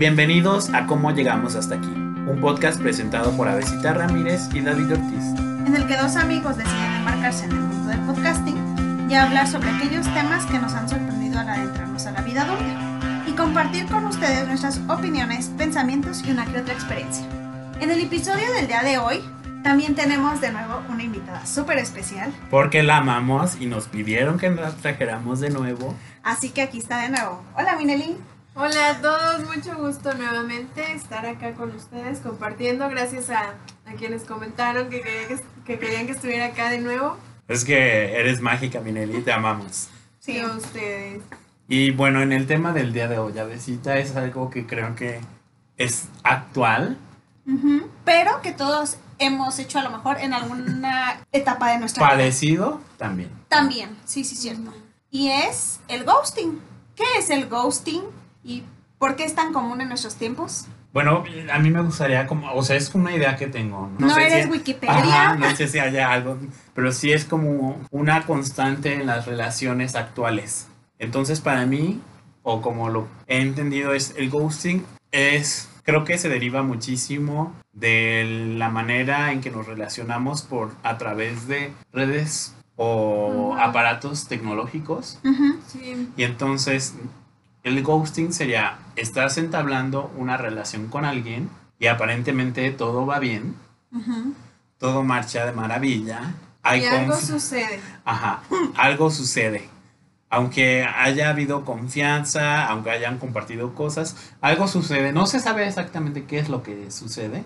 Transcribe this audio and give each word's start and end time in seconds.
Bienvenidos 0.00 0.72
a 0.72 0.86
Cómo 0.86 1.10
Llegamos 1.10 1.56
Hasta 1.56 1.74
Aquí, 1.74 1.90
un 1.90 2.38
podcast 2.40 2.80
presentado 2.80 3.36
por 3.36 3.46
Avesita 3.46 3.92
Ramírez 3.92 4.48
y 4.54 4.62
David 4.62 4.94
Ortiz. 4.94 5.38
En 5.66 5.76
el 5.76 5.86
que 5.86 5.94
dos 5.94 6.16
amigos 6.16 6.56
deciden 6.56 6.94
embarcarse 6.94 7.44
en 7.44 7.50
el 7.52 7.60
mundo 7.60 7.90
del 7.90 8.00
podcasting 8.06 9.10
y 9.10 9.14
hablar 9.14 9.46
sobre 9.46 9.68
aquellos 9.68 10.06
temas 10.14 10.46
que 10.46 10.58
nos 10.58 10.72
han 10.72 10.88
sorprendido 10.88 11.38
al 11.38 11.50
adentrarnos 11.50 12.06
a 12.06 12.12
la 12.12 12.22
vida 12.22 12.44
adulta 12.44 13.26
y 13.28 13.32
compartir 13.32 13.84
con 13.88 14.06
ustedes 14.06 14.48
nuestras 14.48 14.80
opiniones, 14.88 15.48
pensamientos 15.58 16.24
y 16.26 16.30
una 16.30 16.46
que 16.46 16.60
otra 16.60 16.72
experiencia. 16.72 17.26
En 17.78 17.90
el 17.90 18.00
episodio 18.00 18.50
del 18.54 18.68
día 18.68 18.82
de 18.82 18.96
hoy 18.96 19.22
también 19.62 19.94
tenemos 19.94 20.40
de 20.40 20.50
nuevo 20.50 20.82
una 20.88 21.02
invitada 21.02 21.44
súper 21.44 21.76
especial. 21.76 22.32
Porque 22.48 22.82
la 22.82 22.96
amamos 22.96 23.60
y 23.60 23.66
nos 23.66 23.88
pidieron 23.88 24.38
que 24.38 24.48
nos 24.48 24.76
trajéramos 24.76 25.40
de 25.40 25.50
nuevo. 25.50 25.94
Así 26.22 26.48
que 26.48 26.62
aquí 26.62 26.78
está 26.78 27.02
de 27.02 27.10
nuevo. 27.10 27.44
Hola 27.54 27.76
Minelin. 27.76 28.39
Hola 28.54 28.90
a 28.90 29.00
todos, 29.00 29.46
mucho 29.54 29.76
gusto 29.76 30.12
nuevamente 30.14 30.92
estar 30.92 31.24
acá 31.24 31.54
con 31.54 31.70
ustedes 31.74 32.18
compartiendo. 32.18 32.88
Gracias 32.88 33.30
a, 33.30 33.54
a 33.86 33.92
quienes 33.96 34.24
comentaron 34.24 34.90
que 34.90 35.02
querían 35.02 35.28
que, 35.28 35.44
que 35.64 35.78
querían 35.78 36.06
que 36.06 36.12
estuviera 36.12 36.46
acá 36.46 36.68
de 36.68 36.78
nuevo. 36.78 37.16
Es 37.46 37.64
que 37.64 38.18
eres 38.18 38.40
mágica, 38.40 38.80
Minelli, 38.80 39.22
te 39.22 39.32
amamos. 39.32 39.88
Sí, 40.18 40.38
a 40.40 40.48
ustedes. 40.48 41.22
Y 41.68 41.92
bueno, 41.92 42.22
en 42.22 42.32
el 42.32 42.48
tema 42.48 42.72
del 42.72 42.92
día 42.92 43.06
de 43.06 43.18
hoy, 43.18 43.38
Avesita 43.38 43.98
es 43.98 44.16
algo 44.16 44.50
que 44.50 44.66
creo 44.66 44.96
que 44.96 45.20
es 45.76 46.08
actual. 46.24 46.98
Pero 48.04 48.42
que 48.42 48.52
todos 48.52 48.96
hemos 49.18 49.58
hecho 49.60 49.78
a 49.78 49.82
lo 49.82 49.90
mejor 49.90 50.18
en 50.18 50.34
alguna 50.34 51.20
etapa 51.32 51.70
de 51.70 51.78
nuestra 51.78 52.04
vida. 52.04 52.16
Parecido 52.16 52.80
también. 52.98 53.30
También, 53.48 53.96
sí, 54.04 54.24
sí, 54.24 54.34
cierto. 54.34 54.72
Y 55.10 55.28
es 55.28 55.80
el 55.86 56.04
ghosting. 56.04 56.60
¿Qué 56.96 57.04
es 57.18 57.30
el 57.30 57.48
ghosting 57.48 58.02
y 58.44 58.62
por 58.98 59.16
qué 59.16 59.24
es 59.24 59.34
tan 59.34 59.52
común 59.52 59.80
en 59.80 59.88
nuestros 59.88 60.16
tiempos? 60.16 60.66
Bueno, 60.92 61.22
a 61.52 61.58
mí 61.60 61.70
me 61.70 61.80
gustaría 61.82 62.26
como, 62.26 62.52
o 62.52 62.62
sea, 62.64 62.76
es 62.76 62.92
una 62.94 63.14
idea 63.14 63.36
que 63.36 63.46
tengo. 63.46 63.90
No, 63.98 64.10
sé 64.14 64.26
eres 64.26 64.44
si- 64.46 64.50
Wikipedia. 64.50 64.94
Ajá, 64.96 65.36
no 65.36 65.54
sé 65.54 65.68
si 65.68 65.78
haya 65.78 66.12
algo, 66.12 66.36
pero 66.74 66.90
sí 66.92 67.12
es 67.12 67.24
como 67.24 67.80
una 67.90 68.26
constante 68.26 68.94
en 68.94 69.06
las 69.06 69.26
relaciones 69.26 69.94
actuales. 69.94 70.66
Entonces, 70.98 71.40
para 71.40 71.64
mí, 71.64 72.00
o 72.42 72.60
como 72.60 72.88
lo 72.90 73.06
he 73.28 73.40
entendido, 73.40 73.94
es 73.94 74.14
el 74.16 74.30
ghosting 74.30 74.84
es, 75.12 75.68
creo 75.84 76.04
que 76.04 76.18
se 76.18 76.28
deriva 76.28 76.62
muchísimo 76.62 77.54
de 77.72 78.54
la 78.58 78.68
manera 78.68 79.32
en 79.32 79.40
que 79.40 79.50
nos 79.50 79.66
relacionamos 79.66 80.42
por 80.42 80.72
a 80.82 80.98
través 80.98 81.46
de 81.48 81.72
redes 81.92 82.54
o 82.76 83.54
aparatos 83.58 84.26
tecnológicos. 84.28 85.18
Sí, 85.68 86.08
Y 86.16 86.22
entonces 86.24 86.94
el 87.62 87.82
ghosting 87.82 88.32
sería, 88.32 88.78
estás 88.96 89.38
entablando 89.38 90.10
una 90.16 90.36
relación 90.36 90.88
con 90.88 91.04
alguien 91.04 91.50
y 91.78 91.86
aparentemente 91.86 92.70
todo 92.70 93.06
va 93.06 93.18
bien, 93.18 93.54
todo 94.78 95.02
marcha 95.02 95.46
de 95.46 95.52
maravilla. 95.52 96.34
Hay 96.62 96.82
y 96.82 96.86
algo 96.86 97.16
sucede. 97.16 97.80
Ajá, 98.04 98.42
algo 98.76 99.10
sucede. 99.10 99.68
Aunque 100.28 100.84
haya 100.84 101.30
habido 101.30 101.64
confianza, 101.64 102.66
aunque 102.66 102.90
hayan 102.90 103.18
compartido 103.18 103.74
cosas, 103.74 104.32
algo 104.40 104.68
sucede. 104.68 105.12
No 105.12 105.26
se 105.26 105.40
sabe 105.40 105.66
exactamente 105.66 106.24
qué 106.24 106.38
es 106.38 106.48
lo 106.48 106.62
que 106.62 106.90
sucede. 106.90 107.44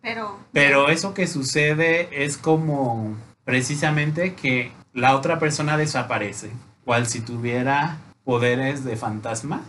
Pero, 0.00 0.38
pero 0.52 0.88
eso 0.88 1.12
que 1.12 1.26
sucede 1.26 2.24
es 2.24 2.38
como 2.38 3.16
precisamente 3.44 4.34
que 4.34 4.72
la 4.94 5.16
otra 5.16 5.38
persona 5.38 5.76
desaparece, 5.76 6.50
cual 6.84 7.06
si 7.06 7.20
tuviera 7.20 7.98
poderes 8.24 8.84
de 8.84 8.96
fantasma. 8.96 9.62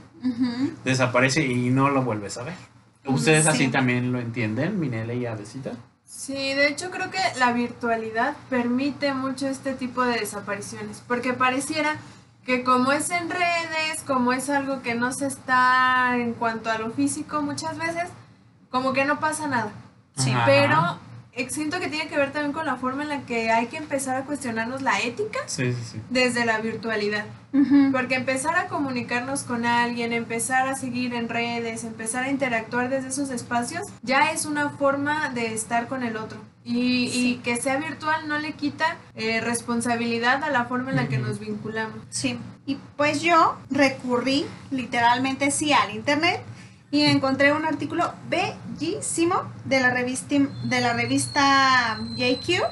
desaparece 0.83 1.43
y 1.45 1.71
no 1.71 1.89
lo 1.89 2.03
vuelves 2.03 2.37
a 2.37 2.43
ver. 2.43 2.53
¿Ustedes 3.05 3.45
Sí. 3.45 3.49
así 3.49 3.67
también 3.69 4.11
lo 4.11 4.19
entienden, 4.19 4.79
Minele 4.79 5.15
y 5.15 5.25
Avesita? 5.25 5.71
Sí, 6.05 6.33
de 6.53 6.67
hecho 6.67 6.91
creo 6.91 7.09
que 7.09 7.17
la 7.39 7.51
virtualidad 7.53 8.35
permite 8.49 9.13
mucho 9.15 9.47
este 9.47 9.73
tipo 9.73 10.03
de 10.03 10.19
desapariciones, 10.19 11.01
porque 11.07 11.33
pareciera 11.33 11.95
que 12.45 12.63
como 12.63 12.91
es 12.91 13.09
en 13.09 13.29
redes, 13.31 14.03
como 14.05 14.31
es 14.33 14.49
algo 14.51 14.81
que 14.83 14.93
no 14.93 15.11
se 15.13 15.25
está 15.25 16.17
en 16.17 16.33
cuanto 16.33 16.69
a 16.69 16.77
lo 16.77 16.91
físico 16.91 17.41
muchas 17.41 17.77
veces, 17.79 18.09
como 18.69 18.93
que 18.93 19.05
no 19.05 19.19
pasa 19.19 19.47
nada. 19.47 19.71
Sí, 20.17 20.29
Ajá. 20.31 20.45
Pero 20.45 20.97
siento 21.49 21.79
que 21.79 21.87
tiene 21.87 22.07
que 22.09 22.17
ver 22.17 22.31
también 22.31 22.51
con 22.53 22.65
la 22.65 22.75
forma 22.75 23.03
en 23.03 23.09
la 23.09 23.21
que 23.21 23.49
hay 23.51 23.67
que 23.67 23.77
empezar 23.77 24.15
a 24.17 24.25
cuestionarnos 24.25 24.81
la 24.81 24.99
ética 24.99 25.39
Sí, 25.47 25.73
sí, 25.73 25.79
sí. 25.93 26.01
desde 26.09 26.45
la 26.45 26.59
virtualidad. 26.59 27.25
Porque 27.91 28.15
empezar 28.15 28.55
a 28.55 28.67
comunicarnos 28.67 29.43
con 29.43 29.65
alguien, 29.65 30.13
empezar 30.13 30.69
a 30.69 30.75
seguir 30.75 31.13
en 31.13 31.27
redes, 31.27 31.83
empezar 31.83 32.23
a 32.23 32.29
interactuar 32.29 32.89
desde 32.89 33.09
esos 33.09 33.29
espacios, 33.29 33.87
ya 34.03 34.31
es 34.31 34.45
una 34.45 34.69
forma 34.69 35.29
de 35.29 35.53
estar 35.53 35.87
con 35.87 36.03
el 36.03 36.15
otro. 36.15 36.37
Y, 36.63 37.07
y 37.13 37.41
que 37.43 37.57
sea 37.57 37.75
virtual 37.77 38.27
no 38.29 38.37
le 38.39 38.53
quita 38.53 38.95
eh, 39.15 39.41
responsabilidad 39.41 40.43
a 40.45 40.49
la 40.49 40.65
forma 40.65 40.91
en 40.91 40.95
la 40.97 41.07
que 41.09 41.17
nos 41.17 41.39
vinculamos. 41.39 41.97
Sí. 42.09 42.39
Y 42.65 42.77
pues 42.95 43.21
yo 43.21 43.57
recurrí 43.69 44.45
literalmente 44.69 45.51
sí 45.51 45.73
al 45.73 45.93
internet 45.93 46.41
y 46.91 47.03
encontré 47.03 47.53
un 47.53 47.65
artículo 47.65 48.13
bellísimo 48.29 49.43
de 49.65 49.79
la 49.79 49.91
revista 49.91 50.35
de 50.63 50.81
la 50.81 50.93
revista 50.93 51.97
JQ 52.15 52.63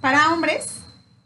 para 0.00 0.32
hombres 0.32 0.78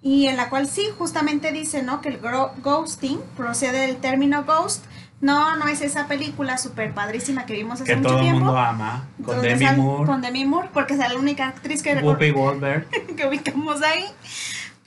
y 0.02 0.26
en 0.26 0.36
la 0.36 0.50
cual 0.50 0.68
sí 0.68 0.88
justamente 0.98 1.52
dice, 1.52 1.84
¿no? 1.84 2.00
que 2.00 2.08
el 2.08 2.18
ghosting 2.18 3.20
procede 3.36 3.86
del 3.86 3.98
término 3.98 4.44
ghost. 4.44 4.84
No, 5.20 5.54
no 5.54 5.68
es 5.68 5.80
esa 5.82 6.08
película 6.08 6.58
súper 6.58 6.92
padrísima 6.92 7.46
que 7.46 7.52
vimos 7.52 7.80
hace 7.80 7.84
Que 7.84 7.94
mucho 7.94 8.08
todo 8.08 8.18
el 8.18 8.24
tiempo. 8.24 8.44
mundo 8.46 8.58
ama. 8.58 9.06
Con 9.24 9.40
Demi 9.40 9.66
Moore, 9.76 10.06
Con 10.06 10.20
Demi 10.20 10.44
Moore, 10.44 10.70
porque 10.74 10.94
es 10.94 10.98
la 10.98 11.14
única 11.14 11.46
actriz 11.46 11.80
que, 11.80 11.94
Whoopi 11.94 12.30
Goldberg. 12.30 12.88
que 13.16 13.26
ubicamos 13.28 13.80
ahí. 13.82 14.04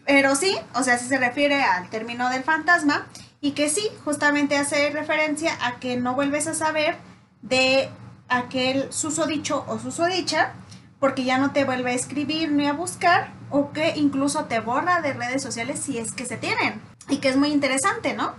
Pero 0.05 0.35
sí, 0.35 0.57
o 0.73 0.83
sea, 0.83 0.97
sí 0.97 1.07
se 1.07 1.17
refiere 1.17 1.63
al 1.63 1.89
término 1.89 2.29
del 2.29 2.43
fantasma 2.43 3.07
y 3.39 3.51
que 3.51 3.69
sí, 3.69 3.87
justamente 4.03 4.57
hace 4.57 4.89
referencia 4.89 5.53
a 5.65 5.79
que 5.79 5.95
no 5.95 6.13
vuelves 6.15 6.47
a 6.47 6.53
saber 6.53 6.97
de 7.47 7.89
aquel 8.27 8.91
susodicho 8.91 9.63
o 9.67 9.79
susodicha 9.79 10.53
porque 10.99 11.23
ya 11.23 11.37
no 11.37 11.51
te 11.51 11.65
vuelve 11.65 11.91
a 11.91 11.93
escribir 11.93 12.51
ni 12.51 12.67
a 12.67 12.73
buscar 12.73 13.31
o 13.49 13.71
que 13.71 13.93
incluso 13.95 14.45
te 14.45 14.59
borra 14.59 15.01
de 15.01 15.13
redes 15.13 15.41
sociales 15.41 15.79
si 15.79 15.97
es 15.97 16.11
que 16.11 16.25
se 16.25 16.37
tienen. 16.37 16.81
Y 17.09 17.17
que 17.17 17.29
es 17.29 17.37
muy 17.37 17.51
interesante, 17.51 18.15
¿no? 18.15 18.33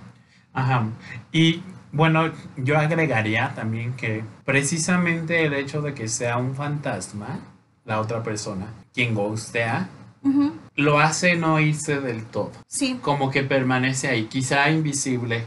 Ajá. 0.52 0.88
Y 1.30 1.62
bueno, 1.92 2.32
yo 2.56 2.78
agregaría 2.78 3.52
también 3.54 3.94
que 3.94 4.24
precisamente 4.44 5.44
el 5.44 5.54
hecho 5.54 5.80
de 5.82 5.94
que 5.94 6.08
sea 6.08 6.38
un 6.38 6.56
fantasma, 6.56 7.38
la 7.84 8.00
otra 8.00 8.22
persona, 8.22 8.66
quien 8.92 9.14
ghostea, 9.14 9.88
lo 10.74 10.98
hace 10.98 11.36
no 11.36 11.60
irse 11.60 12.00
del 12.00 12.24
todo. 12.24 12.50
Sí. 12.66 12.98
Como 13.00 13.30
que 13.30 13.44
permanece 13.44 14.08
ahí, 14.08 14.24
quizá 14.24 14.68
invisible 14.70 15.44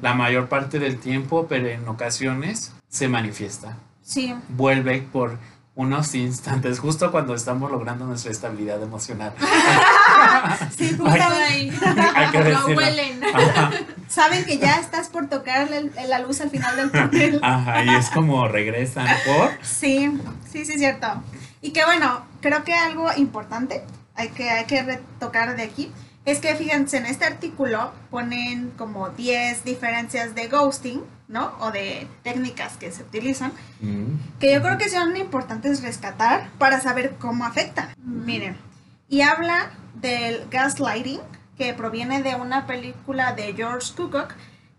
la 0.00 0.14
mayor 0.14 0.48
parte 0.48 0.78
del 0.78 0.98
tiempo, 0.98 1.46
pero 1.48 1.68
en 1.68 1.86
ocasiones 1.88 2.73
se 2.94 3.08
manifiesta. 3.08 3.76
Sí. 4.02 4.34
vuelve 4.50 5.00
por 5.12 5.38
unos 5.74 6.14
instantes, 6.14 6.78
justo 6.78 7.10
cuando 7.10 7.34
estamos 7.34 7.68
logrando 7.70 8.04
nuestra 8.04 8.30
estabilidad 8.30 8.80
emocional. 8.82 9.32
Sí, 10.76 10.96
justamente. 10.96 11.34
Ahí, 11.34 11.72
Hay 12.14 12.30
que 12.30 12.38
lo 12.38 12.44
decirlo. 12.44 12.76
huelen. 12.76 13.20
Ajá, 13.34 13.70
Saben 14.08 14.44
que 14.44 14.58
ya 14.58 14.78
estás 14.78 15.08
por 15.08 15.28
tocar 15.28 15.68
la 16.08 16.18
luz 16.20 16.40
al 16.40 16.50
final 16.50 16.76
del 16.76 16.90
túnel. 16.92 17.40
ajá, 17.42 17.84
y 17.84 17.88
es 17.90 18.10
como 18.10 18.46
regresan 18.46 19.06
por... 19.26 19.50
Sí, 19.62 20.10
sí, 20.50 20.64
sí, 20.64 20.78
cierto. 20.78 21.08
Y 21.62 21.72
que 21.72 21.84
bueno, 21.84 22.24
creo 22.40 22.62
que 22.62 22.74
algo 22.74 23.08
importante 23.16 23.82
hay 24.14 24.28
que, 24.28 24.48
hay 24.50 24.66
que 24.66 24.82
retocar 24.82 25.56
de 25.56 25.62
aquí 25.64 25.90
es 26.24 26.38
que 26.40 26.54
fíjense, 26.54 26.96
en 26.98 27.06
este 27.06 27.24
artículo 27.24 27.92
ponen 28.10 28.70
como 28.78 29.10
10 29.10 29.64
diferencias 29.64 30.34
de 30.34 30.48
ghosting, 30.48 31.02
¿no? 31.28 31.52
O 31.60 31.70
de 31.70 32.06
técnicas 32.22 32.76
que 32.76 32.90
se 32.92 33.02
utilizan, 33.02 33.52
Mm, 33.80 34.38
que 34.40 34.52
yo 34.52 34.62
creo 34.62 34.78
que 34.78 34.88
son 34.88 35.16
importantes 35.16 35.82
rescatar 35.82 36.48
para 36.58 36.80
saber 36.80 37.16
cómo 37.18 37.44
afectan. 37.44 37.88
Ujú. 37.98 38.10
Miren, 38.24 38.56
y 39.08 39.20
habla 39.22 39.70
del 39.94 40.46
gaslighting, 40.50 41.20
que 41.58 41.72
proviene 41.74 42.22
de 42.22 42.34
una 42.34 42.66
película 42.66 43.32
de 43.32 43.52
George 43.54 43.92
Cukor 43.96 44.28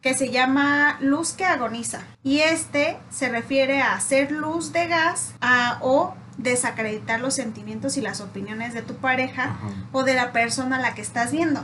que 0.02 0.14
se 0.14 0.30
llama 0.30 0.98
Luz 1.00 1.32
que 1.34 1.46
agoniza. 1.46 2.02
Y 2.22 2.40
este 2.42 2.98
se 3.10 3.30
refiere 3.30 3.82
a 3.82 3.94
hacer 3.96 4.30
luz 4.32 4.72
de 4.74 4.88
gas 4.88 5.34
a- 5.42 5.80
o 5.82 6.14
desacreditar 6.38 7.20
los 7.22 7.34
sentimientos 7.34 7.98
y 7.98 8.02
las 8.02 8.22
opiniones 8.22 8.74
de 8.74 8.82
tu 8.82 8.96
pareja 8.96 9.44
ajá. 9.44 9.68
o 9.92 10.04
de 10.04 10.16
la 10.16 10.32
persona 10.32 10.78
a 10.78 10.80
la 10.80 10.94
que 10.94 11.02
estás 11.02 11.32
viendo. 11.32 11.64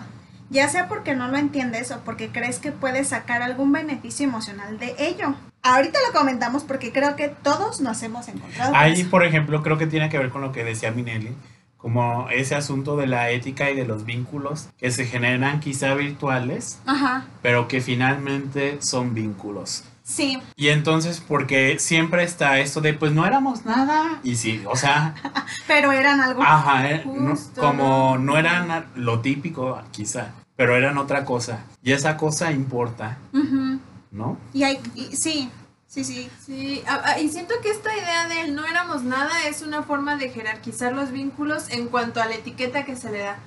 Ya 0.49 0.67
sea 0.67 0.89
porque 0.89 1.15
no 1.15 1.29
lo 1.29 1.37
entiendes 1.37 1.91
o 1.91 1.99
porque 2.01 2.29
crees 2.29 2.59
que 2.59 2.73
puedes 2.73 3.09
sacar 3.09 3.41
algún 3.41 3.71
beneficio 3.71 4.27
emocional 4.27 4.79
de 4.79 4.95
ello. 4.99 5.33
Ahorita 5.63 5.99
lo 6.05 6.17
comentamos 6.17 6.63
porque 6.63 6.91
creo 6.91 7.15
que 7.15 7.29
todos 7.29 7.79
nos 7.79 8.03
hemos 8.03 8.27
encontrado. 8.27 8.71
con 8.71 8.79
Ahí, 8.79 9.03
por 9.05 9.23
ejemplo, 9.23 9.63
creo 9.63 9.77
que 9.77 9.87
tiene 9.87 10.09
que 10.09 10.17
ver 10.17 10.29
con 10.29 10.41
lo 10.41 10.51
que 10.51 10.65
decía 10.65 10.91
Minelli, 10.91 11.35
como 11.77 12.29
ese 12.29 12.55
asunto 12.55 12.97
de 12.97 13.07
la 13.07 13.29
ética 13.29 13.71
y 13.71 13.75
de 13.75 13.85
los 13.85 14.03
vínculos 14.03 14.67
que 14.77 14.91
se 14.91 15.05
generan 15.05 15.61
quizá 15.61 15.93
virtuales, 15.93 16.79
Ajá. 16.85 17.25
pero 17.41 17.67
que 17.69 17.79
finalmente 17.79 18.77
son 18.81 19.13
vínculos. 19.13 19.85
Sí, 20.03 20.39
Y 20.55 20.69
entonces, 20.69 21.21
porque 21.25 21.77
siempre 21.79 22.23
está 22.23 22.59
esto 22.59 22.81
de, 22.81 22.93
pues 22.93 23.11
no 23.11 23.25
éramos 23.25 23.65
nada. 23.65 24.19
Y 24.23 24.35
sí, 24.35 24.63
o 24.67 24.75
sea, 24.75 25.13
pero 25.67 25.91
eran 25.91 26.19
algo. 26.21 26.41
ajá, 26.43 26.89
eh, 26.89 27.03
no- 27.05 27.37
como 27.55 28.17
¿no? 28.17 28.23
no 28.33 28.37
eran 28.37 28.87
lo 28.95 29.19
típico, 29.21 29.79
quizá, 29.91 30.31
pero 30.55 30.75
eran 30.75 30.97
otra 30.97 31.23
cosa. 31.23 31.59
Y 31.83 31.91
esa 31.91 32.17
cosa 32.17 32.51
importa, 32.51 33.17
Ujú. 33.33 33.79
¿no? 34.11 34.37
Y 34.53 34.63
hay, 34.63 34.79
y- 34.95 35.15
sí, 35.15 35.49
sí, 35.87 36.03
sí. 36.03 36.29
Sí, 36.45 36.83
y 37.21 37.29
siento 37.29 37.53
que 37.61 37.69
esta 37.69 37.95
idea 37.95 38.27
del 38.27 38.55
no 38.55 38.65
éramos 38.65 39.03
nada 39.03 39.45
es 39.47 39.61
una 39.61 39.83
forma 39.83 40.15
de 40.15 40.29
jerarquizar 40.29 40.93
los 40.93 41.11
vínculos 41.11 41.69
en 41.69 41.87
cuanto 41.87 42.21
a 42.21 42.25
la 42.25 42.35
etiqueta 42.35 42.85
que 42.85 42.95
se 42.95 43.11
le 43.11 43.19
da. 43.19 43.37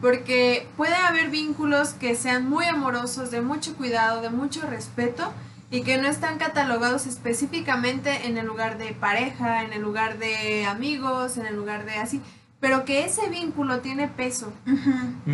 Porque 0.00 0.66
puede 0.76 0.96
haber 0.96 1.30
vínculos 1.30 1.90
que 1.90 2.14
sean 2.16 2.48
muy 2.50 2.64
amorosos, 2.66 3.30
de 3.30 3.42
mucho 3.42 3.74
cuidado, 3.76 4.20
de 4.22 4.30
mucho 4.30 4.66
respeto 4.66 5.32
y 5.70 5.82
que 5.82 5.98
no 5.98 6.08
están 6.08 6.38
catalogados 6.38 7.06
específicamente 7.06 8.26
en 8.26 8.36
el 8.38 8.46
lugar 8.46 8.76
de 8.78 8.92
pareja, 8.92 9.62
en 9.62 9.72
el 9.72 9.82
lugar 9.82 10.18
de 10.18 10.66
amigos, 10.66 11.36
en 11.36 11.46
el 11.46 11.56
lugar 11.56 11.84
de 11.84 11.94
así, 11.96 12.20
pero 12.58 12.84
que 12.84 13.04
ese 13.04 13.28
vínculo 13.28 13.80
tiene 13.80 14.08
peso. 14.08 14.52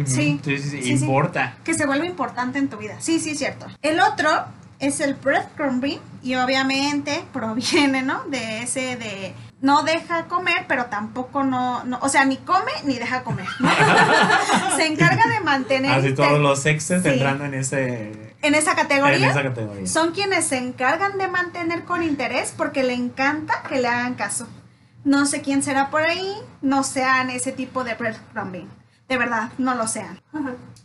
Sí, 0.05 0.39
sí, 0.45 0.59
sí, 0.59 0.59
sí, 0.59 0.69
Sí, 0.83 0.83
sí. 0.99 1.05
importa. 1.05 1.57
que 1.65 1.75
se 1.75 1.87
vuelve 1.87 2.07
importante 2.07 2.59
en 2.59 2.69
tu 2.69 2.77
vida. 2.77 2.97
Sí, 3.01 3.19
sí, 3.19 3.35
cierto. 3.35 3.67
El 3.83 3.99
otro 4.01 4.31
es 4.79 5.01
el 5.01 5.15
breadcrumbing 5.15 6.01
y 6.23 6.35
obviamente 6.37 7.25
proviene, 7.33 8.03
¿no? 8.03 8.23
De 8.25 8.63
ese 8.63 8.97
de 8.97 9.35
no 9.63 9.83
deja 9.83 10.25
comer, 10.27 10.67
pero 10.69 10.85
tampoco 10.87 11.43
no, 11.43 11.83
no 11.85 11.99
o 12.03 12.09
sea, 12.11 12.27
ni 12.27 12.37
come 12.37 12.71
ni 12.85 12.95
deja 12.99 13.23
comer. 13.25 13.47
se 14.77 14.87
encarga 14.87 15.27
de 15.29 15.41
mantener 15.41 15.93
Así 15.93 16.13
todos 16.15 16.39
los 16.39 16.65
exes 16.67 17.03
Sí. 17.03 17.09
entrando 17.09 17.45
en 17.47 17.55
ese 17.55 18.26
en 18.43 18.55
esa 18.55 18.71
en 18.73 18.77
categoría. 18.77 19.31
esa 19.31 19.43
categoría. 19.43 19.87
Son 19.87 20.13
quienes 20.13 20.45
se 20.47 20.59
encargan 20.59 21.19
de 21.19 21.29
mantener 21.29 21.85
con 21.85 22.03
interés 22.03 22.53
porque 22.57 22.83
le 22.85 22.95
encanta 22.95 23.63
que 23.69 23.81
le 23.81 23.89
hagan 23.89 24.15
caso. 24.15 24.47
No 25.05 25.27
sé 25.27 25.41
quién 25.41 25.63
será 25.63 25.91
por 25.91 26.03
ahí, 26.03 26.33
no 26.63 26.83
sean 26.83 27.31
ese 27.31 27.53
tipo 27.53 27.85
de 27.85 27.95
breadcrumbing. 27.95 28.69
De 29.09 29.17
verdad, 29.19 29.51
no 29.59 29.75
lo 29.75 29.87
sean. 29.87 30.21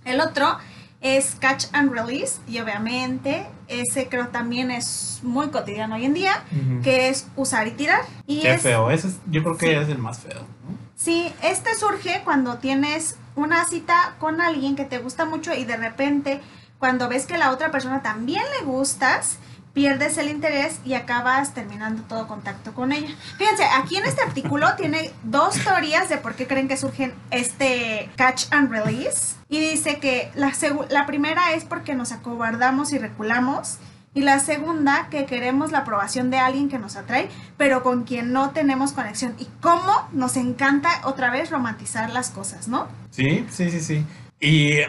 El 0.05 0.21
otro 0.21 0.57
es 1.01 1.35
catch 1.39 1.65
and 1.73 1.91
release 1.91 2.39
y 2.47 2.59
obviamente 2.59 3.47
ese 3.67 4.07
creo 4.09 4.27
también 4.27 4.69
es 4.69 5.19
muy 5.23 5.49
cotidiano 5.49 5.95
hoy 5.95 6.05
en 6.05 6.13
día, 6.13 6.43
Ujú. 6.51 6.81
que 6.83 7.09
es 7.09 7.25
usar 7.35 7.67
y 7.67 7.71
tirar. 7.71 8.01
Y 8.27 8.41
Qué 8.41 8.53
es, 8.53 8.61
feo, 8.61 8.91
ese 8.91 9.07
es- 9.07 9.17
yo 9.31 9.41
creo 9.41 9.57
que 9.57 9.65
Sí. 9.67 9.71
es 9.73 9.89
el 9.89 9.97
más 9.97 10.19
feo, 10.19 10.41
¿no? 10.41 10.77
Sí, 10.95 11.33
este 11.41 11.73
surge 11.73 12.21
cuando 12.23 12.59
tienes 12.59 13.15
una 13.35 13.65
cita 13.65 14.13
con 14.19 14.39
alguien 14.41 14.75
que 14.75 14.85
te 14.85 14.99
gusta 14.99 15.25
mucho 15.25 15.51
y 15.55 15.65
de 15.65 15.77
repente 15.77 16.41
cuando 16.81 17.07
ves 17.07 17.27
que 17.27 17.37
la 17.37 17.51
otra 17.51 17.69
persona 17.69 18.01
también 18.01 18.41
le 18.57 18.65
gustas, 18.65 19.37
pierdes 19.71 20.17
el 20.17 20.29
interés 20.29 20.79
y 20.83 20.95
acabas 20.95 21.53
terminando 21.53 22.01
todo 22.01 22.27
contacto 22.27 22.73
con 22.73 22.91
ella. 22.91 23.15
Fíjense, 23.37 23.63
aquí 23.77 23.97
en 23.97 24.05
este 24.05 24.23
artículo 24.23 24.67
tiene 24.77 25.11
dos 25.23 25.63
teorías 25.63 26.09
de 26.09 26.17
por 26.17 26.33
qué 26.33 26.47
creen 26.47 26.67
que 26.67 26.77
surgen 26.77 27.13
este 27.29 28.09
catch 28.15 28.45
and 28.49 28.71
release. 28.71 29.35
Y 29.47 29.59
dice 29.59 29.99
que 29.99 30.31
la, 30.33 30.51
la 30.89 31.05
primera 31.05 31.53
es 31.53 31.65
porque 31.65 31.93
nos 31.93 32.11
acobardamos 32.11 32.91
y 32.93 32.97
reculamos. 32.97 33.77
Y 34.15 34.21
la 34.21 34.39
segunda, 34.39 35.07
que 35.11 35.27
queremos 35.27 35.71
la 35.71 35.79
aprobación 35.79 36.31
de 36.31 36.39
alguien 36.39 36.67
que 36.67 36.79
nos 36.79 36.95
atrae, 36.95 37.29
pero 37.57 37.83
con 37.83 38.05
quien 38.05 38.33
no 38.33 38.49
tenemos 38.49 38.91
conexión. 38.91 39.35
Y 39.37 39.47
cómo 39.61 40.09
nos 40.13 40.35
encanta 40.35 40.89
otra 41.03 41.29
vez 41.29 41.51
romantizar 41.51 42.09
las 42.09 42.31
cosas, 42.31 42.67
¿no? 42.67 42.87
Sí, 43.11 43.45
sí, 43.51 43.69
sí, 43.69 43.79
sí. 43.81 44.05
Y 44.39 44.79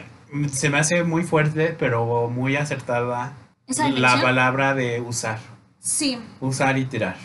se 0.50 0.70
me 0.70 0.79
hace 0.79 1.05
muy 1.05 1.25
fuerte, 1.25 1.75
pero 1.79 2.29
muy 2.29 2.56
acertada 2.56 3.34
Esa 3.67 3.88
la 3.90 4.20
palabra 4.20 4.75
de 4.75 5.00
usar. 5.00 5.38
Sí. 5.79 6.19
Usar 6.40 6.79
y 6.79 6.84
tirar. 6.84 7.17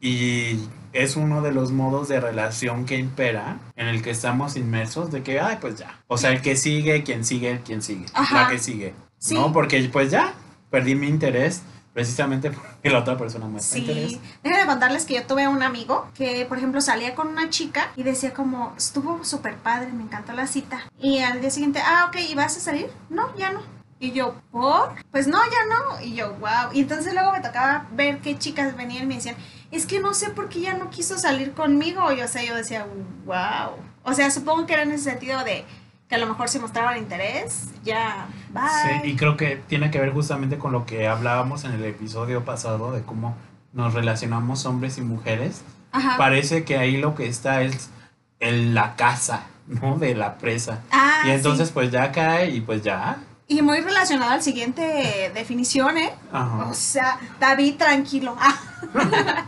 Y 0.00 0.58
es 0.92 1.16
uno 1.16 1.42
de 1.42 1.52
los 1.52 1.72
modos 1.72 2.08
de 2.08 2.20
relación 2.20 2.84
que 2.84 2.98
impera 2.98 3.58
en 3.76 3.86
el 3.86 4.02
que 4.02 4.10
estamos 4.10 4.56
inmersos 4.56 5.10
de 5.10 5.22
que, 5.22 5.40
ay, 5.40 5.58
pues 5.60 5.78
ya. 5.78 6.00
O 6.08 6.18
sea, 6.18 6.32
el 6.32 6.42
que 6.42 6.56
sigue, 6.56 7.02
quien 7.02 7.24
sigue, 7.24 7.60
quien 7.64 7.82
sigue. 7.82 8.06
Ajá. 8.14 8.42
La 8.42 8.48
que 8.48 8.58
sigue. 8.58 8.94
Sí. 9.18 9.34
¿No? 9.34 9.52
Porque 9.52 9.88
pues 9.92 10.10
ya 10.10 10.34
perdí 10.70 10.94
mi 10.94 11.08
interés 11.08 11.62
precisamente 11.96 12.50
porque 12.50 12.90
la 12.90 12.98
otra 12.98 13.16
persona 13.16 13.46
muestra 13.46 13.78
interés. 13.78 14.10
Sí, 14.10 14.20
déjenme 14.44 14.66
contarles 14.66 15.06
que 15.06 15.14
yo 15.14 15.26
tuve 15.26 15.48
un 15.48 15.62
amigo 15.62 16.10
que, 16.14 16.44
por 16.44 16.58
ejemplo, 16.58 16.82
salía 16.82 17.14
con 17.14 17.28
una 17.28 17.48
chica 17.48 17.90
y 17.96 18.02
decía 18.02 18.34
como, 18.34 18.74
estuvo 18.76 19.24
súper 19.24 19.56
padre, 19.56 19.90
me 19.94 20.02
encantó 20.02 20.34
la 20.34 20.46
cita. 20.46 20.78
Y 21.00 21.20
al 21.20 21.40
día 21.40 21.48
siguiente, 21.48 21.80
ah, 21.82 22.04
ok, 22.08 22.16
¿y 22.28 22.34
vas 22.34 22.54
a 22.58 22.60
salir? 22.60 22.90
No, 23.08 23.34
ya 23.38 23.50
no. 23.50 23.62
Y 23.98 24.12
yo, 24.12 24.34
¿por? 24.50 24.94
Pues 25.10 25.26
no, 25.26 25.38
ya 25.42 25.74
no. 25.74 26.04
Y 26.04 26.14
yo, 26.14 26.34
wow. 26.34 26.70
Y 26.74 26.80
entonces 26.80 27.14
luego 27.14 27.32
me 27.32 27.40
tocaba 27.40 27.86
ver 27.92 28.18
qué 28.18 28.38
chicas 28.38 28.76
venían 28.76 29.04
y 29.04 29.06
me 29.06 29.14
decían, 29.14 29.36
es 29.70 29.86
que 29.86 29.98
no 29.98 30.12
sé 30.12 30.28
por 30.28 30.50
qué 30.50 30.60
ya 30.60 30.74
no 30.74 30.90
quiso 30.90 31.16
salir 31.16 31.52
conmigo. 31.52 32.12
Y 32.12 32.20
o 32.20 32.28
sea, 32.28 32.44
yo 32.44 32.54
decía, 32.54 32.86
wow. 33.24 33.74
O 34.04 34.12
sea, 34.12 34.30
supongo 34.30 34.66
que 34.66 34.74
era 34.74 34.82
en 34.82 34.92
ese 34.92 35.04
sentido 35.04 35.42
de 35.44 35.64
que 36.08 36.14
a 36.14 36.18
lo 36.18 36.26
mejor 36.26 36.48
se 36.48 36.60
mostraban 36.60 36.98
interés, 36.98 37.70
ya, 37.84 38.28
bye. 38.50 38.62
Sí, 39.02 39.10
y 39.10 39.16
creo 39.16 39.36
que 39.36 39.56
tiene 39.56 39.90
que 39.90 39.98
ver 39.98 40.12
justamente 40.12 40.58
con 40.58 40.72
lo 40.72 40.86
que 40.86 41.08
hablábamos 41.08 41.64
en 41.64 41.72
el 41.72 41.84
episodio 41.84 42.44
pasado 42.44 42.92
de 42.92 43.02
cómo 43.02 43.36
nos 43.72 43.94
relacionamos 43.94 44.66
hombres 44.66 44.98
y 44.98 45.02
mujeres. 45.02 45.62
Ajá. 45.92 46.16
Parece 46.16 46.64
que 46.64 46.76
ahí 46.76 46.96
lo 46.96 47.14
que 47.14 47.26
está 47.26 47.62
es 47.62 47.90
el, 48.38 48.74
la 48.74 48.94
casa, 48.94 49.46
¿no? 49.66 49.98
De 49.98 50.14
la 50.14 50.38
presa. 50.38 50.82
Ah, 50.92 51.22
y 51.24 51.26
sí. 51.26 51.32
entonces 51.32 51.70
pues 51.72 51.90
ya 51.90 52.12
cae 52.12 52.50
y 52.50 52.60
pues 52.60 52.82
ya. 52.82 53.18
Y 53.48 53.62
muy 53.62 53.80
relacionado 53.80 54.32
al 54.32 54.42
siguiente 54.42 55.30
definición, 55.34 55.98
¿eh? 55.98 56.12
Ajá. 56.32 56.66
O 56.68 56.74
sea, 56.74 57.18
David, 57.40 57.76
tranquilo. 57.76 58.36
Ah. 58.40 58.56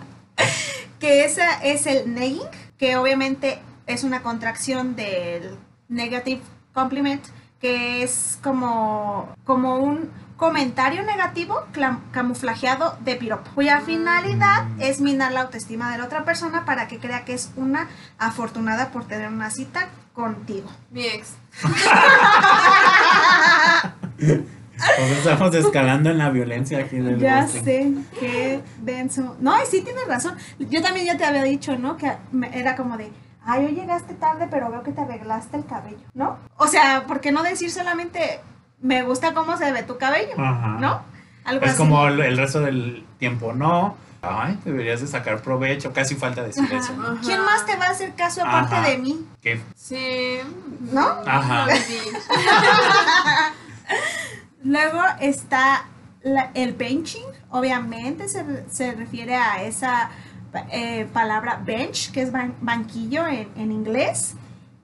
que 0.99 1.25
ese 1.25 1.43
es 1.63 1.87
el 1.87 2.15
negging, 2.15 2.43
que 2.77 2.97
obviamente 2.97 3.61
es 3.87 4.05
una 4.05 4.23
contracción 4.23 4.97
del 4.97 5.57
negative 5.89 6.43
compliment, 6.75 7.25
que 7.61 8.03
es 8.03 8.39
como, 8.43 9.35
como 9.45 9.77
un 9.77 10.11
comentario 10.37 11.03
negativo 11.03 11.65
camuflajeado 12.13 12.97
de 13.01 13.17
piropo, 13.17 13.51
cuya 13.57 13.81
finalidad 13.81 14.67
Mm. 14.67 14.81
es 14.83 15.01
minar 15.01 15.33
la 15.33 15.41
autoestima 15.43 15.91
de 15.91 15.99
la 15.99 16.05
otra 16.05 16.25
persona 16.25 16.65
para 16.65 16.87
que 16.87 16.99
crea 16.99 17.25
que 17.25 17.35
es 17.35 17.51
una 17.57 17.89
afortunada 18.19 18.91
por 18.93 19.05
tener 19.07 19.29
una 19.29 19.51
cita 19.51 19.89
contigo. 20.15 20.71
Mi 20.93 21.07
ex. 21.07 21.33
Pues 24.97 25.11
estamos 25.11 25.53
escalando 25.57 26.11
en 26.11 26.19
la 26.19 26.31
violencia 26.31 26.79
aquí 26.79 26.99
del 26.99 27.19
Ya 27.19 27.43
ghosting. 27.43 27.65
sé, 27.65 27.93
qué 28.21 28.61
denso. 28.83 29.37
No, 29.41 29.61
y 29.61 29.67
sí 29.67 29.83
tienes 29.83 30.07
razón. 30.07 30.37
Yo 30.61 30.81
también 30.81 31.07
ya 31.07 31.17
te 31.17 31.25
había 31.25 31.43
dicho, 31.43 31.77
¿no? 31.77 31.97
Que 31.97 32.13
era 32.53 32.77
como 32.77 32.97
de, 32.97 33.11
ay, 33.49 33.65
hoy 33.67 33.73
llegaste 33.75 34.15
tarde, 34.15 34.47
pero 34.51 34.71
veo 34.71 34.83
que 34.83 34.93
te 34.93 35.01
arreglaste 35.01 35.57
el 35.57 35.65
cabello, 35.67 35.99
¿no? 36.15 36.39
O 36.57 36.67
sea, 36.69 37.05
¿por 37.07 37.21
qué 37.21 37.33
no 37.33 37.43
decir 37.43 37.71
solamente, 37.73 38.41
me 38.81 39.03
gusta 39.03 39.35
cómo 39.35 39.57
se 39.57 39.73
ve 39.73 39.83
tu 39.83 39.99
cabello, 39.99 40.35
Ajá. 40.39 40.77
¿no? 40.79 41.03
Algo 41.45 41.65
Es 41.65 41.71
así. 41.73 41.79
como 41.79 42.07
el, 42.07 42.21
el 42.21 42.37
resto 42.37 42.61
del 42.61 43.05
tiempo, 43.19 43.53
no. 43.55 43.97
Ay, 44.21 44.59
deberías 44.65 45.01
de 45.01 45.07
sacar 45.07 45.41
provecho. 45.43 45.93
Casi 45.93 46.15
falta 46.17 46.43
decir 46.43 46.65
Ajá. 46.65 46.77
eso. 46.77 46.93
¿Quién 47.25 47.41
más 47.45 47.65
te 47.65 47.77
va 47.77 47.87
a 47.87 47.91
hacer 47.91 48.15
caso 48.15 48.43
aparte 48.45 48.75
Ajá. 48.75 48.89
de 48.89 48.99
mí? 48.99 49.27
Que 49.41 49.61
Sí. 49.77 50.39
¿No? 50.93 51.07
Ajá. 51.25 51.67
Luego 54.65 55.01
está 55.21 55.85
la- 56.23 56.51
el 56.55 56.73
benching, 56.75 57.25
obviamente 57.51 58.29
se, 58.29 58.45
se 58.71 58.93
refiere 58.93 59.37
a 59.37 59.63
esa 59.63 60.11
eh, 60.71 61.07
palabra 61.13 61.61
bench, 61.65 62.11
que 62.13 62.23
es 62.23 62.33
ban- 62.33 62.55
banquillo 62.61 63.27
en, 63.27 63.49
en 63.57 63.73
inglés, 63.73 64.35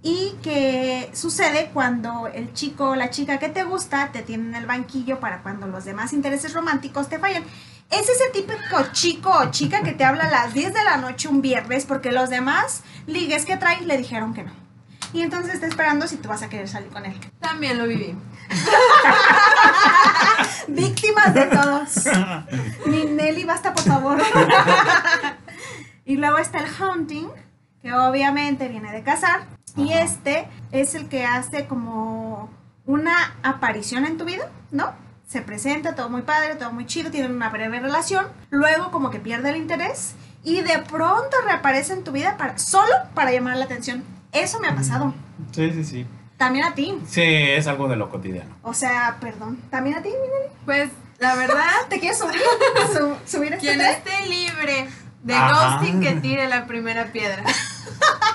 y 0.03 0.35
que 0.43 1.11
sucede 1.15 1.71
cuando 1.73 2.27
el 2.27 2.53
chico 2.53 2.91
o 2.91 2.95
la 2.95 3.09
chica 3.11 3.39
que 3.39 3.49
te 3.49 3.63
gusta 3.65 4.11
te 4.13 4.21
tiene 4.23 4.49
en 4.49 4.55
el 4.55 4.67
banquillo 4.67 5.19
para 5.21 5.43
cuando 5.43 5.67
los 5.67 5.85
demás 5.87 6.13
intereses 6.13 6.53
románticos 6.53 7.09
te 7.09 7.19
fallan. 7.19 7.43
Es 7.91 8.09
ese 8.09 8.29
típico 8.33 8.83
chico 8.93 9.31
o 9.31 9.51
chica 9.51 9.83
que 9.83 9.93
te 9.93 10.05
habla 10.05 10.25
a 10.25 10.31
las 10.31 10.53
10 10.55 10.75
de 10.75 10.85
la 10.85 10.97
noche 10.99 11.29
un 11.29 11.41
viernes 11.43 11.85
porque 11.87 12.13
los 12.13 12.29
demás 12.31 12.83
ligues 13.07 13.45
que 13.47 13.57
trae 13.57 13.81
le 13.83 13.97
dijeron 13.97 14.35
que 14.35 14.43
no. 14.43 14.53
Y 15.13 15.23
entonces 15.23 15.55
está 15.55 15.67
esperando 15.69 16.07
si 16.09 16.17
tú 16.17 16.29
vas 16.29 16.43
a 16.43 16.49
querer 16.49 16.69
salir 16.69 16.89
con 16.91 17.07
él. 17.07 17.15
También 17.41 17.79
lo 17.79 17.87
viví. 17.87 18.15
Víctimas 20.69 21.35
de 21.35 21.47
todos. 21.47 21.91
Mi 22.87 23.05
Nelly, 23.05 23.45
basta 23.45 23.73
por 23.73 23.85
favor. 23.85 24.23
y 26.05 26.17
luego 26.17 26.39
está 26.39 26.59
el 26.59 26.67
hunting, 26.81 27.27
que 27.83 27.93
obviamente 27.93 28.69
viene 28.69 28.93
de 28.93 29.03
cazar. 29.03 29.47
Y 29.77 29.93
este 29.93 30.47
es 30.73 30.95
el 30.95 31.09
que 31.09 31.25
hace 31.25 31.67
como 31.67 32.49
una 32.87 33.35
aparición 33.43 34.05
en 34.07 34.17
tu 34.19 34.25
vida, 34.25 34.49
¿no? 34.71 34.93
Se 35.27 35.41
presenta, 35.43 35.95
todo 35.95 36.11
muy 36.11 36.23
padre, 36.23 36.55
todo 36.57 36.71
muy 36.73 36.87
chido, 36.87 37.11
tienen 37.11 37.35
una 37.35 37.49
breve 37.51 37.81
relación. 37.81 38.27
Luego 38.51 38.91
como 38.91 39.11
que 39.11 39.19
pierde 39.19 39.51
el 39.51 39.57
interés. 39.57 40.15
Y 40.45 40.61
de 40.61 40.79
pronto 40.81 41.37
reaparece 41.45 41.95
en 41.95 42.05
tu 42.05 42.13
vida 42.13 42.37
para, 42.37 42.59
solo 42.59 42.93
para 43.15 43.33
llamar 43.33 43.57
la 43.57 43.65
atención. 43.65 44.05
Eso 44.33 44.61
me 44.61 44.69
ha 44.69 44.75
pasado. 44.77 45.15
Sí, 45.53 45.71
sí, 45.73 45.85
sí. 45.85 46.07
También 46.37 46.67
a 46.67 46.75
ti. 46.75 46.99
Sí, 47.09 47.23
es 47.23 47.67
algo 47.67 47.89
de 47.89 47.97
lo 47.97 48.11
cotidiano. 48.11 48.55
O 48.63 48.75
sea, 48.75 49.17
perdón. 49.21 49.57
También 49.71 49.97
a 49.97 50.03
ti. 50.03 50.11
Pues 50.67 50.91
la 51.19 51.35
verdad, 51.37 51.65
¿Te 51.89 51.99
quieres 51.99 52.19
subir? 52.19 52.41
Su- 52.93 53.17
¿Subir 53.27 53.55
este 53.55 53.67
quien 53.67 53.79
tren? 53.79 53.91
esté 53.91 54.27
libre 54.29 54.89
de 55.25 55.35
Ajá. 55.35 55.79
ghosting 55.79 56.01
que 56.01 56.13
tire 56.21 56.49
la 56.49 56.67
primera 56.67 57.07
piedra. 57.13 57.43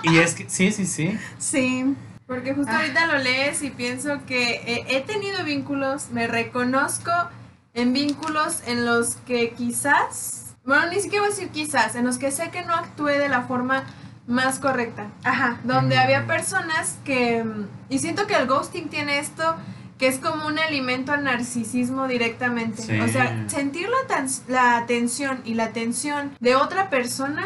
Y 0.04 0.18
es 0.18 0.34
que, 0.36 0.50
sí, 0.50 0.72
sí, 0.72 0.86
sí. 0.86 1.18
Sí. 1.38 1.96
Porque 2.28 2.54
justo 2.54 2.72
Ah. 2.72 2.80
ahorita 2.82 3.06
lo 3.08 3.18
lees 3.18 3.62
y 3.64 3.70
pienso 3.72 4.20
que 4.28 4.56
eh, 4.66 4.86
he 4.90 5.02
tenido 5.02 5.44
vínculos, 5.44 6.10
me 6.12 6.28
reconozco 6.28 7.12
en 7.74 7.94
vínculos 7.94 8.62
en 8.68 8.86
los 8.86 9.16
que 9.28 9.52
quizás, 9.54 10.56
bueno, 10.66 10.88
ni 10.92 11.00
siquiera 11.00 11.24
voy 11.26 11.32
a 11.32 11.36
decir 11.36 11.50
quizás, 11.50 11.96
en 11.96 12.06
los 12.06 12.18
que 12.18 12.32
sé 12.32 12.50
que 12.52 12.64
no 12.64 12.74
actué 12.74 13.18
de 13.18 13.30
la 13.30 13.44
forma 13.44 13.84
más 14.28 14.60
correcta. 14.60 15.08
Ajá. 15.24 15.58
Donde 15.64 15.96
Mm. 15.96 16.00
había 16.00 16.28
personas 16.28 16.98
que, 17.04 17.44
y 17.90 17.98
siento 18.00 18.28
que 18.28 18.36
el 18.36 18.46
ghosting 18.48 18.90
tiene 18.90 19.18
esto, 19.20 19.56
que 20.00 20.08
es 20.08 20.18
como 20.18 20.48
un 20.48 20.58
alimento 20.58 21.12
al 21.12 21.26
narcisismo 21.26 22.08
directamente. 22.08 22.82
Sí. 22.82 23.00
O 23.02 23.08
sea, 23.10 23.44
sentir 23.48 23.88
la, 23.90 24.26
la 24.48 24.78
atención 24.78 25.42
y 25.44 25.54
la 25.56 25.66
atención 25.66 26.32
de 26.40 26.56
otra 26.56 26.90
persona 26.90 27.46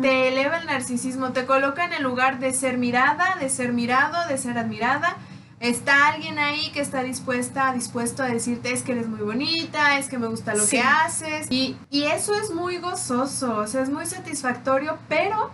te 0.00 0.28
eleva 0.28 0.56
el 0.56 0.66
narcisismo, 0.66 1.32
te 1.32 1.44
coloca 1.46 1.84
en 1.84 1.92
el 1.92 2.02
lugar 2.02 2.38
de 2.40 2.54
ser 2.54 2.78
mirada, 2.78 3.36
de 3.38 3.48
ser 3.50 3.72
mirado, 3.74 4.26
de 4.26 4.38
ser 4.38 4.56
admirada. 4.58 5.16
Está 5.60 6.08
alguien 6.08 6.38
ahí 6.40 6.72
que 6.72 6.80
está 6.80 7.04
dispuesta, 7.04 7.72
dispuesto 7.72 8.22
a 8.24 8.26
decirte 8.26 8.72
es 8.72 8.82
que 8.82 8.92
eres 8.92 9.06
muy 9.06 9.20
bonita, 9.20 9.96
es 9.98 10.08
que 10.08 10.18
me 10.18 10.26
gusta 10.26 10.54
lo 10.54 10.64
Sí. 10.64 10.78
que 10.78 10.82
haces. 10.82 11.46
Y, 11.50 11.76
y 11.90 12.04
eso 12.04 12.34
es 12.34 12.50
muy 12.52 12.78
gozoso, 12.78 13.58
o 13.58 13.66
sea, 13.68 13.82
es 13.82 13.90
muy 13.90 14.06
satisfactorio, 14.06 14.98
pero 15.08 15.50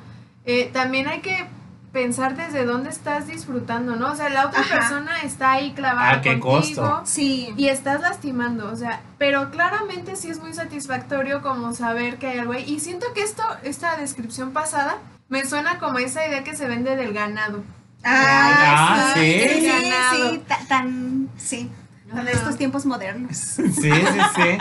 eh, 0.46 0.70
también 0.72 1.08
hay 1.08 1.20
que 1.20 1.46
pensar 1.92 2.36
desde 2.36 2.64
dónde 2.64 2.90
estás 2.90 3.26
disfrutando, 3.26 3.96
¿no? 3.96 4.12
O 4.12 4.14
sea, 4.14 4.28
la 4.28 4.46
otra 4.46 4.60
Ajá. 4.60 4.74
persona 4.74 5.20
está 5.22 5.52
ahí 5.52 5.72
clavada 5.72 6.10
¿A 6.12 6.20
qué 6.20 6.38
contigo. 6.38 6.82
costo? 6.82 7.02
Sí. 7.04 7.52
Y 7.56 7.68
estás 7.68 8.00
lastimando, 8.02 8.70
o 8.70 8.76
sea, 8.76 9.00
pero 9.16 9.50
claramente 9.50 10.14
sí 10.16 10.28
es 10.28 10.38
muy 10.40 10.52
satisfactorio 10.52 11.40
como 11.42 11.72
saber 11.74 12.18
que 12.18 12.26
hay 12.28 12.38
algo 12.40 12.52
ahí. 12.52 12.64
Y 12.66 12.80
siento 12.80 13.06
que 13.14 13.22
esto, 13.22 13.42
esta 13.62 13.96
descripción 13.96 14.52
pasada, 14.52 14.98
me 15.28 15.44
suena 15.46 15.78
como 15.78 15.98
esa 15.98 16.26
idea 16.26 16.44
que 16.44 16.54
se 16.56 16.66
vende 16.66 16.94
del 16.96 17.12
ganado. 17.14 17.62
Ah, 18.04 19.12
sí. 19.14 19.40
Sí, 19.40 19.60
sí, 19.60 19.66
Ganado. 19.66 20.30
sí, 20.30 20.42
ta- 20.46 20.60
tan, 20.68 21.28
sí, 21.36 21.70
de 22.14 22.32
estos 22.32 22.56
tiempos 22.56 22.86
modernos. 22.86 23.36
Sí, 23.58 23.72
sí, 23.72 23.90
sí. 24.36 24.58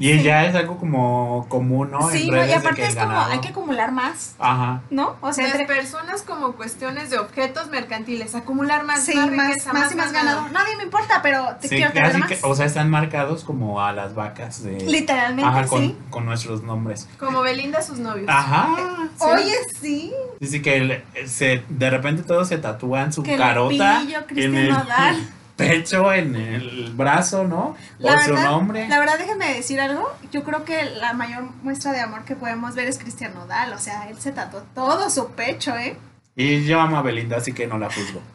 Y 0.00 0.22
ya 0.22 0.44
es 0.46 0.54
algo 0.54 0.78
como 0.78 1.46
común, 1.48 1.90
¿no? 1.92 2.10
sí, 2.10 2.22
en 2.22 2.26
no, 2.28 2.32
redes 2.34 2.48
y 2.48 2.50
de 2.50 2.56
aparte 2.56 2.82
es 2.82 2.88
el 2.90 2.94
como, 2.96 3.08
ganado- 3.08 3.30
hay 3.32 3.38
que 3.40 3.48
acumular 3.48 3.92
más, 3.92 4.34
Ajá. 4.38 4.82
¿no? 4.90 5.16
O 5.20 5.32
sea, 5.32 5.44
Las 5.48 5.60
entre, 5.60 5.66
personas 5.76 6.22
como 6.22 6.52
cuestiones 6.52 7.10
de 7.10 7.18
objetos 7.18 7.68
mercantiles, 7.68 8.34
acumular 8.34 8.84
más, 8.84 9.04
sí, 9.04 9.14
más 9.14 9.30
más, 9.30 9.48
riqueza, 9.48 9.72
más 9.72 9.92
y 9.92 9.94
más 9.96 10.12
ganado. 10.12 10.48
Nadie 10.48 10.76
me 10.76 10.82
importa, 10.84 11.20
pero 11.22 11.56
te 11.60 11.68
Sí, 11.68 11.76
quiero 11.76 11.92
tener 11.92 12.18
más. 12.18 12.28
que, 12.28 12.38
o 12.42 12.54
sea, 12.56 12.66
están 12.66 12.90
marcados 12.90 13.44
como 13.44 13.80
a 13.80 13.92
las 13.92 14.14
vacas 14.14 14.62
de... 14.64 14.80
Literalmente, 14.80 15.48
Ajá, 15.48 15.66
con, 15.66 15.80
sí. 15.82 15.96
con 16.10 16.24
nuestros 16.26 16.62
nombres. 16.64 17.08
Como 17.18 17.42
Belinda 17.42 17.80
sus 17.82 17.98
novios. 17.98 18.26
Ajá. 18.28 18.68
sí. 19.16 19.24
Oye, 19.24 19.54
sí. 19.80 20.12
Sí, 20.40 20.62
que 20.62 20.76
el- 20.78 21.28
se, 21.28 21.62
de 21.68 21.90
repente 21.90 22.22
todos 22.22 22.48
se 22.48 22.58
tatúan 22.58 23.12
su 23.12 23.22
Que 23.22 23.36
carota 23.36 24.00
Lupillo, 24.00 24.18
en 24.18 24.24
Cristian 24.24 24.54
el 24.56 24.68
Nodal. 24.70 25.16
pecho, 25.56 26.12
en 26.12 26.36
el 26.36 26.92
brazo, 26.94 27.44
¿no? 27.44 27.76
La 27.98 28.22
su 28.22 28.34
nombre. 28.34 28.88
La 28.88 28.98
verdad, 28.98 29.18
déjenme 29.18 29.54
decir 29.54 29.80
algo. 29.80 30.12
Yo 30.30 30.44
creo 30.44 30.64
que 30.64 30.84
la 30.84 31.14
mayor 31.14 31.44
muestra 31.62 31.92
de 31.92 32.00
amor 32.00 32.24
que 32.24 32.36
podemos 32.36 32.74
ver 32.74 32.88
es 32.88 32.98
Cristian 32.98 33.34
Nodal. 33.34 33.72
O 33.72 33.78
sea, 33.78 34.08
él 34.08 34.18
se 34.18 34.32
tatuó 34.32 34.62
todo 34.74 35.10
su 35.10 35.30
pecho, 35.30 35.76
¿eh? 35.76 35.96
Y 36.36 36.64
yo 36.64 36.80
amo 36.80 36.98
a 36.98 37.02
Belinda, 37.02 37.38
así 37.38 37.52
que 37.52 37.66
no 37.66 37.78
la 37.78 37.88
juzgo. 37.90 38.22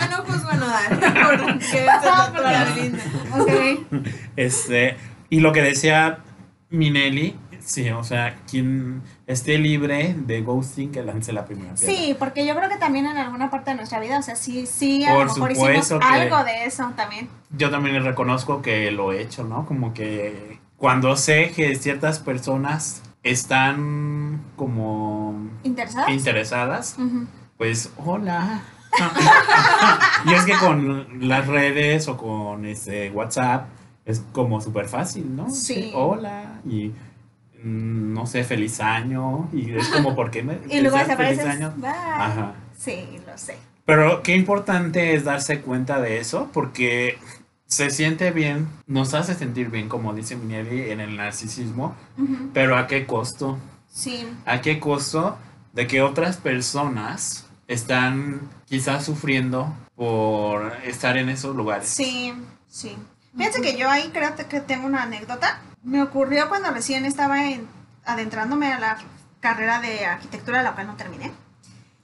Yo 0.00 0.10
no 0.10 0.24
juzgo 0.24 0.48
a 0.50 0.54
Nodal 0.54 0.98
porque 1.46 1.64
se 1.64 1.84
tatuó 1.84 2.10
a 2.10 2.64
Belinda. 2.64 3.04
Ok. 3.38 4.08
Este, 4.34 4.96
y 5.30 5.38
lo 5.38 5.52
que 5.52 5.62
decía 5.62 6.18
Minelli, 6.70 7.36
sí, 7.64 7.88
o 7.90 8.04
sea, 8.04 8.36
quien 8.50 9.02
esté 9.26 9.58
libre 9.58 10.14
de 10.18 10.42
ghosting, 10.42 10.90
que 10.92 11.02
lance 11.02 11.32
la 11.32 11.44
primera 11.44 11.74
piedra. 11.74 11.94
Sí, 11.94 12.16
porque 12.18 12.46
yo 12.46 12.54
creo 12.56 12.68
que 12.68 12.76
también 12.76 13.06
en 13.06 13.16
alguna 13.16 13.50
parte 13.50 13.70
de 13.70 13.76
nuestra 13.76 14.00
vida, 14.00 14.18
o 14.18 14.22
sea, 14.22 14.36
sí, 14.36 14.66
sí, 14.66 15.04
a 15.04 15.14
Por 15.14 15.26
lo 15.26 15.34
mejor 15.34 15.52
hicimos 15.52 15.88
que- 15.88 15.98
algo 16.06 16.44
de 16.44 16.64
eso 16.64 16.90
también. 16.96 17.28
Yo 17.50 17.70
también 17.70 17.94
le 17.94 18.00
reconozco 18.00 18.62
que 18.62 18.90
lo 18.90 19.12
he 19.12 19.20
hecho, 19.22 19.44
¿no? 19.44 19.66
Como 19.66 19.92
que 19.94 20.58
cuando 20.76 21.16
sé 21.16 21.50
que 21.54 21.74
ciertas 21.76 22.18
personas 22.18 23.02
están 23.22 24.42
como 24.56 25.34
¿Interesadas? 25.62 26.10
interesadas, 26.10 26.96
pues 27.56 27.90
hola. 28.04 28.62
y 30.26 30.32
es 30.34 30.44
que 30.44 30.52
con 30.58 31.26
las 31.28 31.46
redes 31.46 32.08
o 32.08 32.16
con 32.16 32.64
este 32.66 33.10
WhatsApp 33.10 33.66
es 34.04 34.22
como 34.32 34.60
súper 34.60 34.88
fácil, 34.88 35.34
¿no? 35.34 35.48
Sí. 35.50 35.92
Hola 35.94 36.60
y 36.66 36.92
no 37.64 38.26
sé, 38.26 38.44
feliz 38.44 38.80
año 38.80 39.48
y 39.52 39.72
es 39.72 39.88
como 39.88 40.14
¿por 40.14 40.30
qué 40.30 40.42
me 40.42 40.58
Y 40.70 40.80
luego 40.80 40.98
feliz 40.98 41.40
año? 41.40 41.72
Bye. 41.76 41.88
Ajá. 41.90 42.54
Sí, 42.76 43.20
lo 43.26 43.36
sé. 43.38 43.56
Pero 43.84 44.22
qué 44.22 44.36
importante 44.36 45.14
es 45.14 45.24
darse 45.24 45.60
cuenta 45.60 46.00
de 46.00 46.18
eso 46.18 46.48
porque 46.52 47.18
se 47.66 47.90
siente 47.90 48.30
bien, 48.30 48.68
nos 48.86 49.14
hace 49.14 49.34
sentir 49.34 49.70
bien, 49.70 49.88
como 49.88 50.12
dice 50.12 50.36
Minelli, 50.36 50.90
en 50.90 51.00
el 51.00 51.16
narcisismo, 51.16 51.96
pero 52.52 52.76
¿a 52.76 52.86
qué 52.86 53.06
costo? 53.06 53.58
Sí, 53.88 54.28
¿A 54.46 54.60
qué 54.60 54.78
costo 54.78 55.38
de 55.72 55.86
que 55.86 56.02
otras 56.02 56.36
personas 56.36 57.46
están 57.66 58.40
quizás 58.66 59.04
sufriendo 59.04 59.74
por 59.96 60.72
estar 60.84 61.16
en 61.16 61.28
esos 61.28 61.56
lugares? 61.56 61.88
sí, 61.88 62.34
sí. 62.68 62.96
Fíjense 63.36 63.62
que 63.62 63.78
yo 63.78 63.88
ahí 63.88 64.10
creo 64.12 64.34
que 64.36 64.60
tengo 64.60 64.86
una 64.86 65.04
anécdota. 65.04 65.58
Me 65.82 66.02
ocurrió 66.02 66.48
cuando 66.48 66.70
recién 66.70 67.04
estaba 67.04 67.44
en- 67.46 67.66
adentrándome 68.04 68.72
a 68.72 68.78
la 68.78 68.98
carrera 69.40 69.80
de 69.80 70.04
arquitectura, 70.06 70.62
la 70.62 70.74
cual 70.74 70.86
no 70.86 70.96
terminé. 70.96 71.32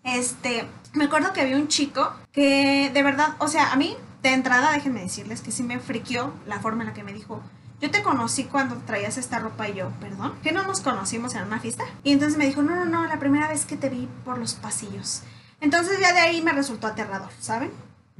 Este, 0.05 0.67
me 0.95 1.05
acuerdo 1.05 1.33
que 1.33 1.41
había 1.43 1.57
un 1.57 1.69
chico 1.69 2.13
que 2.33 2.91
de 2.93 3.03
verdad, 3.03 3.35
o 3.39 3.49
sea, 3.49 3.73
a 3.73 3.77
mí 3.77 3.97
de 4.23 4.33
entrada 4.33 4.73
déjenme 4.73 5.01
decirles 5.03 5.43
que 5.43 5.53
sí 5.53 5.63
me 5.63 5.79
friqueó 5.79 6.33
la 6.47 6.59
forma 6.61 6.83
en 6.83 6.89
la 6.89 6.95
que 6.95 7.05
me 7.05 7.13
dijo, 7.13 7.41
yo 7.81 7.91
te 7.91 8.03
conocí 8.03 8.45
cuando 8.45 8.77
traías 8.79 9.17
esta 9.19 9.39
ropa 9.39 9.69
y 9.69 9.75
yo, 9.75 9.91
perdón, 10.01 10.35
que 10.43 10.51
no 10.51 10.65
nos 10.65 10.81
conocimos 10.81 11.35
en 11.37 11.45
una 11.45 11.61
fiesta. 11.61 11.85
Y 12.03 12.13
entonces 12.13 12.37
me 12.37 12.47
dijo, 12.47 12.63
no, 12.63 12.75
no, 12.75 12.85
no, 12.85 13.07
la 13.07 13.21
primera 13.21 13.47
vez 13.49 13.65
que 13.67 13.77
te 13.77 13.89
vi 13.89 14.09
por 14.25 14.39
los 14.39 14.55
pasillos. 14.55 15.23
Entonces 15.61 16.01
ya 16.01 16.13
de 16.13 16.21
ahí 16.21 16.43
me 16.43 16.53
resultó 16.53 16.89
aterrador, 16.89 17.31
¿saben? 17.39 17.71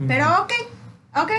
Pero 0.07 0.43
ok, 0.43 0.53
ok, 1.17 1.31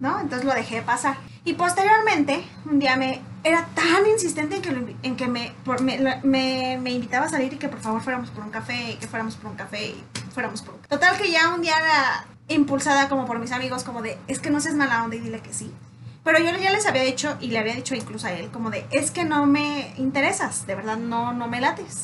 ¿no? 0.00 0.20
Entonces 0.20 0.44
lo 0.46 0.52
dejé 0.52 0.82
pasar. 0.82 1.16
Y 1.44 1.54
posteriormente, 1.54 2.44
un 2.66 2.78
día 2.78 2.96
me 2.98 3.22
era 3.42 3.66
tan 3.74 4.06
insistente 4.06 4.56
en 4.56 4.62
que, 4.62 4.96
en 5.02 5.16
que 5.16 5.26
me, 5.28 5.54
por- 5.64 5.80
me, 5.82 5.98
me, 6.22 6.78
me 6.80 6.90
invitaba 6.90 7.26
a 7.26 7.28
salir 7.28 7.52
y 7.52 7.56
que 7.56 7.68
por 7.68 7.80
favor 7.80 8.02
fuéramos 8.02 8.30
por 8.30 8.44
un 8.44 8.50
café, 8.50 8.92
y 8.92 8.94
que 8.96 9.06
fuéramos 9.08 9.36
por 9.36 9.50
un 9.50 9.56
café 9.56 9.86
y 9.88 10.04
fuéramos 10.32 10.62
por 10.62 10.74
un 10.74 10.80
Total 10.82 11.16
que 11.16 11.30
ya 11.30 11.48
un 11.54 11.62
día 11.62 11.76
era 11.78 12.26
impulsada 12.48 13.08
como 13.08 13.26
por 13.26 13.38
mis 13.38 13.52
amigos, 13.52 13.84
como 13.84 14.02
de, 14.02 14.18
es 14.26 14.40
que 14.40 14.50
no 14.50 14.60
seas 14.60 14.74
mala 14.74 15.02
onda 15.04 15.16
y 15.16 15.20
dile 15.20 15.40
que 15.40 15.52
sí. 15.54 15.72
Pero 16.22 16.38
yo 16.38 16.50
ya 16.58 16.70
les 16.70 16.86
había 16.86 17.02
dicho, 17.02 17.36
y 17.40 17.46
le 17.48 17.58
había 17.58 17.74
dicho 17.74 17.94
incluso 17.94 18.26
a 18.26 18.32
él, 18.32 18.50
como 18.50 18.70
de, 18.70 18.86
es 18.90 19.10
que 19.10 19.24
no 19.24 19.46
me 19.46 19.94
interesas, 19.96 20.66
de 20.66 20.74
verdad 20.74 20.98
no, 20.98 21.32
no 21.32 21.48
me 21.48 21.60
lates. 21.60 22.02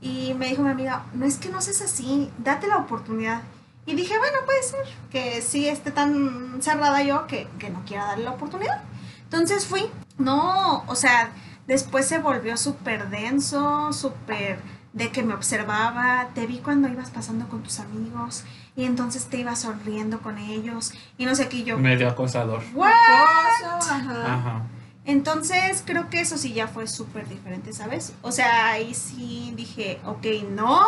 Y 0.00 0.34
me 0.34 0.46
dijo 0.46 0.62
mi 0.62 0.70
amiga, 0.70 1.04
no 1.14 1.26
es 1.26 1.38
que 1.38 1.48
no 1.48 1.60
seas 1.60 1.80
así, 1.80 2.30
date 2.38 2.68
la 2.68 2.76
oportunidad. 2.76 3.42
Y 3.86 3.94
dije, 3.94 4.18
bueno, 4.18 4.38
puede 4.44 4.62
ser 4.62 4.84
que 5.10 5.42
sí 5.42 5.66
esté 5.68 5.90
tan 5.90 6.60
cerrada 6.60 7.02
yo 7.02 7.26
que, 7.26 7.48
que 7.58 7.70
no 7.70 7.82
quiera 7.84 8.04
darle 8.04 8.24
la 8.24 8.32
oportunidad. 8.32 8.82
Entonces 9.24 9.66
fui. 9.66 9.90
No, 10.18 10.84
o 10.86 10.94
sea, 10.94 11.30
después 11.66 12.06
se 12.06 12.18
volvió 12.18 12.56
súper 12.56 13.08
denso, 13.10 13.92
súper 13.92 14.58
de 14.92 15.10
que 15.10 15.22
me 15.22 15.34
observaba. 15.34 16.28
Te 16.34 16.46
vi 16.46 16.58
cuando 16.58 16.88
ibas 16.88 17.10
pasando 17.10 17.48
con 17.48 17.62
tus 17.62 17.80
amigos 17.80 18.44
y 18.74 18.84
entonces 18.84 19.26
te 19.26 19.38
ibas 19.38 19.60
sonriendo 19.60 20.20
con 20.20 20.38
ellos 20.38 20.92
y 21.18 21.26
no 21.26 21.34
sé 21.34 21.48
qué 21.48 21.64
yo. 21.64 21.78
Medio 21.78 22.08
acosador. 22.08 22.62
¿What? 22.74 22.90
Acoso, 22.90 23.92
ajá. 23.92 24.34
Ajá. 24.34 24.62
Entonces 25.06 25.84
creo 25.86 26.10
que 26.10 26.20
eso 26.20 26.36
sí 26.36 26.52
ya 26.52 26.66
fue 26.66 26.88
súper 26.88 27.28
diferente, 27.28 27.72
¿sabes? 27.72 28.12
O 28.22 28.32
sea, 28.32 28.70
ahí 28.72 28.92
sí 28.92 29.52
dije, 29.56 30.00
ok, 30.04 30.26
no. 30.50 30.80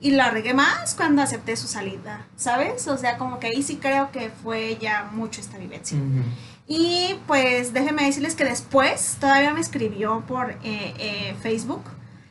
Y 0.00 0.10
lo 0.16 0.28
regué 0.30 0.52
más 0.52 0.96
cuando 0.96 1.22
acepté 1.22 1.56
su 1.56 1.68
salida, 1.68 2.26
¿sabes? 2.34 2.88
O 2.88 2.98
sea, 2.98 3.18
como 3.18 3.38
que 3.38 3.46
ahí 3.46 3.62
sí 3.62 3.76
creo 3.76 4.10
que 4.10 4.30
fue 4.30 4.76
ya 4.80 5.08
mucho 5.12 5.40
esta 5.40 5.58
vivencia. 5.58 5.96
Y 6.66 7.18
pues 7.26 7.72
déjenme 7.72 8.04
decirles 8.04 8.34
que 8.34 8.44
después 8.44 9.16
todavía 9.20 9.52
me 9.52 9.60
escribió 9.60 10.24
por 10.26 10.50
eh, 10.50 10.94
eh, 10.98 11.36
Facebook 11.42 11.82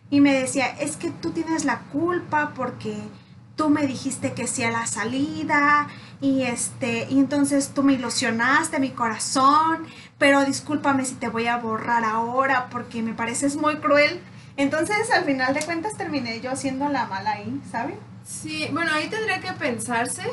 y 0.10 0.22
me 0.22 0.34
decía, 0.34 0.68
es 0.68 0.96
que 0.96 1.10
tú 1.10 1.32
tienes 1.32 1.66
la 1.66 1.80
culpa 1.92 2.54
porque 2.56 2.96
tú 3.56 3.70
me 3.70 3.86
dijiste 3.86 4.34
que 4.34 4.48
sí 4.48 4.64
a 4.64 4.72
la 4.72 4.86
salida 4.88 5.88
y 6.22 6.44
este 6.44 7.08
y 7.10 7.20
entonces 7.20 7.72
tú 7.74 7.84
me 7.84 7.94
ilusionaste 7.94 8.80
mi 8.80 8.92
corazón, 8.92 9.86
pero 10.18 10.44
discúlpame 10.46 11.06
si 11.06 11.16
te 11.16 11.30
voy 11.30 11.48
a 11.48 11.58
borrar 11.58 12.04
ahora 12.04 12.70
porque 12.70 13.02
me 13.02 13.14
pareces 13.14 13.56
muy 13.56 13.78
cruel. 13.78 14.22
Entonces 14.58 15.12
al 15.12 15.26
final 15.26 15.54
de 15.54 15.62
cuentas 15.62 15.96
terminé 15.98 16.42
yo 16.42 16.56
siendo 16.56 16.90
la 16.90 17.06
mala 17.06 17.34
ahí, 17.34 17.62
¿saben? 17.72 17.98
Sí, 18.26 18.68
bueno, 18.72 18.92
ahí 18.94 19.10
tendría 19.10 19.40
que 19.40 19.52
pensarse 19.54 20.24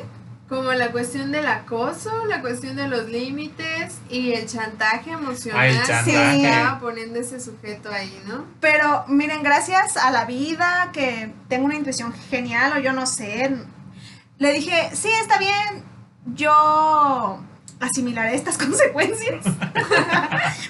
Como 0.48 0.72
la 0.72 0.90
cuestión 0.92 1.30
del 1.30 1.46
acoso, 1.46 2.24
la 2.26 2.40
cuestión 2.40 2.76
de 2.76 2.88
los 2.88 3.08
límites 3.08 3.98
y 4.08 4.32
el 4.32 4.46
chantaje 4.46 5.10
emocional 5.10 5.60
Ah, 5.60 5.66
el 5.68 5.80
que 5.80 5.86
chantaje. 5.86 6.46
estaba 6.50 6.80
poniendo 6.80 7.20
ese 7.20 7.38
sujeto 7.38 7.90
ahí, 7.92 8.18
¿no? 8.26 8.44
Pero 8.60 9.04
miren, 9.08 9.42
gracias 9.42 9.98
a 9.98 10.10
la 10.10 10.24
vida, 10.24 10.88
que 10.94 11.32
tengo 11.48 11.66
una 11.66 11.74
intuición 11.74 12.14
genial 12.30 12.72
o 12.76 12.80
yo 12.80 12.94
no 12.94 13.04
sé, 13.06 13.56
le 14.38 14.52
dije, 14.54 14.90
sí, 14.94 15.10
está 15.20 15.38
bien, 15.38 15.84
yo 16.34 17.40
asimilaré 17.80 18.34
estas 18.34 18.56
consecuencias, 18.64 19.44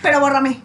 pero 0.03 0.19
bórrame. 0.21 0.61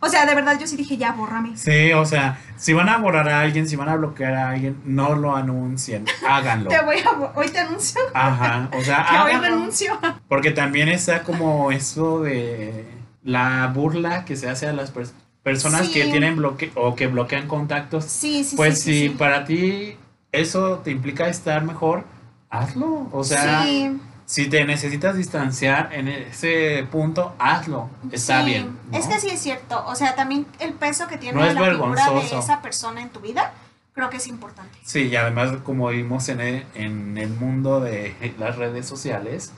O 0.00 0.08
sea, 0.08 0.26
de 0.26 0.34
verdad 0.34 0.58
yo 0.60 0.66
sí 0.66 0.76
dije, 0.76 0.96
ya, 0.96 1.12
bórrame. 1.12 1.56
Sí, 1.56 1.92
o 1.92 2.04
sea, 2.04 2.38
si 2.56 2.72
van 2.72 2.88
a 2.88 2.98
borrar 2.98 3.28
a 3.28 3.40
alguien, 3.40 3.68
si 3.68 3.76
van 3.76 3.88
a 3.88 3.96
bloquear 3.96 4.34
a 4.34 4.50
alguien, 4.50 4.76
no 4.84 5.14
lo 5.14 5.34
anuncien, 5.34 6.04
háganlo. 6.28 6.68
Te 6.70 6.80
voy 6.82 6.96
a, 6.98 7.10
hoy 7.34 7.48
te 7.48 7.58
anuncio 7.60 8.00
Ajá, 8.14 8.68
o 8.76 8.82
sea, 8.82 9.06
que 9.10 9.14
hoy 9.18 9.32
háganlo. 9.32 9.56
renuncio. 9.56 9.98
Porque 10.28 10.50
también 10.50 10.88
está 10.88 11.22
como 11.22 11.72
eso 11.72 12.20
de 12.22 12.86
la 13.24 13.70
burla 13.74 14.24
que 14.24 14.36
se 14.36 14.48
hace 14.48 14.66
a 14.68 14.72
las 14.72 14.94
pers- 14.94 15.12
personas 15.42 15.86
Sí. 15.86 15.92
que 15.92 16.04
tienen 16.04 16.36
bloque 16.36 16.70
o 16.74 16.94
que 16.94 17.06
bloquean 17.06 17.48
contactos. 17.48 18.04
Sí, 18.04 18.44
sí, 18.44 18.54
pues 18.56 18.80
si 18.82 19.08
para 19.10 19.44
ti 19.44 19.96
eso 20.32 20.78
te 20.84 20.90
implica 20.90 21.28
estar 21.28 21.64
mejor, 21.64 22.04
hazlo. 22.50 23.08
O 23.12 23.24
sea, 23.24 23.62
Sí, 23.64 23.96
si 24.26 24.48
te 24.48 24.64
necesitas 24.64 25.16
distanciar 25.16 25.90
en 25.92 26.08
ese 26.08 26.86
punto, 26.90 27.34
hazlo. 27.38 27.88
Está 28.12 28.40
sí. 28.40 28.50
bien. 28.50 28.76
¿no? 28.90 28.98
Es 28.98 29.06
que 29.06 29.18
sí 29.20 29.28
es 29.30 29.40
cierto. 29.40 29.82
O 29.86 29.94
sea, 29.94 30.14
también 30.14 30.46
el 30.58 30.74
peso 30.74 31.06
que 31.06 31.16
tiene 31.16 31.38
No 31.40 31.46
la 31.46 31.70
figura 31.70 32.10
de 32.10 32.38
esa 32.38 32.60
persona 32.60 33.00
en 33.00 33.08
tu 33.10 33.20
vida, 33.20 33.52
creo 33.94 34.10
que 34.10 34.18
es 34.18 34.26
importante. 34.26 34.76
Sí, 34.84 35.04
y 35.04 35.16
además 35.16 35.52
como 35.64 35.88
vimos 35.88 36.28
en 36.28 36.40
el, 36.40 36.66
en 36.74 37.16
el 37.16 37.30
mundo 37.30 37.80
de 37.80 38.14
las 38.38 38.56
redes 38.56 38.84
sociales, 38.86 39.52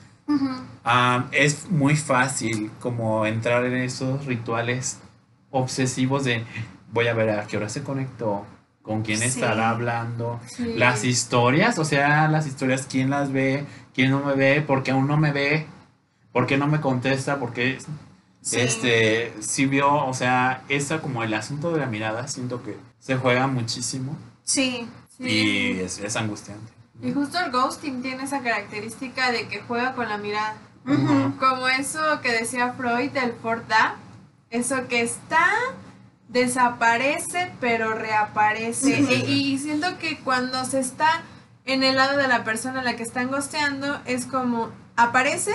es 1.33 1.71
muy 1.71 1.97
fácil 1.97 2.71
como 2.81 3.27
entrar 3.27 3.65
en 3.65 3.77
esos 3.77 4.27
rituales 4.27 4.99
obsesivos 5.51 6.25
de 6.25 6.45
voy 6.93 7.09
a 7.09 7.15
ver 7.15 7.31
a 7.31 7.47
qué 7.47 7.57
hora 7.57 7.69
se 7.69 7.83
conectó, 7.83 8.45
con 8.83 9.03
quién 9.03 9.19
Sí. 9.19 9.25
estará 9.27 9.71
hablando, 9.71 10.41
Sí. 10.47 10.75
las 10.77 11.05
historias, 11.05 11.79
o 11.79 11.85
sea, 11.85 12.29
las 12.29 12.47
historias, 12.47 12.87
quién 12.89 13.11
las 13.11 13.33
ve, 13.33 13.65
quién 13.99 14.13
no 14.13 14.21
me 14.21 14.35
ve, 14.35 14.61
por 14.63 14.85
qué 14.85 14.93
aún 14.93 15.09
no 15.09 15.17
me 15.17 15.33
ve, 15.33 15.67
por 16.31 16.47
qué 16.47 16.57
no 16.57 16.69
me 16.69 16.81
contesta, 16.81 17.41
porque 17.41 17.79
Sí. 18.41 18.61
este 18.61 19.35
sí 19.41 19.67
vio, 19.67 19.93
o 20.07 20.15
sea, 20.15 20.63
esa 20.69 21.01
como 21.01 21.25
el 21.25 21.35
asunto 21.35 21.73
de 21.73 21.81
la 21.81 21.87
mirada, 21.87 22.29
siento 22.29 22.63
que 22.63 22.77
se 23.01 23.17
juega 23.17 23.49
muchísimo 23.49 24.17
Sí. 24.45 24.89
Sí. 25.17 25.25
y 25.29 25.81
es, 25.81 25.99
es 25.99 26.15
angustiante. 26.15 26.73
Y 27.03 27.13
justo 27.13 27.41
el 27.41 27.51
ghosting 27.51 28.01
tiene 28.01 28.23
esa 28.23 28.41
característica 28.41 29.33
de 29.33 29.49
que 29.49 29.63
juega 29.67 29.95
con 29.95 30.09
la 30.09 30.17
mirada. 30.17 30.55
Ujú. 30.87 31.37
Como 31.41 31.67
eso 31.67 32.21
que 32.23 32.31
decía 32.31 32.75
Freud, 32.75 33.17
el 33.17 33.33
Forda, 33.33 33.97
eso 34.51 34.87
que 34.87 35.01
está, 35.03 35.45
desaparece, 36.29 37.51
pero 37.61 37.95
reaparece. 37.95 39.05
Sí. 39.05 39.25
Y, 39.27 39.55
y 39.55 39.59
siento 39.59 39.99
que 39.99 40.19
cuando 40.21 40.65
se 40.65 40.79
está 40.79 41.23
en 41.69 41.85
el 41.85 41.97
lado 41.97 42.17
de 42.19 42.27
la 42.29 42.45
persona 42.45 42.81
a 42.81 42.83
la 42.83 42.97
que 42.97 43.03
están 43.03 43.29
gosteando, 43.29 44.01
es 44.07 44.25
como 44.27 44.71
aparece 44.97 45.55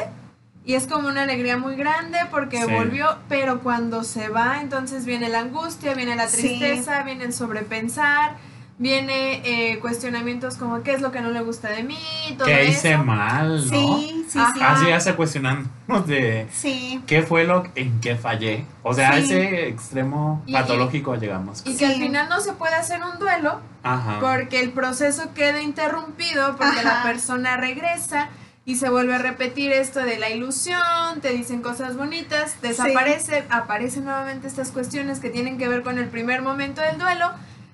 y 0.63 0.75
es 0.75 0.88
como 0.88 1.08
una 1.10 1.24
alegría 1.24 1.58
muy 1.58 1.75
grande 1.75 2.20
porque 2.32 2.63
Sí. 2.63 2.72
volvió, 2.72 3.17
pero 3.27 3.60
cuando 3.62 4.03
se 4.03 4.29
va, 4.29 4.62
entonces 4.62 5.05
viene 5.05 5.27
la 5.27 5.39
angustia, 5.39 5.93
viene 5.96 6.15
la 6.15 6.27
Sí. 6.27 6.38
tristeza, 6.38 7.01
viene 7.03 7.25
el 7.25 7.34
sobrepensar. 7.34 8.36
Viene 8.80 9.42
eh, 9.46 9.80
cuestionamientos 9.80 10.56
como 10.56 10.82
qué 10.82 10.94
es 10.94 11.01
lo 11.01 11.12
que 11.12 11.22
no 11.22 11.30
le 11.30 11.42
gusta 11.42 11.70
de 11.70 11.84
mí, 11.84 11.98
todo 12.38 12.48
¿Qué 12.48 12.63
eso. 12.63 12.72
hice 12.72 12.98
mal, 12.98 13.58
no? 13.70 13.98
Sí, 14.00 14.25
sí, 14.27 14.39
sí. 14.53 14.60
Así 14.62 14.88
ya 14.88 15.00
se 15.00 15.13
cuestionando 15.13 15.70
de 16.08 16.48
Sí. 16.51 17.00
qué 17.06 17.22
fue 17.22 17.44
lo 17.44 17.63
en 17.75 18.01
que 18.01 18.15
fallé. 18.15 18.65
O 18.82 18.94
sea, 18.96 19.12
a 19.12 19.18
ese 19.20 19.68
extremo 19.68 20.42
Y- 20.48 20.53
patológico 20.53 21.15
llegamos. 21.15 21.62
Y 21.65 21.77
que 21.77 21.86
al 21.86 21.94
final 21.96 22.27
no 22.30 22.42
se 22.42 22.53
puede 22.53 22.74
hacer 22.74 23.00
un 23.03 23.20
duelo 23.20 23.62
Ajá. 23.84 24.18
porque 24.20 24.59
el 24.59 24.72
proceso 24.72 25.33
queda 25.36 25.62
interrumpido 25.62 26.55
porque 26.57 26.81
la 26.83 27.03
persona 27.03 27.57
regresa 27.57 28.29
y 28.66 28.77
se 28.77 28.90
vuelve 28.90 29.14
a 29.14 29.18
repetir 29.20 29.72
esto 29.72 30.00
de 30.00 30.18
la 30.18 30.29
ilusión, 30.29 31.20
te 31.22 31.29
dicen 31.29 31.62
cosas 31.62 31.96
bonitas, 31.96 32.55
desaparece, 32.62 33.44
aparecen 33.50 34.05
nuevamente 34.05 34.48
estas 34.48 34.72
cuestiones 34.72 35.20
que 35.20 35.29
tienen 35.29 35.57
que 35.57 35.68
ver 35.68 35.83
con 35.83 35.98
el 36.00 36.07
primer 36.07 36.42
momento 36.42 36.81
del 36.81 36.98
duelo, 36.98 37.29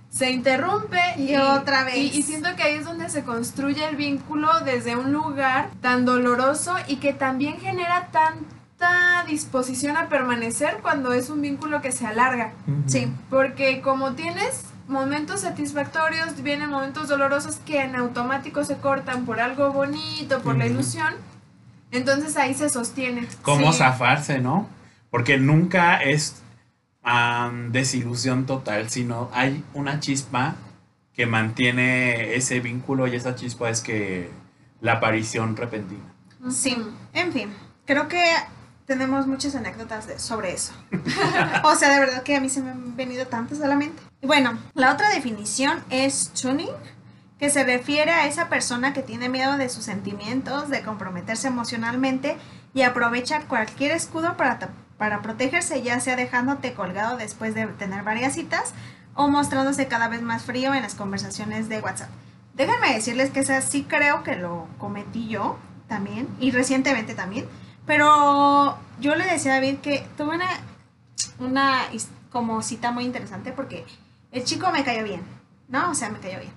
se 0.10 0.32
interrumpe 0.32 1.00
Y 1.18 1.36
otra 1.36 1.84
vez. 1.84 1.96
Y, 1.96 2.18
y 2.18 2.24
siento 2.24 2.56
que 2.56 2.64
ahí 2.64 2.76
es 2.76 2.86
donde 2.86 3.10
se 3.10 3.24
construye 3.24 3.88
el 3.88 3.96
vínculo 3.96 4.48
desde 4.66 4.96
un 4.96 5.12
lugar 5.14 5.70
tan 5.82 6.06
doloroso 6.06 6.76
y 6.88 6.98
que 6.98 7.14
también 7.14 7.60
genera 7.60 8.10
tanta 8.12 9.24
disposición 9.28 9.98
a 9.98 10.10
permanecer 10.10 10.80
cuando 10.82 11.14
es 11.14 11.30
un 11.30 11.42
vínculo 11.42 11.82
que 11.82 11.92
se 11.92 12.08
alarga. 12.08 12.54
Sí. 12.88 13.12
Porque 13.30 13.82
como 13.82 14.14
tienes 14.14 14.64
momentos 14.88 15.42
satisfactorios, 15.42 16.42
vienen 16.42 16.70
momentos 16.72 17.08
dolorosos 17.08 17.58
que 17.66 17.82
en 17.82 17.96
automático 17.96 18.64
se 18.64 18.78
cortan 18.78 19.26
por 19.26 19.40
algo 19.40 19.72
bonito, 19.72 20.42
por 20.42 20.58
la 20.58 20.66
ilusión, 20.66 21.14
entonces 21.92 22.38
ahí 22.38 22.56
se 22.56 22.70
sostiene. 22.70 23.28
Cómo 23.44 23.72
Sí. 23.72 23.80
zafarse, 23.80 24.40
¿no? 24.40 24.68
Porque 25.12 25.38
nunca 25.38 25.98
es 25.98 26.42
am, 27.10 27.72
desilusión 27.72 28.46
total, 28.46 28.90
sino 28.92 29.32
hay 29.34 29.64
una 29.74 30.00
chispa 30.00 30.56
que 31.14 31.26
mantiene 31.26 32.36
ese 32.36 32.60
vínculo 32.60 33.08
y 33.08 33.16
esa 33.16 33.34
chispa 33.34 33.70
es 33.72 33.82
que 33.82 34.30
la 34.80 34.94
aparición 34.94 35.58
repentina. 35.58 36.04
Sí. 36.52 36.78
En 37.14 37.34
fin, 37.34 37.52
creo 37.86 38.08
que 38.08 38.24
tenemos 38.86 39.26
muchas 39.26 39.56
anécdotas 39.56 40.06
de- 40.06 40.20
sobre 40.20 40.54
eso. 40.54 40.74
o 41.64 41.76
sea, 41.76 41.94
de 41.94 42.00
verdad 42.00 42.22
que 42.22 42.36
a 42.36 42.42
mí 42.42 42.48
se 42.48 42.62
me 42.62 42.70
han 42.70 42.96
venido 42.96 43.26
tantas 43.26 43.60
a 43.62 43.68
la 43.68 43.76
mente. 43.76 44.02
Y 44.22 44.28
bueno, 44.28 44.60
la 44.76 44.94
otra 44.94 45.10
definición 45.10 45.84
es 45.90 46.30
tuning, 46.40 46.70
que 47.40 47.50
se 47.50 47.64
refiere 47.64 48.12
a 48.12 48.28
esa 48.28 48.50
persona 48.50 48.94
que 48.94 49.02
tiene 49.02 49.30
miedo 49.30 49.58
de 49.58 49.70
sus 49.70 49.84
sentimientos, 49.84 50.70
de 50.70 50.84
comprometerse 50.84 51.48
emocionalmente 51.48 52.38
y 52.76 52.84
aprovecha 52.84 53.42
cualquier 53.48 53.92
escudo 53.94 54.38
para, 54.38 54.60
para 55.00 55.22
protegerse, 55.22 55.82
ya 55.82 56.00
sea 56.02 56.18
dejándote 56.18 56.74
colgado 56.74 57.18
después 57.18 57.56
de 57.56 57.66
tener 57.66 58.04
varias 58.04 58.34
citas 58.34 58.74
o 59.16 59.30
mostrándose 59.30 59.88
cada 59.88 60.10
vez 60.10 60.22
más 60.22 60.44
frío 60.44 60.74
en 60.76 60.84
las 60.84 60.94
conversaciones 60.94 61.70
de 61.70 61.80
WhatsApp. 61.80 62.10
Déjenme 62.54 62.94
decirles 62.94 63.32
que 63.32 63.40
esa 63.40 63.62
sí 63.62 63.86
creo 63.88 64.24
que 64.24 64.36
lo 64.36 64.68
cometí 64.78 65.30
yo 65.30 65.58
también 65.88 66.28
y 66.42 66.52
recientemente 66.52 67.16
también. 67.16 67.48
Pero 67.86 68.78
yo 69.00 69.16
le 69.16 69.26
decía 69.26 69.54
a 69.54 69.56
David 69.56 69.78
que 69.78 70.06
tuve 70.18 70.36
una, 70.36 70.50
una 71.40 71.84
como 72.30 72.62
cita 72.62 72.92
muy 72.92 73.06
interesante 73.06 73.54
porque 73.54 73.86
el 74.34 74.44
chico 74.44 74.70
me 74.72 74.84
cayó 74.84 75.06
bien, 75.06 75.22
¿no? 75.70 75.92
O 75.92 75.96
sea, 75.96 76.10
me 76.10 76.20
cayó 76.20 76.40
bien. 76.40 76.52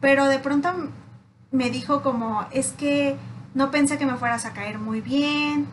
Pero 0.00 0.24
de 0.26 0.38
pronto 0.38 0.72
me 1.50 1.68
dijo 1.68 2.02
como, 2.02 2.46
es 2.52 2.72
que 2.72 3.16
no 3.52 3.70
pensé 3.70 3.98
que 3.98 4.06
me 4.06 4.16
fueras 4.16 4.46
a 4.46 4.54
caer 4.54 4.78
muy 4.78 5.02
bien, 5.02 5.66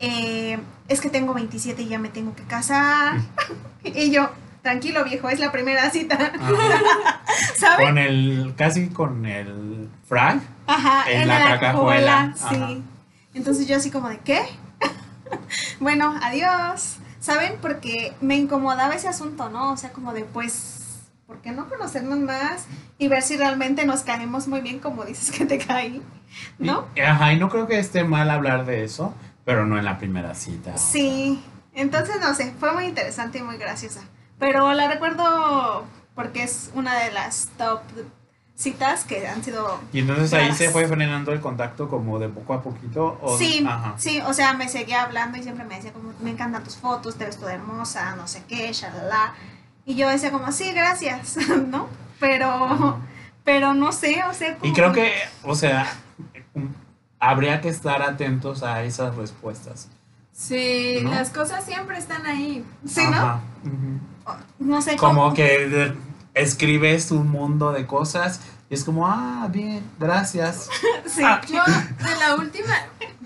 eh, 0.00 0.58
es 0.88 1.00
que 1.00 1.10
tengo 1.10 1.34
27 1.34 1.82
y 1.82 1.88
ya 1.88 1.98
me 1.98 2.08
tengo 2.08 2.34
que 2.34 2.42
casar. 2.44 3.18
y 3.84 4.10
yo, 4.10 4.30
tranquilo 4.62 5.04
viejo, 5.04 5.28
es 5.28 5.38
la 5.38 5.52
primera 5.52 5.90
cita, 5.90 6.32
con 7.78 7.98
el, 7.98 8.54
casi 8.56 8.88
con 8.88 9.24
el 9.26 9.88
frag. 10.08 10.40
Ajá, 10.66 11.10
En 11.10 11.22
en, 11.22 11.28
la 11.28 11.38
la, 11.38 11.48
cacajuela, 11.60 12.34
cajuela, 12.38 12.68
sí. 12.76 12.82
Entonces 13.34 13.66
yo 13.68 13.76
así 13.76 13.90
como 13.90 14.08
de, 14.08 14.18
¿qué? 14.18 14.40
bueno, 15.80 16.14
adiós. 16.22 16.96
¿Saben? 17.20 17.56
Porque 17.60 18.14
me 18.22 18.36
incomodaba 18.36 18.94
ese 18.94 19.06
asunto, 19.08 19.50
¿no? 19.50 19.72
O 19.72 19.76
sea, 19.76 19.92
como 19.92 20.14
de, 20.14 20.24
pues, 20.24 21.00
¿por 21.26 21.36
qué 21.42 21.50
no 21.50 21.68
conocernos 21.68 22.18
más 22.18 22.64
y 22.98 23.08
ver 23.08 23.22
si 23.22 23.36
realmente 23.36 23.84
nos 23.84 24.00
caemos 24.00 24.48
muy 24.48 24.62
bien 24.62 24.78
como 24.78 25.04
dices 25.04 25.30
que 25.30 25.44
te 25.44 25.58
caí? 25.58 26.00
¿No? 26.58 26.86
Y- 26.96 27.00
ajá, 27.00 27.34
y 27.34 27.38
no 27.38 27.50
creo 27.50 27.66
que 27.66 27.78
esté 27.78 28.04
mal 28.04 28.30
hablar 28.30 28.64
de 28.64 28.84
eso, 28.84 29.14
pero 29.44 29.66
no 29.66 29.78
en 29.78 29.84
la 29.84 29.98
primera 29.98 30.34
cita. 30.34 30.76
Sí. 30.78 31.42
Entonces, 31.74 32.16
no 32.20 32.34
sé, 32.34 32.52
fue 32.58 32.72
muy 32.72 32.84
interesante 32.86 33.38
y 33.38 33.42
muy 33.42 33.56
graciosa. 33.56 34.00
Pero 34.38 34.72
la 34.72 34.88
recuerdo 34.88 35.84
porque 36.14 36.42
es 36.42 36.70
una 36.74 36.98
de 36.98 37.12
las 37.12 37.48
top 37.56 37.80
citas 38.56 39.04
que 39.04 39.26
han 39.26 39.42
sido 39.42 39.80
Y 39.92 40.00
entonces 40.00 40.32
ahí 40.34 40.42
Raras. 40.42 40.58
se 40.58 40.68
fue 40.70 40.86
frenando 40.86 41.32
el 41.32 41.40
contacto 41.40 41.88
como 41.88 42.18
de 42.18 42.28
poco 42.28 42.52
a 42.54 42.62
poquito. 42.62 43.18
O, 43.22 43.38
Sí, 43.38 43.64
Ajá. 43.66 43.94
sí, 43.96 44.20
o 44.26 44.34
sea, 44.34 44.52
me 44.52 44.68
seguía 44.68 45.02
hablando 45.02 45.38
y 45.38 45.42
siempre 45.42 45.64
me 45.64 45.76
decía 45.76 45.92
como, 45.92 46.12
me 46.20 46.30
encantan 46.30 46.62
tus 46.64 46.76
fotos, 46.76 47.16
te 47.16 47.24
ves 47.24 47.38
toda 47.38 47.54
hermosa, 47.54 48.14
no 48.16 48.26
sé 48.26 48.42
qué, 48.48 48.70
shalala. 48.72 49.34
Y 49.86 49.94
yo 49.94 50.08
decía 50.08 50.30
como, 50.30 50.52
sí, 50.52 50.72
gracias, 50.72 51.36
¿no? 51.68 51.88
Pero, 52.18 52.98
pero 53.44 53.72
no 53.72 53.92
sé, 53.92 54.22
o 54.28 54.34
sea, 54.34 54.50
Y 54.50 54.54
como 54.60 54.74
creo 54.74 54.92
que, 54.92 55.12
o 55.42 55.54
sea, 55.54 55.86
habría 57.20 57.60
que 57.60 57.68
estar 57.68 58.02
atentos 58.02 58.62
a 58.62 58.82
esas 58.82 59.14
respuestas. 59.14 59.88
Sí, 60.32 61.00
¿No? 61.02 61.10
las 61.10 61.30
cosas 61.30 61.64
siempre 61.64 61.98
están 61.98 62.24
ahí. 62.26 62.64
Sí, 62.86 63.02
¿no? 63.04 63.40
No 64.58 64.80
sé 64.80 64.96
Como 64.96 65.34
que 65.34 65.94
escribes 66.34 67.10
un 67.10 67.28
mundo 67.28 67.72
de 67.72 67.86
cosas 67.86 68.40
Y 68.70 68.74
es 68.74 68.84
como, 68.84 69.06
ah, 69.06 69.48
bien, 69.50 69.82
gracias. 69.98 70.68
Sí. 71.06 71.22
Yo, 71.22 71.62
de 71.64 72.16
la 72.20 72.36
última, 72.36 72.72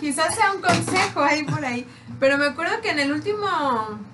quizás 0.05 0.35
sea 0.35 0.53
un 0.53 0.61
consejo 0.61 1.23
ahí 1.23 1.45
por 1.45 1.65
ahí, 1.65 1.87
pero 2.21 2.37
me 2.37 2.45
acuerdo 2.45 2.83
que 2.83 2.91
en 2.91 2.99
el 2.99 3.11
último 3.11 3.49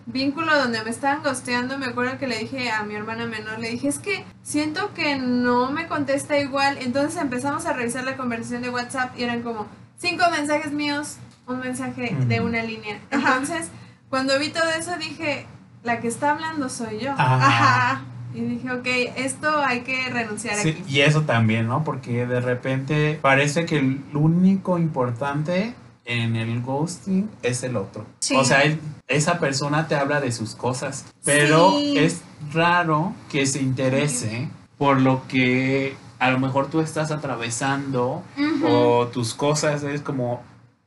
vínculo 0.07 0.57
donde 0.57 0.85
me 0.85 0.91
estaban 0.91 1.21
gosteando, 1.25 1.79
me 1.79 1.87
acuerdo 1.87 2.17
que 2.17 2.29
le 2.29 2.39
dije 2.39 2.71
a 2.71 2.85
mi 2.85 2.95
hermana 2.95 3.27
menor, 3.27 3.59
le 3.59 3.71
dije, 3.71 3.89
es 3.89 3.99
que 3.99 4.25
siento 4.45 4.95
que 4.95 5.17
no 5.17 5.73
me 5.73 5.89
contesta 5.89 6.39
igual, 6.39 6.79
entonces 6.79 7.21
empezamos 7.21 7.67
a 7.67 7.73
revisar 7.73 8.05
la 8.05 8.17
conversación 8.17 8.63
de 8.63 8.71
WhatsApp 8.71 9.19
y 9.19 9.25
eran 9.25 9.43
como 9.43 9.67
cinco 9.99 10.23
mensajes 10.31 10.71
míos, 10.71 11.17
un 11.49 11.59
mensaje 11.59 12.15
de 12.15 12.41
una 12.41 12.63
línea. 12.63 13.01
Ajá. 13.11 13.39
Entonces, 13.39 13.71
cuando 14.11 14.39
vi 14.39 14.51
todo 14.51 14.71
eso 14.71 14.97
dije, 14.97 15.49
la 15.83 15.99
que 15.99 16.07
está 16.07 16.31
hablando 16.31 16.69
soy 16.69 17.01
yo. 17.01 17.11
Ajá. 17.11 17.47
Ajá. 17.47 18.03
Y 18.35 18.41
dije, 18.43 18.71
ok, 18.71 18.87
esto 19.17 19.49
hay 19.59 19.81
que 19.81 20.09
renunciar 20.11 20.57
Sí, 20.57 20.71
aquí. 20.71 20.83
y 20.89 21.01
eso 21.01 21.23
también, 21.23 21.67
¿no? 21.67 21.83
Porque 21.85 22.27
de 22.27 22.41
repente 22.41 23.19
parece 23.21 23.65
que 23.67 23.79
el 23.79 24.01
único 24.15 24.79
importante 24.79 25.75
en 26.05 26.37
el 26.37 26.63
ghosting 26.63 27.29
es 27.43 27.63
el 27.63 27.77
otro. 27.77 28.07
Sí. 28.21 28.37
O 28.37 28.45
sea, 28.45 28.63
él- 28.63 28.81
esa 29.09 29.39
persona 29.39 29.89
te 29.89 29.95
habla 29.97 30.21
de 30.21 30.33
sus 30.33 30.55
cosas, 30.55 31.07
pero 31.25 31.73
Sí. 31.79 31.99
es 31.99 32.23
raro 32.53 33.13
que 33.31 33.47
se 33.47 33.61
interese 33.61 34.49
por 34.79 35.01
lo 35.01 35.27
que 35.29 35.95
a 36.19 36.31
lo 36.31 36.39
mejor 36.39 36.69
tú 36.71 36.81
estás 36.81 37.11
atravesando 37.11 38.23
Ujú. 38.37 38.67
o 38.67 39.07
tus 39.09 39.35
cosas. 39.35 39.83
Es 39.83 40.01
como 40.03 40.43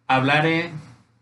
hablar 0.07 0.45
en 0.45 0.71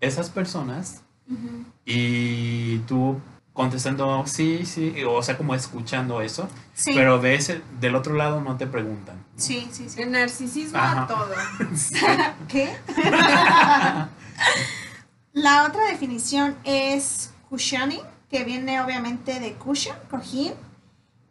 esas 0.01 0.29
personas 0.29 1.01
Ujú. 1.29 1.65
y 1.85 2.77
tú 2.79 3.19
contestando 3.61 4.23
sí, 4.27 4.65
sí, 4.65 4.95
o 5.07 5.21
sea, 5.23 5.37
como 5.37 5.55
escuchando 5.55 6.21
eso, 6.21 6.47
Sí. 6.73 6.91
pero 6.95 7.19
de 7.19 7.35
ese, 7.35 7.61
del 7.79 7.95
otro 7.95 8.15
lado 8.15 8.41
no 8.41 8.57
te 8.57 8.67
preguntan. 8.67 9.23
Sí, 9.37 9.67
sí, 9.71 9.89
sí. 9.89 10.01
El 10.01 10.11
narcisismo 10.11 10.77
Ajá. 10.77 11.03
a 11.03 11.07
todo. 11.07 11.33
¿Qué? 12.47 12.75
La 15.33 15.65
otra 15.65 15.85
definición 15.85 16.57
es 16.63 17.31
cushioning, 17.49 18.01
que 18.29 18.43
viene 18.43 18.81
obviamente 18.81 19.39
de 19.39 19.53
cushion, 19.53 19.95
cojín, 20.09 20.53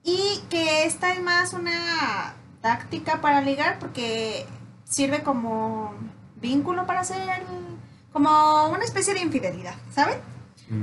y 0.03 0.41
que 0.49 0.85
esta 0.85 1.13
es 1.13 1.23
más 1.23 1.53
una 1.53 2.35
táctica 2.63 3.21
para 3.21 3.41
ligar 3.43 3.79
porque 3.79 4.47
sirve 4.85 5.23
como 5.23 5.95
vínculo 6.37 6.87
para 6.87 7.01
hacer 7.01 7.19
como 8.13 8.69
una 8.69 8.85
especie 8.85 9.15
de 9.15 9.21
infidelidad, 9.21 9.75
¿saben? 9.95 10.19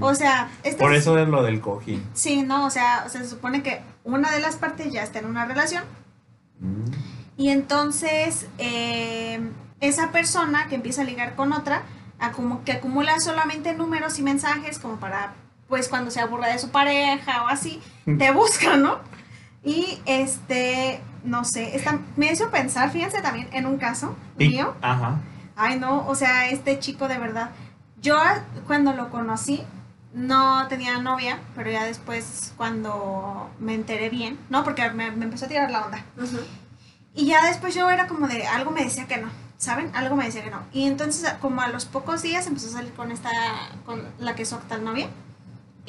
O 0.01 0.13
sea, 0.15 0.49
esta 0.63 0.79
Por 0.83 0.93
es- 0.93 1.01
eso 1.01 1.17
es 1.17 1.27
lo 1.27 1.43
del 1.43 1.61
cojín. 1.61 2.03
Sí, 2.13 2.43
no, 2.43 2.65
o 2.65 2.69
sea, 2.69 3.03
o 3.05 3.09
sea, 3.09 3.21
se 3.21 3.29
supone 3.29 3.63
que 3.63 3.81
una 4.03 4.31
de 4.31 4.39
las 4.39 4.55
partes 4.57 4.91
ya 4.91 5.03
está 5.03 5.19
en 5.19 5.25
una 5.25 5.45
relación 5.45 5.83
Mm. 6.59 6.85
y 7.37 7.49
entonces 7.49 8.47
eh, 8.57 9.39
esa 9.79 10.11
persona 10.11 10.67
que 10.67 10.75
empieza 10.75 11.01
a 11.01 11.05
ligar 11.05 11.35
con 11.35 11.53
otra, 11.53 11.83
a 12.19 12.31
como 12.31 12.63
que 12.63 12.71
acumula 12.73 13.19
solamente 13.19 13.73
números 13.75 14.17
y 14.19 14.23
mensajes 14.23 14.79
como 14.79 14.95
para, 14.97 15.33
pues 15.69 15.87
cuando 15.87 16.09
se 16.11 16.19
aburre 16.19 16.51
de 16.51 16.57
su 16.59 16.69
pareja 16.71 17.43
o 17.43 17.47
así, 17.47 17.79
te 18.17 18.31
busca, 18.31 18.75
¿no? 18.77 18.97
Y 19.63 19.99
este, 20.05 20.99
no 21.23 21.43
sé, 21.45 21.79
me 22.15 22.31
hizo 22.31 22.49
pensar, 22.49 22.89
fíjense 22.91 23.21
también 23.21 23.47
en 23.51 23.65
un 23.67 23.77
caso 23.77 24.15
mío. 24.37 24.73
Ajá. 24.81 25.19
Ay, 25.55 25.79
no, 25.79 26.07
o 26.07 26.15
sea, 26.15 26.49
este 26.49 26.79
chico 26.79 27.07
de 27.07 27.17
verdad. 27.19 27.51
Yo 28.01 28.15
cuando 28.65 28.93
lo 28.93 29.09
conocí 29.09 29.63
no 30.13 30.67
tenía 30.67 30.97
novia, 30.99 31.39
pero 31.55 31.69
ya 31.69 31.83
después 31.85 32.53
cuando 32.57 33.49
me 33.59 33.73
enteré 33.73 34.09
bien, 34.09 34.39
no, 34.49 34.63
porque 34.63 34.89
me, 34.91 35.11
me 35.11 35.25
empezó 35.25 35.45
a 35.45 35.47
tirar 35.47 35.69
la 35.71 35.85
onda. 35.85 36.03
Y 37.13 37.25
ya 37.27 37.45
después 37.45 37.73
yo 37.75 37.89
era 37.89 38.07
como 38.07 38.27
de, 38.27 38.45
algo 38.47 38.71
me 38.71 38.83
decía 38.83 39.07
que 39.07 39.17
no, 39.17 39.29
¿saben? 39.57 39.91
Algo 39.95 40.15
me 40.15 40.25
decía 40.25 40.43
que 40.43 40.51
no. 40.51 40.61
Y 40.71 40.85
entonces 40.85 41.31
como 41.41 41.61
a 41.61 41.67
los 41.67 41.85
pocos 41.85 42.21
días 42.21 42.47
empezó 42.47 42.67
a 42.69 42.71
salir 42.73 42.93
con 42.93 43.11
esta, 43.11 43.29
con 43.85 44.03
la 44.19 44.35
que 44.35 44.43
es 44.43 44.49
su 44.49 44.55
actual 44.55 44.83
novia. 44.83 45.09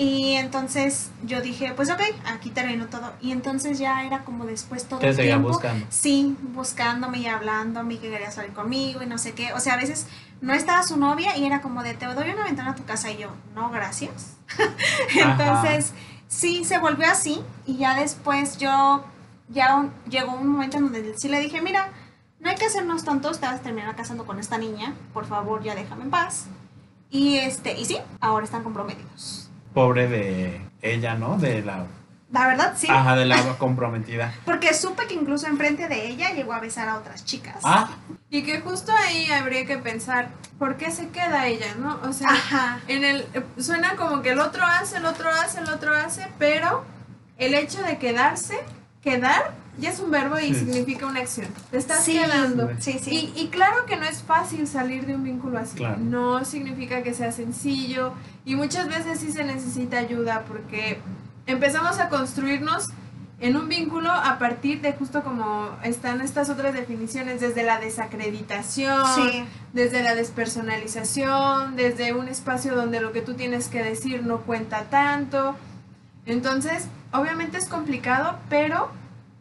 Y 0.01 0.35
entonces 0.35 1.11
yo 1.25 1.41
dije, 1.41 1.73
pues 1.75 1.91
ok, 1.91 2.01
aquí 2.27 2.51
terminó 2.51 2.87
todo. 2.87 3.13
Y 3.21 3.33
entonces 3.33 3.81
ya 3.81 4.05
era 4.05 4.25
como 4.25 4.47
después 4.47 4.85
todo 4.85 5.01
Te 5.01 5.09
el 5.09 5.17
tiempo. 5.17 5.49
buscando. 5.49 5.87
Sí, 5.91 6.37
buscándome 6.55 7.19
y 7.19 7.27
hablándome 7.27 7.95
y 7.95 7.99
que 7.99 8.09
quería 8.09 8.31
salir 8.31 8.53
conmigo 8.53 9.03
y 9.03 9.07
no 9.07 9.19
sé 9.19 9.33
qué. 9.33 9.53
O 9.55 9.61
sea, 9.61 9.75
a 9.75 9.77
veces 9.77 10.07
no 10.41 10.55
estaba 10.55 10.83
su 10.83 10.97
novia 10.97 11.37
y 11.37 11.45
era 11.47 11.61
como 11.61 11.83
de, 11.83 11.95
te 11.95 12.07
doy 12.07 12.31
una 12.31 12.45
ventana 12.45 12.71
a 12.71 12.75
tu 12.75 12.85
casa 12.85 13.11
y 13.11 13.19
yo, 13.19 13.31
no, 13.55 13.71
gracias. 13.71 14.37
Entonces, 15.17 15.93
sí, 16.29 16.65
se 16.65 16.79
volvió 16.79 17.07
así 17.11 17.43
y 17.67 17.77
ya 17.79 17.95
después 17.97 18.59
yo, 18.59 19.05
ya 19.49 19.77
un- 19.77 19.93
llegó 20.09 20.33
un 20.33 20.47
momento 20.49 20.77
en 20.79 20.85
donde 20.85 21.15
sí 21.19 21.29
le 21.29 21.41
dije, 21.41 21.61
mira, 21.61 21.89
no 22.41 22.51
hay 22.51 22.57
que 22.57 22.67
hacernos 22.67 23.05
tontos, 23.05 23.41
te 23.41 23.47
vas 23.47 23.57
a 23.57 23.63
terminar 23.63 23.95
casando 23.97 24.25
con 24.27 24.39
esta 24.39 24.59
niña, 24.59 24.95
por 25.13 25.27
favor, 25.27 25.63
ya 25.63 25.75
déjame 25.75 26.05
en 26.05 26.11
paz. 26.11 26.47
Y 27.11 27.37
este, 27.39 27.79
y 27.79 27.85
sí, 27.85 27.99
ahora 28.21 28.45
están 28.45 28.63
comprometidos. 28.63 29.51
Pobre 29.75 30.09
de 30.09 30.61
ella, 30.83 31.15
¿no? 31.15 31.39
De 31.39 31.63
la, 31.63 31.87
La 32.31 32.47
verdad, 32.47 32.75
sí. 32.77 32.87
ajá, 32.91 33.17
de 33.17 33.25
la 33.25 33.57
comprometida. 33.57 34.35
Porque 34.45 34.75
supe 34.75 35.07
que 35.07 35.15
incluso 35.15 35.47
enfrente 35.47 35.89
de 35.89 36.09
ella 36.09 36.33
llegó 36.35 36.53
a 36.53 36.61
besar 36.61 36.89
a 36.89 36.97
otras 36.99 37.25
chicas. 37.25 37.57
Ah, 37.65 37.89
Y 38.31 38.43
que 38.43 38.61
justo 38.61 38.93
ahí 38.93 39.31
habría 39.31 39.65
que 39.65 39.79
pensar, 39.79 40.29
¿por 40.59 40.77
qué 40.77 40.91
se 40.91 41.09
queda 41.09 41.47
ella, 41.47 41.75
no? 41.79 41.99
O 42.07 42.13
sea, 42.13 42.29
Ajá. 42.29 42.81
en 42.87 43.05
el 43.05 43.27
eh, 43.33 43.43
suena 43.59 43.97
como 43.97 44.21
que 44.21 44.31
el 44.33 44.41
otro 44.41 44.63
hace, 44.67 44.99
el 44.99 45.07
otro 45.07 45.31
hace, 45.31 45.61
el 45.61 45.69
otro 45.71 45.95
hace, 45.97 46.27
pero 46.39 46.85
el 47.39 47.55
hecho 47.55 47.83
de 47.83 47.97
quedarse, 47.97 48.59
quedar, 49.03 49.55
ya 49.79 49.89
es 49.91 50.01
un 50.01 50.11
verbo 50.11 50.39
y 50.39 50.53
Sí. 50.53 50.57
significa 50.67 51.07
una 51.07 51.21
acción. 51.21 51.49
Te 51.71 51.79
estás 51.79 52.05
Sí. 52.05 52.19
quedando. 52.19 52.69
Sí, 52.81 52.99
sí. 53.03 53.33
Y, 53.35 53.41
y 53.41 53.49
claro 53.49 53.87
que 53.87 53.97
no 53.97 54.05
es 54.05 54.23
fácil 54.23 54.67
salir 54.67 55.07
de 55.07 55.15
un 55.15 55.25
vínculo 55.25 55.59
así. 55.59 55.77
Claro. 55.77 55.97
No 55.99 56.45
significa 56.45 57.03
que 57.03 57.15
sea 57.15 57.33
sencillo 57.33 58.13
y 58.45 58.55
muchas 58.57 58.89
veces 58.89 59.21
sí 59.21 59.33
se 59.33 59.45
necesita 59.45 59.97
ayuda 59.99 60.45
porque 60.47 61.01
empezamos 61.49 61.99
a 61.99 62.09
construirnos 62.09 62.87
en 63.41 63.57
un 63.57 63.69
vínculo 63.69 64.11
a 64.11 64.39
partir 64.39 64.81
de 64.81 64.93
justo 64.93 65.23
como 65.23 65.71
están 65.85 66.21
estas 66.21 66.51
otras 66.51 66.75
definiciones, 66.75 67.41
desde 67.41 67.63
la 67.63 67.79
desacreditación, 67.79 69.05
Sí. 69.15 69.45
desde 69.73 70.03
la 70.03 70.15
despersonalización, 70.17 71.77
desde 71.77 72.13
un 72.15 72.29
espacio 72.29 72.75
donde 72.75 73.01
lo 73.01 73.13
que 73.13 73.23
tú 73.23 73.35
tienes 73.35 73.69
que 73.69 73.83
decir 73.83 74.25
no 74.25 74.39
cuenta 74.41 74.85
tanto. 74.91 75.57
Entonces, 76.27 76.87
obviamente 77.13 77.59
es 77.59 77.67
complicado, 77.67 78.39
pero 78.51 78.91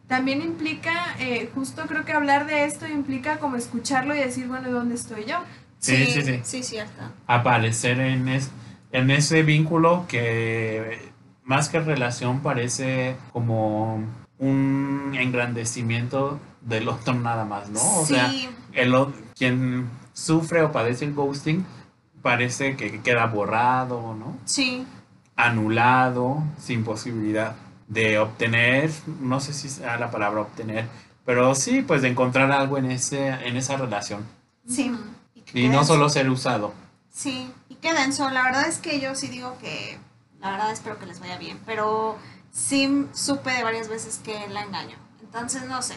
también 0.06 0.42
implica, 0.42 0.92
eh, 1.18 1.50
justo 1.54 1.82
creo 1.86 2.04
que 2.04 2.12
hablar 2.12 2.46
de 2.46 2.64
esto 2.64 2.86
implica 2.86 3.38
como 3.38 3.56
escucharlo 3.56 4.14
y 4.14 4.18
decir, 4.18 4.46
bueno, 4.46 4.70
¿dónde 4.70 4.94
estoy 4.94 5.24
yo? 5.26 5.38
sí, 5.80 6.06
sí, 6.06 6.22
sí. 6.22 6.40
Sí, 6.44 6.62
cierto. 6.62 7.02
Aparecer 7.26 8.00
en, 8.00 8.26
es- 8.28 8.50
en 8.90 9.10
ese 9.10 9.42
vínculo 9.42 10.06
que 10.08 11.07
más 11.48 11.68
que 11.68 11.80
relación 11.80 12.38
parece 12.40 13.16
como 13.32 13.96
un 14.38 15.16
engrandecimiento 15.18 16.38
del 16.60 16.88
otro 16.88 17.14
nada 17.14 17.44
más, 17.44 17.68
¿no? 17.70 17.80
O 17.98 18.06
sea, 18.06 18.30
sí. 18.30 18.48
el, 18.72 18.94
o- 18.94 19.12
quien 19.36 19.88
sufre 20.12 20.62
o 20.62 20.70
padece 20.70 21.04
el 21.06 21.14
ghosting 21.14 21.66
parece 22.22 22.76
que 22.76 23.00
queda 23.00 23.26
borrado, 23.26 24.14
¿no? 24.14 24.36
Sí. 24.44 24.86
Anulado, 25.36 26.42
sin 26.60 26.84
posibilidad 26.84 27.54
de 27.86 28.18
obtener, 28.18 28.90
no 29.20 29.40
sé 29.40 29.52
si 29.54 29.68
sea 29.68 29.96
la 29.96 30.10
palabra 30.10 30.42
obtener, 30.42 30.86
pero 31.24 31.54
sí, 31.54 31.80
pues 31.82 32.02
de 32.02 32.08
encontrar 32.08 32.50
algo 32.52 32.76
en, 32.76 32.90
ese, 32.90 33.28
en 33.28 33.56
esa 33.56 33.76
relación. 33.76 34.24
Sí. 34.66 34.92
Que 35.46 35.60
Y 35.60 35.68
no 35.68 35.84
solo 35.84 36.08
ser 36.08 36.28
usado. 36.28 36.74
Sí, 37.10 37.50
y 37.68 37.76
qué 37.76 37.94
denso. 37.94 38.28
La 38.30 38.42
verdad 38.42 38.68
es 38.68 38.78
que 38.78 39.00
yo 39.00 39.14
sí 39.14 39.28
digo 39.28 39.56
que, 39.60 39.98
la 40.40 40.50
verdad 40.52 40.70
espero 40.72 40.98
que 40.98 41.06
les 41.06 41.20
vaya 41.20 41.38
bien, 41.38 41.60
pero 41.66 42.16
sí 42.50 43.06
supe 43.12 43.50
de 43.50 43.62
varias 43.64 43.88
veces 43.88 44.20
que 44.24 44.48
la 44.48 44.62
engaño. 44.62 44.96
Entonces 45.22 45.64
no 45.66 45.82
sé, 45.82 45.94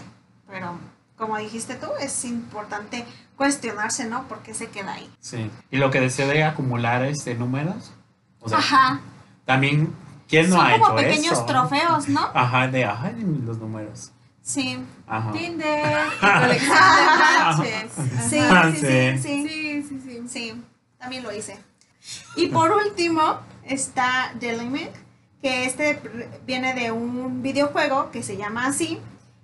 pero 0.48 0.78
como 1.18 1.38
dijiste 1.38 1.76
tú, 1.76 1.88
es 2.00 2.26
importante 2.26 3.06
cuestionarse, 3.38 4.06
¿no? 4.06 4.28
¿Por 4.28 4.40
qué 4.40 4.54
se 4.54 4.70
queda 4.70 4.94
ahí? 4.94 5.10
Sí. 5.20 5.50
Y 5.70 5.78
lo 5.78 5.92
que 5.92 6.00
decía 6.00 6.26
de 6.28 6.44
acumular 6.44 7.04
este 7.04 7.36
números, 7.36 7.92
o 8.40 8.50
sea, 8.50 8.58
Ajá. 8.58 9.00
también, 9.46 9.96
¿quién 10.28 10.50
no 10.50 10.56
Son 10.58 10.66
ha 10.66 10.72
como 10.74 10.86
hecho 10.86 10.96
pequeños 10.96 11.34
eso? 11.34 11.46
trofeos, 11.46 12.10
¿no? 12.10 12.22
Ajá, 12.34 12.68
de, 12.68 12.86
ay, 12.86 13.16
los 13.46 13.58
números. 13.60 14.12
Sí. 14.42 14.80
Ajá. 15.08 15.32
Tinder, 15.32 16.08
colección 16.20 16.76
de 16.76 17.06
matches. 17.40 17.92
Sí, 18.28 18.40
Ajá. 18.40 18.72
sí, 18.72 18.78
sí, 18.78 18.82
Sí. 18.82 19.18
sí, 19.18 19.48
Sí, 19.48 19.84
sí, 19.84 20.02
sí. 20.04 20.22
Sí, 20.28 20.64
también 20.98 21.22
lo 21.24 21.32
hice. 21.32 21.60
Y 22.36 22.48
por 22.48 22.72
último 22.72 23.40
está 23.65 24.34
The 24.39 24.58
Limit, 24.58 24.89
que 25.41 25.65
este 25.65 26.00
viene 26.45 26.74
de 26.74 26.91
un 26.91 27.41
videojuego 27.41 28.12
que 28.12 28.24
se 28.24 28.38
llama 28.38 28.67
así. 28.67 29.00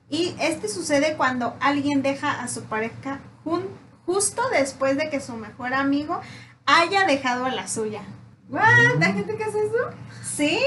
Y 0.10 0.36
este 0.40 0.70
sucede 0.70 1.16
cuando 1.18 1.56
alguien 1.60 2.02
deja 2.02 2.42
a 2.42 2.48
su 2.48 2.64
pareja 2.64 3.20
jun- 3.44 3.68
justo 4.06 4.42
después 4.52 4.96
de 4.98 5.10
que 5.10 5.20
su 5.20 5.34
mejor 5.34 5.74
amigo 5.74 6.22
haya 6.66 7.06
dejado 7.06 7.46
a 7.46 7.50
la 7.52 7.68
suya. 7.68 8.02
What? 8.50 8.64
¿Hay 9.02 9.14
gente 9.14 9.36
que 9.36 9.44
hace 9.44 9.60
eso? 9.60 9.76
Sí. 10.24 10.60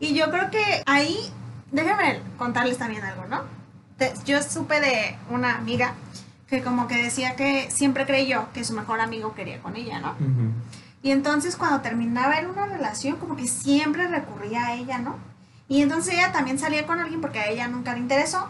Y 0.00 0.14
yo 0.14 0.30
creo 0.30 0.50
que 0.50 0.82
ahí, 0.84 1.16
déjenme 1.72 2.20
contarles 2.36 2.76
también 2.78 3.02
algo, 3.04 3.24
¿no? 3.26 3.42
yo 4.26 4.42
supe 4.42 4.78
de 4.78 5.16
una 5.30 5.56
amiga 5.56 5.94
que 6.48 6.62
como 6.62 6.86
que 6.86 6.96
decía 7.02 7.34
que 7.34 7.70
siempre 7.70 8.04
creyó 8.04 8.48
que 8.52 8.62
su 8.62 8.74
mejor 8.74 9.00
amigo 9.00 9.34
quería 9.34 9.58
con 9.62 9.74
ella, 9.74 9.98
¿no? 10.00 10.14
Y 11.06 11.12
entonces 11.12 11.54
cuando 11.54 11.82
terminaba 11.82 12.40
en 12.40 12.50
una 12.50 12.66
relación, 12.66 13.14
como 13.18 13.36
que 13.36 13.46
siempre 13.46 14.08
recurría 14.08 14.66
a 14.66 14.74
ella, 14.74 14.98
¿no? 14.98 15.14
Y 15.68 15.80
entonces 15.80 16.14
ella 16.14 16.32
también 16.32 16.58
salía 16.58 16.84
con 16.84 16.98
alguien 16.98 17.20
porque 17.20 17.38
a 17.38 17.46
ella 17.46 17.68
nunca 17.68 17.92
le 17.92 18.00
interesó, 18.00 18.48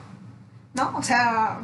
¿no? 0.73 0.91
O 0.97 1.03
sea, 1.03 1.59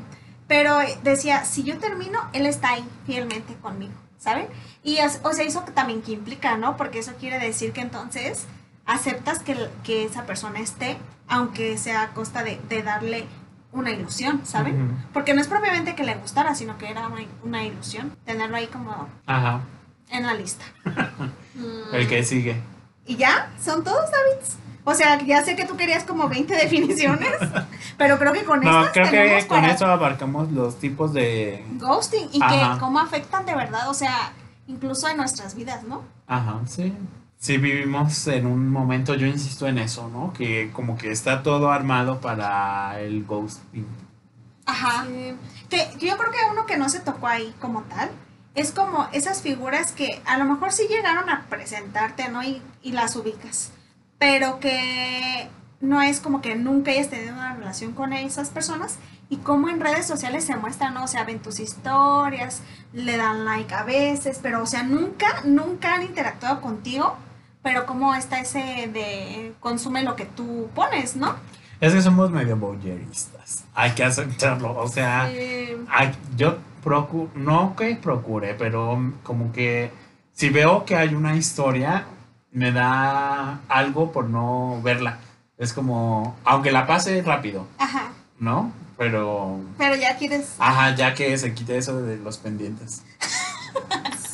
pero 0.48 0.81
decía, 1.02 1.46
si 1.46 1.62
yo 1.62 1.78
termino, 1.78 2.18
él 2.35 2.44
está 2.44 2.72
ahí 2.72 2.85
fielmente 3.07 3.55
conmigo, 3.55 3.94
¿saben? 4.18 4.48
Y 4.85 4.98
es- 4.98 5.20
o 5.22 5.33
sea, 5.33 5.46
eso 5.46 5.61
también 5.72 6.02
que 6.02 6.12
implica, 6.12 6.59
¿no? 6.59 6.76
Porque 6.76 6.98
eso 6.98 7.12
quiere 7.18 7.38
decir 7.38 7.72
que 7.72 7.81
entonces 7.81 8.44
aceptas 8.85 9.38
que, 9.38 9.57
que 9.85 10.05
esa 10.05 10.24
persona 10.26 10.59
esté, 10.61 10.98
aunque 11.26 11.78
sea 11.78 12.02
a 12.02 12.09
costa 12.09 12.42
de, 12.42 12.61
de 12.68 12.83
darle 12.83 13.24
una 13.72 13.92
ilusión, 13.92 14.42
¿saben? 14.44 14.98
Porque 15.14 15.33
no 15.33 15.40
es 15.40 15.48
propiamente 15.48 15.94
que 15.94 16.05
le 16.05 16.16
gustara, 16.16 16.55
sino 16.55 16.76
que 16.76 16.90
era 16.90 17.07
una, 17.09 17.22
una 17.44 17.64
ilusión, 17.64 18.14
tenerlo 18.26 18.57
ahí 18.59 18.66
como 18.66 19.09
Ajá. 19.24 19.61
En 20.12 20.27
la 20.27 20.35
lista. 20.35 20.64
El 21.92 22.09
que 22.09 22.22
sigue. 22.25 22.61
¿Y 23.07 23.16
ya? 23.16 23.51
¿Son 23.62 23.83
todos, 23.83 24.11
David? 24.11 24.46
O 24.85 24.94
sea, 24.94 25.20
ya 25.22 25.44
sé 25.44 25.55
que 25.55 25.64
tú 25.64 25.77
querías 25.77 26.05
como 26.05 26.29
20 26.29 26.55
definiciones, 26.55 27.33
pero 27.98 28.18
creo 28.18 28.33
que 28.33 28.44
con 28.44 28.61
No, 28.61 28.85
estas 28.85 28.92
creo 28.92 29.11
tenemos 29.11 29.42
que 29.44 29.48
con 29.48 29.61
para 29.61 29.72
eso 29.72 29.87
abarcamos 29.87 30.51
los 30.51 30.79
tipos 30.79 31.12
de... 31.12 31.64
ghosting 31.79 32.29
y 32.33 32.42
Ajá. 32.42 32.75
que 32.75 32.81
cómo 32.81 32.98
afectan 32.98 33.46
de 33.46 33.55
verdad, 33.55 33.88
o 33.88 33.94
sea, 33.94 34.33
incluso 34.66 35.09
en 35.09 35.18
nuestras 35.18 35.55
vidas, 35.55 35.85
¿no? 35.85 36.03
Ajá, 36.27 36.61
sí. 36.66 36.92
Sí, 37.38 37.59
vivimos 37.59 38.27
en 38.29 38.46
un 38.46 38.70
momento, 38.70 39.14
yo 39.14 39.27
insisto 39.27 39.66
en 39.66 39.79
eso, 39.79 40.09
¿no? 40.09 40.33
Que 40.33 40.70
como 40.72 40.96
que 40.96 41.11
está 41.11 41.42
todo 41.42 41.70
armado 41.70 42.20
para 42.20 43.01
el 43.01 43.25
ghosting. 43.25 43.87
Ajá. 44.64 45.05
Sí. 45.07 45.35
Que 45.68 45.90
yo 45.98 46.16
creo 46.16 46.31
que 46.31 46.38
uno 46.51 46.66
que 46.66 46.77
no 46.77 46.88
se 46.88 47.01
tocó 47.01 47.27
ahí 47.27 47.53
como 47.61 47.83
tal 47.83 48.11
es 48.54 48.72
como 48.72 49.08
esas 49.12 49.42
figuras 49.42 49.92
que 49.92 50.20
a 50.26 50.36
lo 50.38 50.44
mejor 50.44 50.72
sí 50.72 50.84
llegaron 50.88 51.28
a 51.30 51.46
presentarte, 51.48 52.28
¿no? 52.28 52.42
Y, 52.42 52.60
y 52.82 52.92
las 52.92 53.16
ubicas, 53.16 53.70
pero 54.18 54.60
que 54.60 55.48
no 55.80 56.02
es 56.02 56.20
como 56.20 56.40
que 56.42 56.54
nunca 56.54 56.90
hayas 56.90 57.08
tenido 57.08 57.32
una 57.34 57.54
relación 57.54 57.92
con 57.92 58.12
esas 58.12 58.50
personas 58.50 58.96
y 59.30 59.38
cómo 59.38 59.68
en 59.70 59.80
redes 59.80 60.06
sociales 60.06 60.44
se 60.44 60.54
muestran, 60.56 60.94
¿no? 60.94 61.04
O 61.04 61.08
sea, 61.08 61.24
ven 61.24 61.40
tus 61.40 61.58
historias, 61.60 62.60
le 62.92 63.16
dan 63.16 63.44
like 63.44 63.72
a 63.74 63.82
veces, 63.82 64.38
pero 64.42 64.62
o 64.62 64.66
sea, 64.66 64.82
nunca, 64.82 65.26
nunca 65.44 65.94
han 65.94 66.02
interactuado 66.02 66.60
contigo, 66.60 67.16
pero 67.62 67.86
cómo 67.86 68.14
está 68.14 68.40
ese 68.40 68.90
de 68.92 69.54
consume 69.60 70.02
lo 70.02 70.14
que 70.16 70.26
tú 70.26 70.68
pones, 70.74 71.16
¿no? 71.16 71.34
Es 71.80 71.94
que 71.94 72.02
somos 72.02 72.30
medio 72.30 72.56
voyeuristas. 72.56 73.64
Hay 73.74 73.92
que 73.92 74.04
aceptarlo. 74.04 74.76
O 74.78 74.86
sea, 74.88 75.28
Sí. 75.32 75.76
hay- 75.90 76.14
yo 76.36 76.58
procuro, 76.82 77.30
no 77.34 77.74
que 77.76 77.96
procure, 77.96 78.54
pero 78.54 79.12
como 79.22 79.52
que 79.52 79.90
si 80.32 80.48
veo 80.50 80.84
que 80.84 80.96
hay 80.96 81.14
una 81.14 81.36
historia, 81.36 82.04
me 82.52 82.72
da 82.72 83.60
algo 83.68 84.12
por 84.12 84.28
no 84.28 84.80
verla. 84.82 85.18
Es 85.58 85.72
como, 85.72 86.36
aunque 86.44 86.72
la 86.72 86.86
pase 86.86 87.22
rápido, 87.22 87.66
Ajá. 87.78 88.10
¿no? 88.38 88.72
Pero, 88.98 89.60
Pero 89.78 89.94
ya 89.96 90.16
quieres... 90.16 90.54
ajá, 90.58 90.94
ya 90.94 91.14
que 91.14 91.36
se 91.38 91.54
quite 91.54 91.76
eso 91.78 92.02
de 92.02 92.16
los 92.18 92.38
pendientes. 92.38 93.02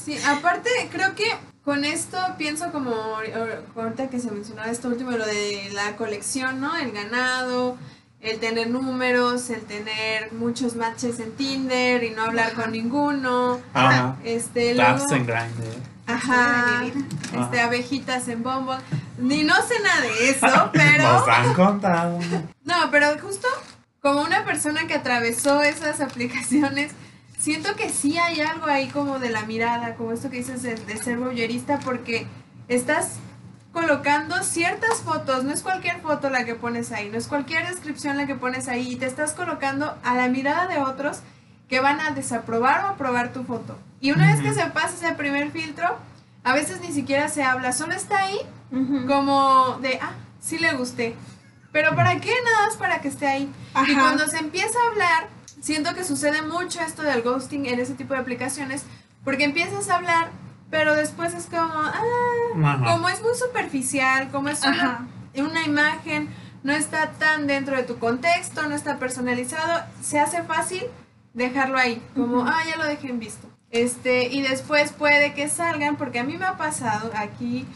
Sí, 0.04 0.16
aparte 0.26 0.70
creo 0.90 1.14
que 1.14 1.26
con 1.64 1.84
esto 1.84 2.16
pienso 2.38 2.72
como 2.72 2.90
ahor- 2.92 3.60
ahorita 3.76 4.08
que 4.08 4.18
se 4.18 4.30
mencionaba 4.30 4.70
esto 4.70 4.88
último, 4.88 5.10
lo 5.10 5.26
de 5.26 5.68
la 5.74 5.96
colección, 5.96 6.60
¿no? 6.62 6.74
El 6.76 6.92
ganado, 6.92 7.76
el 8.20 8.40
tener 8.40 8.68
números, 8.70 9.48
el 9.50 9.62
tener 9.62 10.32
muchos 10.32 10.74
matches 10.74 11.20
en 11.20 11.32
Tinder 11.32 12.02
y 12.02 12.10
no 12.10 12.24
hablar 12.24 12.52
con 12.54 12.72
ninguno. 12.72 13.60
Ajá. 13.72 14.16
Este, 14.24 14.74
luego, 14.74 14.90
ajá, 16.06 16.84
este, 16.84 17.36
Ajá. 17.36 17.64
abejitas 17.64 18.28
en 18.28 18.42
Bumble. 18.42 18.78
Ni 19.18 19.44
no 19.44 19.54
sé 19.62 19.74
nada 19.82 20.00
de 20.00 20.30
eso, 20.30 20.70
pero... 20.72 21.04
Nos 21.04 21.28
han 21.28 21.54
contado. 21.54 22.18
No, 22.64 22.90
pero 22.90 23.18
justo 23.20 23.46
como 24.00 24.22
una 24.22 24.44
persona 24.44 24.86
que 24.86 24.94
atravesó 24.94 25.62
esas 25.62 26.00
aplicaciones, 26.00 26.92
siento 27.38 27.76
que 27.76 27.88
sí 27.88 28.18
hay 28.18 28.40
algo 28.40 28.66
ahí 28.66 28.88
como 28.88 29.18
de 29.18 29.30
la 29.30 29.42
mirada, 29.42 29.94
como 29.94 30.12
esto 30.12 30.30
que 30.30 30.38
dices 30.38 30.62
de, 30.62 30.74
de 30.74 30.96
ser 30.96 31.18
voyerista, 31.18 31.78
porque 31.80 32.26
estás 32.68 33.18
colocando 33.78 34.42
ciertas 34.42 35.02
fotos, 35.02 35.44
no 35.44 35.52
es 35.52 35.62
cualquier 35.62 36.00
foto 36.00 36.30
la 36.30 36.44
que 36.44 36.56
pones 36.56 36.90
ahí, 36.90 37.10
no 37.10 37.16
es 37.16 37.28
cualquier 37.28 37.68
descripción 37.68 38.16
la 38.16 38.26
que 38.26 38.34
pones 38.34 38.66
ahí, 38.66 38.92
y 38.92 38.96
te 38.96 39.06
estás 39.06 39.34
colocando 39.34 39.96
a 40.02 40.16
la 40.16 40.26
mirada 40.26 40.66
de 40.66 40.78
otros 40.78 41.20
que 41.68 41.78
van 41.78 42.00
a 42.00 42.10
desaprobar 42.10 42.84
o 42.84 42.88
aprobar 42.88 43.32
tu 43.32 43.44
foto. 43.44 43.78
Y 44.00 44.10
una 44.10 44.32
vez 44.32 44.40
que 44.40 44.52
se 44.52 44.66
pasa 44.70 44.94
ese 45.06 45.14
primer 45.14 45.52
filtro, 45.52 45.96
a 46.42 46.54
veces 46.54 46.80
ni 46.80 46.92
siquiera 46.92 47.28
se 47.28 47.44
habla, 47.44 47.72
solo 47.72 47.92
está 47.92 48.18
ahí 48.18 48.38
como 49.06 49.78
de, 49.80 50.00
ah, 50.02 50.12
sí 50.40 50.58
le 50.58 50.72
gusté. 50.72 51.14
Pero 51.70 51.94
¿para 51.94 52.18
qué? 52.20 52.32
Nada 52.44 52.66
más 52.66 52.76
para 52.76 53.00
que 53.00 53.08
esté 53.08 53.28
ahí. 53.28 53.48
Y 53.86 53.94
cuando 53.94 54.26
se 54.26 54.38
empieza 54.38 54.76
a 54.76 54.90
hablar, 54.90 55.28
siento 55.60 55.94
que 55.94 56.02
sucede 56.02 56.42
mucho 56.42 56.80
esto 56.80 57.02
del 57.02 57.22
ghosting 57.22 57.66
en 57.66 57.78
ese 57.78 57.94
tipo 57.94 58.14
de 58.14 58.20
aplicaciones, 58.20 58.82
porque 59.22 59.44
empiezas 59.44 59.88
a 59.88 59.96
hablar, 59.96 60.30
pero 60.70 60.94
después 60.94 61.34
es 61.34 61.46
como, 61.46 61.72
ah, 61.72 62.84
como 62.84 63.08
es 63.08 63.22
muy 63.22 63.34
superficial, 63.34 64.30
como 64.30 64.48
es 64.48 64.60
una, 64.62 65.64
imagen, 65.64 66.28
no 66.62 66.72
está 66.72 67.12
tan 67.12 67.46
dentro 67.46 67.76
de 67.76 67.84
tu 67.84 67.98
contexto, 67.98 68.68
no 68.68 68.74
está 68.74 68.98
personalizado, 68.98 69.82
se 70.02 70.18
hace 70.18 70.42
fácil 70.42 70.82
dejarlo 71.34 71.78
ahí, 71.78 72.02
como, 72.14 72.44
ah, 72.44 72.62
ya 72.68 72.76
lo 72.76 72.84
dejé 72.84 73.08
en 73.08 73.18
visto. 73.18 73.48
Este, 73.70 74.28
y 74.28 74.40
después 74.40 74.92
puede 74.92 75.34
que 75.34 75.48
salgan, 75.48 75.96
porque 75.96 76.18
a 76.18 76.24
mí 76.24 76.38
me 76.38 76.46
ha 76.46 76.56
pasado, 76.56 77.10
aquí 77.14 77.66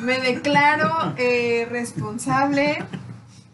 me 0.00 0.18
declaro 0.18 1.14
eh, 1.18 1.68
responsable 1.70 2.82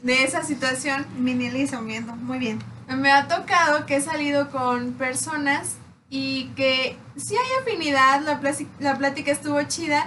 de 0.03 0.25
esa 0.25 0.42
situación. 0.45 1.07
Minilizo 1.18 1.83
viendo, 1.83 2.14
muy 2.16 2.38
bien. 2.38 2.61
Me 2.88 3.11
ha 3.11 3.27
tocado 3.27 3.87
que 3.87 3.97
he 3.97 4.01
salido 4.01 4.51
con 4.51 4.92
personas 4.92 5.77
y 6.14 6.48
que 6.57 6.98
sí 7.16 7.35
hay 7.37 7.62
afinidad, 7.62 8.20
la, 8.20 8.38
la 8.81 8.98
plática 8.98 9.33
estuvo 9.33 9.62
chida, 9.62 10.05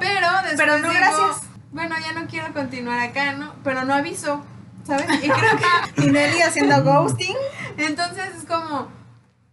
pero 0.00 0.26
después 0.42 0.56
Pero 0.56 0.78
no, 0.78 0.88
digo, 0.88 0.92
gracias. 1.00 1.48
bueno, 1.70 1.94
ya 2.04 2.12
no 2.20 2.26
quiero 2.26 2.52
continuar 2.52 2.98
acá, 2.98 3.32
¿no? 3.34 3.54
Pero 3.62 3.84
no 3.84 3.94
aviso, 3.94 4.44
¿sabes? 4.84 5.06
Y 5.22 5.28
creo 5.28 5.56
que 5.94 6.00
Minelli 6.02 6.40
haciendo 6.42 6.82
ghosting. 6.82 7.36
entonces 7.76 8.24
es 8.36 8.44
como, 8.46 8.88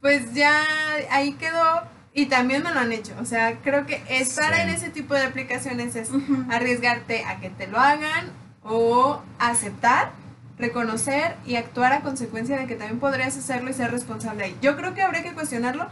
pues 0.02 0.34
ya 0.34 0.64
ahí 1.12 1.34
quedó 1.34 1.84
y 2.16 2.26
también 2.26 2.64
me 2.64 2.72
lo 2.74 2.80
han 2.80 2.92
hecho. 2.92 3.14
O 3.22 3.26
sea, 3.26 3.58
creo 3.62 3.86
que 3.86 4.02
estar 4.10 4.56
Sí. 4.56 4.62
en 4.62 4.70
ese 4.70 4.90
tipo 4.90 5.14
de 5.14 5.24
aplicaciones 5.24 5.96
es 5.96 6.10
arriesgarte 6.50 7.26
a 7.26 7.40
que 7.40 7.52
te 7.52 7.68
lo 7.68 7.80
hagan 7.80 8.32
o 8.64 9.22
aceptar, 9.38 10.14
reconocer 10.58 11.36
y 11.46 11.56
actuar 11.56 11.94
a 11.94 12.02
consecuencia 12.02 12.58
de 12.58 12.68
que 12.68 12.76
también 12.76 13.00
podrías 13.00 13.38
hacerlo 13.38 13.70
y 13.70 13.74
ser 13.74 13.92
responsable 13.92 14.46
ahí. 14.46 14.58
Yo 14.62 14.76
creo 14.78 14.94
que 14.94 15.02
habría 15.02 15.24
que 15.24 15.34
cuestionarlo, 15.34 15.88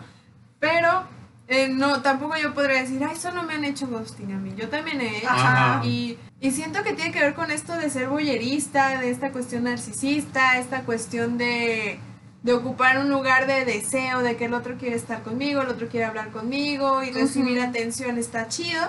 pero 0.59 1.03
eh, 1.47 1.67
no, 1.67 2.01
tampoco 2.01 2.37
yo 2.37 2.53
podría 2.53 2.81
decir, 2.81 3.03
ay, 3.03 3.17
solo 3.17 3.43
me 3.43 3.53
han 3.53 3.65
hecho 3.65 3.87
ghosting 3.87 4.31
a 4.31 4.37
mí. 4.37 4.53
Yo 4.55 4.69
también 4.69 5.01
he 5.01 5.17
hecho. 5.17 5.29
Ajá. 5.29 5.81
Y, 5.85 6.17
y 6.39 6.51
siento 6.51 6.83
que 6.83 6.93
tiene 6.93 7.11
que 7.11 7.19
ver 7.19 7.33
con 7.33 7.51
esto 7.51 7.73
de 7.73 7.89
ser 7.89 8.07
boyerista, 8.07 8.99
de 8.99 9.09
esta 9.09 9.31
cuestión 9.31 9.65
narcisista, 9.65 10.57
esta 10.57 10.83
cuestión 10.83 11.37
de, 11.37 11.99
de 12.43 12.53
ocupar 12.53 12.99
un 12.99 13.09
lugar 13.09 13.47
de 13.47 13.65
deseo, 13.65 14.21
de 14.21 14.37
que 14.37 14.45
el 14.45 14.53
otro 14.53 14.77
quiere 14.77 14.95
estar 14.95 15.23
conmigo, 15.23 15.61
el 15.61 15.69
otro 15.69 15.89
quiere 15.89 16.05
hablar 16.05 16.31
conmigo 16.31 17.03
y 17.03 17.11
recibir 17.11 17.61
atención 17.61 18.17
está 18.17 18.47
chido, 18.47 18.81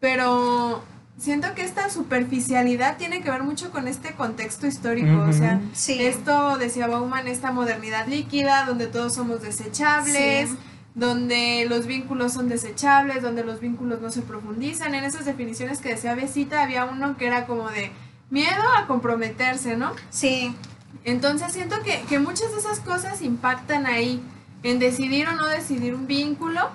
pero 0.00 0.82
siento 1.20 1.54
que 1.54 1.62
esta 1.62 1.90
superficialidad 1.90 2.96
tiene 2.96 3.22
que 3.22 3.30
ver 3.30 3.42
mucho 3.42 3.70
con 3.70 3.86
este 3.86 4.14
contexto 4.14 4.66
histórico, 4.66 5.22
o 5.28 5.32
sea, 5.32 5.60
Sí. 5.74 6.02
esto 6.02 6.56
decía 6.56 6.86
Bauman, 6.86 7.28
esta 7.28 7.52
modernidad 7.52 8.06
líquida, 8.08 8.64
donde 8.64 8.86
todos 8.86 9.14
somos 9.14 9.42
desechables, 9.42 10.48
Sí. 10.50 10.56
donde 10.94 11.66
los 11.68 11.86
vínculos 11.86 12.32
son 12.32 12.48
desechables, 12.48 13.22
donde 13.22 13.44
los 13.44 13.60
vínculos 13.60 14.00
no 14.00 14.10
se 14.10 14.22
profundizan. 14.22 14.94
En 14.94 15.04
esas 15.04 15.26
definiciones 15.26 15.80
que 15.80 15.90
decía 15.90 16.14
Besita 16.14 16.62
había 16.62 16.86
uno 16.86 17.16
que 17.18 17.26
era 17.26 17.46
como 17.46 17.68
de 17.68 17.92
miedo 18.30 18.62
a 18.78 18.86
comprometerse, 18.86 19.76
¿no? 19.76 19.92
Sí. 20.08 20.56
Entonces 21.04 21.52
siento 21.52 21.76
que, 21.82 22.00
que 22.08 22.18
muchas 22.18 22.50
de 22.52 22.58
esas 22.58 22.80
cosas 22.80 23.20
impactan 23.22 23.86
ahí, 23.86 24.22
en 24.62 24.78
decidir 24.78 25.28
o 25.28 25.32
no 25.32 25.46
decidir 25.46 25.94
un 25.94 26.06
vínculo, 26.06 26.70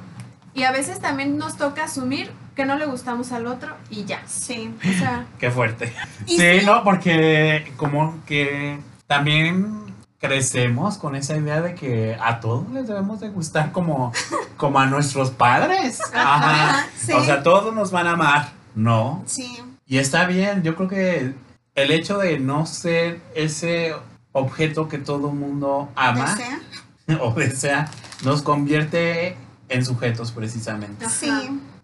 y 0.54 0.64
a 0.64 0.72
veces 0.72 1.00
también 1.00 1.38
nos 1.38 1.58
toca 1.58 1.84
asumir 1.86 2.32
que 2.56 2.66
no 2.66 2.78
le 2.78 2.86
gustamos 2.86 3.32
al 3.32 3.48
otro 3.48 3.76
y 3.90 4.06
ya. 4.06 4.24
Sí. 4.28 4.74
O 4.80 5.00
sea, 5.00 5.26
Qué 5.40 5.52
fuerte. 5.52 5.94
Sí, 6.26 6.38
sí. 6.38 6.66
no, 6.66 6.84
porque 6.84 7.72
como 7.78 8.24
que 8.26 8.80
también 9.08 9.86
crecemos 10.20 10.98
con 10.98 11.16
esa 11.16 11.36
idea 11.36 11.62
de 11.62 11.76
que 11.76 12.18
a 12.20 12.40
todos 12.40 12.70
les 12.72 12.88
debemos 12.88 13.20
de 13.20 13.30
gustar 13.30 13.72
como, 13.72 14.12
como 14.58 14.80
a 14.80 14.86
nuestros 14.86 15.32
padres. 15.32 16.00
Ajá. 16.14 16.70
Ajá, 16.70 16.88
sí. 16.98 17.12
O 17.12 17.24
sea, 17.24 17.44
todos 17.44 17.74
nos 17.74 17.92
van 17.92 18.08
a 18.08 18.12
amar. 18.12 18.54
No. 18.74 19.24
Sí. 19.26 19.62
Y 19.86 19.98
está 20.00 20.26
bien, 20.26 20.64
yo 20.64 20.76
creo 20.76 20.88
que 20.90 21.34
el 21.76 21.92
hecho 21.92 22.18
de 22.18 22.40
no 22.40 22.66
ser 22.66 23.22
ese 23.36 23.94
objeto 24.32 24.88
que 24.88 24.98
todo 24.98 25.32
mundo 25.32 25.90
ama 25.96 26.36
¿Desea? 26.36 26.62
o 27.22 27.34
desea, 27.34 27.92
nos 28.24 28.42
convierte 28.42 29.38
en 29.70 29.86
sujetos 29.86 30.32
precisamente, 30.32 31.08
Sí, 31.10 31.32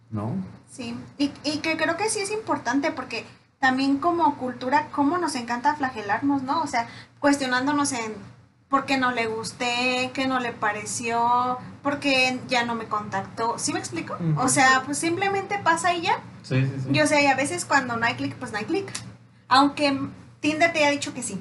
¿no? 0.09 0.35
Sí. 0.71 0.95
Y, 1.17 1.31
y 1.43 1.57
que 1.59 1.77
creo 1.77 1.97
que 1.97 2.09
sí 2.09 2.19
es 2.19 2.31
importante 2.31 2.91
porque 2.91 3.25
también 3.59 3.97
como 3.97 4.37
cultura, 4.37 4.87
cómo 4.91 5.17
nos 5.17 5.35
encanta 5.35 5.75
flagelarnos, 5.75 6.41
¿no? 6.43 6.61
O 6.61 6.67
sea, 6.67 6.87
cuestionándonos 7.19 7.91
en 7.91 8.13
por 8.69 8.85
qué 8.85 8.97
no 8.97 9.11
le 9.11 9.27
gusté, 9.27 10.11
qué 10.13 10.27
no 10.27 10.39
le 10.39 10.53
pareció, 10.53 11.57
por 11.83 11.99
qué 11.99 12.39
ya 12.47 12.65
no 12.65 12.73
me 12.73 12.85
contactó. 12.85 13.59
¿Sí 13.59 13.73
me 13.73 13.79
explico? 13.79 14.15
O 14.37 14.47
sea, 14.47 14.81
pues 14.85 14.97
simplemente 14.97 15.59
pasa 15.59 15.93
y 15.93 16.03
ya. 16.03 16.19
Sí, 16.41 16.61
sí, 16.65 16.71
sí. 16.85 16.89
Yo 16.91 17.05
sé, 17.05 17.21
y 17.21 17.27
a 17.27 17.35
veces 17.35 17.65
cuando 17.65 17.97
no 17.97 18.05
hay 18.05 18.15
clic, 18.15 18.33
pues 18.35 18.51
no 18.53 18.57
hay 18.57 18.65
clic. 18.65 18.89
Aunque 19.49 19.99
Tinder 20.39 20.71
te 20.71 20.79
haya 20.79 20.89
dicho 20.91 21.13
que 21.13 21.21
sí. 21.21 21.37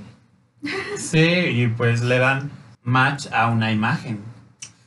Sí, 0.98 1.18
y 1.20 1.68
pues 1.68 2.02
le 2.02 2.18
dan 2.18 2.50
match 2.82 3.28
a 3.32 3.46
una 3.46 3.70
imagen. 3.72 4.22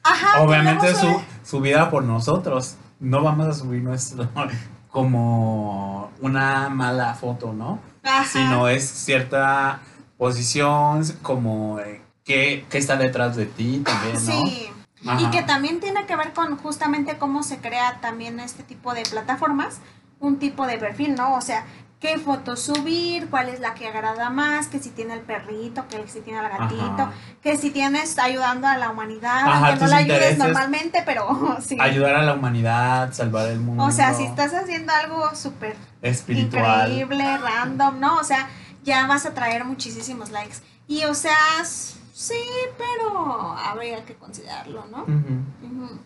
Ajá. 0.04 0.44
Obviamente 0.44 0.94
su, 0.94 0.98
suele- 1.08 1.26
subida 1.44 1.90
por 1.90 2.04
nosotros. 2.04 2.76
No 3.04 3.22
vamos 3.22 3.48
a 3.48 3.54
subir 3.54 3.84
nuestro 3.84 4.30
como 4.90 6.10
una 6.22 6.70
mala 6.70 7.14
foto, 7.16 7.52
¿no? 7.52 7.80
Ajá. 8.02 8.24
Sino 8.24 8.70
es 8.70 8.88
cierta 8.88 9.82
posición, 10.18 11.04
como 11.22 11.80
eh, 11.80 12.02
qué, 12.24 12.66
qué 12.70 12.78
está 12.78 12.96
detrás 12.96 13.36
de 13.36 13.46
ti 13.46 13.84
también, 13.86 14.14
¿no? 14.14 14.48
Sí. 14.48 14.70
Ajá. 15.06 15.22
Y 15.22 15.30
que 15.32 15.44
también 15.44 15.82
tiene 15.82 16.06
que 16.06 16.16
ver 16.16 16.32
con 16.32 16.56
justamente 16.58 17.18
cómo 17.18 17.44
se 17.44 17.58
crea 17.58 18.00
también 18.00 18.40
este 18.40 18.64
tipo 18.64 18.94
de 18.94 19.04
plataformas, 19.04 19.80
un 20.22 20.40
tipo 20.40 20.66
de 20.66 20.78
perfil, 20.78 21.16
¿no? 21.16 21.36
O 21.36 21.42
sea, 21.42 21.66
qué 22.04 22.20
fotos 22.20 22.60
subir, 22.60 23.30
cuál 23.30 23.48
es 23.48 23.62
la 23.62 23.76
que 23.76 23.88
agrada 23.88 24.30
más, 24.30 24.68
que 24.68 24.78
si 24.78 24.90
tiene 24.90 25.14
el 25.14 25.22
perrito, 25.22 25.88
que 25.88 26.06
si 26.10 26.20
tiene 26.20 26.40
el 26.40 26.50
gatito, 26.50 27.04
Ajá. 27.04 27.14
que 27.42 27.56
si 27.58 27.72
tienes 27.72 28.20
ayudando 28.20 28.68
a 28.68 28.78
la 28.78 28.90
humanidad, 28.90 29.48
Ajá, 29.48 29.68
aunque 29.70 29.86
no 29.86 29.88
la 29.90 29.96
ayudes 29.96 30.38
normalmente, 30.38 31.02
pero 31.06 31.58
sí. 31.62 31.78
Ayudar 31.80 32.16
a 32.16 32.24
la 32.24 32.34
humanidad, 32.34 33.14
salvar 33.14 33.48
el 33.48 33.62
mundo. 33.62 33.86
O 33.86 33.92
sea, 33.92 34.14
si 34.14 34.26
estás 34.26 34.54
haciendo 34.54 34.92
algo 34.92 35.34
súper 35.34 35.78
espiritual. 36.02 36.92
increíble, 36.92 37.38
random, 37.38 37.98
¿no? 38.02 38.18
O 38.18 38.24
sea, 38.26 38.50
ya 38.84 39.08
vas 39.08 39.26
a 39.26 39.34
traer 39.34 39.64
muchísimos 39.64 40.30
likes. 40.30 40.58
Y 40.90 41.06
o 41.06 41.14
sea, 41.14 41.64
sí, 41.64 42.36
pero 42.78 43.56
habría 43.58 44.04
que 44.04 44.16
considerarlo, 44.16 44.84
¿no? 44.92 45.06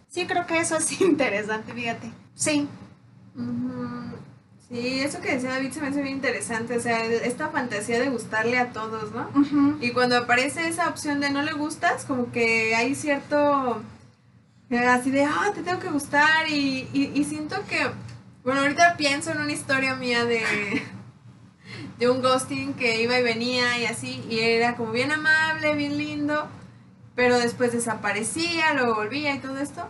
Sí, 0.09 0.27
creo 0.27 0.45
que 0.45 0.59
eso 0.59 0.77
es 0.77 1.01
interesante, 1.01 1.73
fíjate. 1.73 2.11
Sí. 2.35 2.69
Ujú. 3.35 4.26
Sí, 4.69 4.99
eso 4.99 5.21
que 5.21 5.31
decía 5.33 5.51
David 5.51 5.71
se 5.71 5.79
me 5.79 5.87
hace 5.87 6.01
bien 6.01 6.17
interesante, 6.17 6.75
o 6.75 6.81
sea, 6.81 7.05
esta 7.05 7.47
fantasía 7.49 7.99
de 8.01 8.09
gustarle 8.09 8.57
a 8.59 8.73
todos, 8.73 9.13
¿no? 9.13 9.29
Y 9.81 9.91
cuando 9.91 10.17
aparece 10.17 10.67
esa 10.67 10.89
opción 10.89 11.21
de 11.21 11.29
no 11.29 11.41
le 11.41 11.53
gustas, 11.53 12.03
como 12.03 12.31
que 12.33 12.75
hay 12.75 12.93
cierto, 12.93 13.81
eh, 14.69 14.79
así 14.79 15.09
de, 15.11 15.23
ah, 15.23 15.51
te 15.55 15.63
tengo 15.63 15.79
que 15.79 15.89
gustar 15.89 16.49
y, 16.49 16.89
y, 16.91 17.11
y 17.15 17.23
siento 17.23 17.55
que, 17.69 17.79
bueno, 18.43 18.59
ahorita 18.59 18.97
pienso 18.97 19.31
en 19.31 19.39
una 19.39 19.53
historia 19.53 19.95
mía 19.95 20.25
de, 20.25 20.43
de 21.97 22.09
un 22.09 22.21
ghosting 22.21 22.73
que 22.73 23.01
iba 23.01 23.17
y 23.17 23.23
venía 23.23 23.77
y 23.79 23.85
así, 23.85 24.21
y 24.29 24.39
era 24.39 24.75
como 24.75 24.91
bien 24.91 25.13
amable, 25.13 25.75
bien 25.75 25.97
lindo, 25.97 26.45
pero 27.15 27.39
después 27.39 27.71
desaparecía, 27.71 28.73
luego 28.73 28.95
volvía 28.95 29.33
y 29.33 29.39
todo 29.39 29.57
esto. 29.59 29.87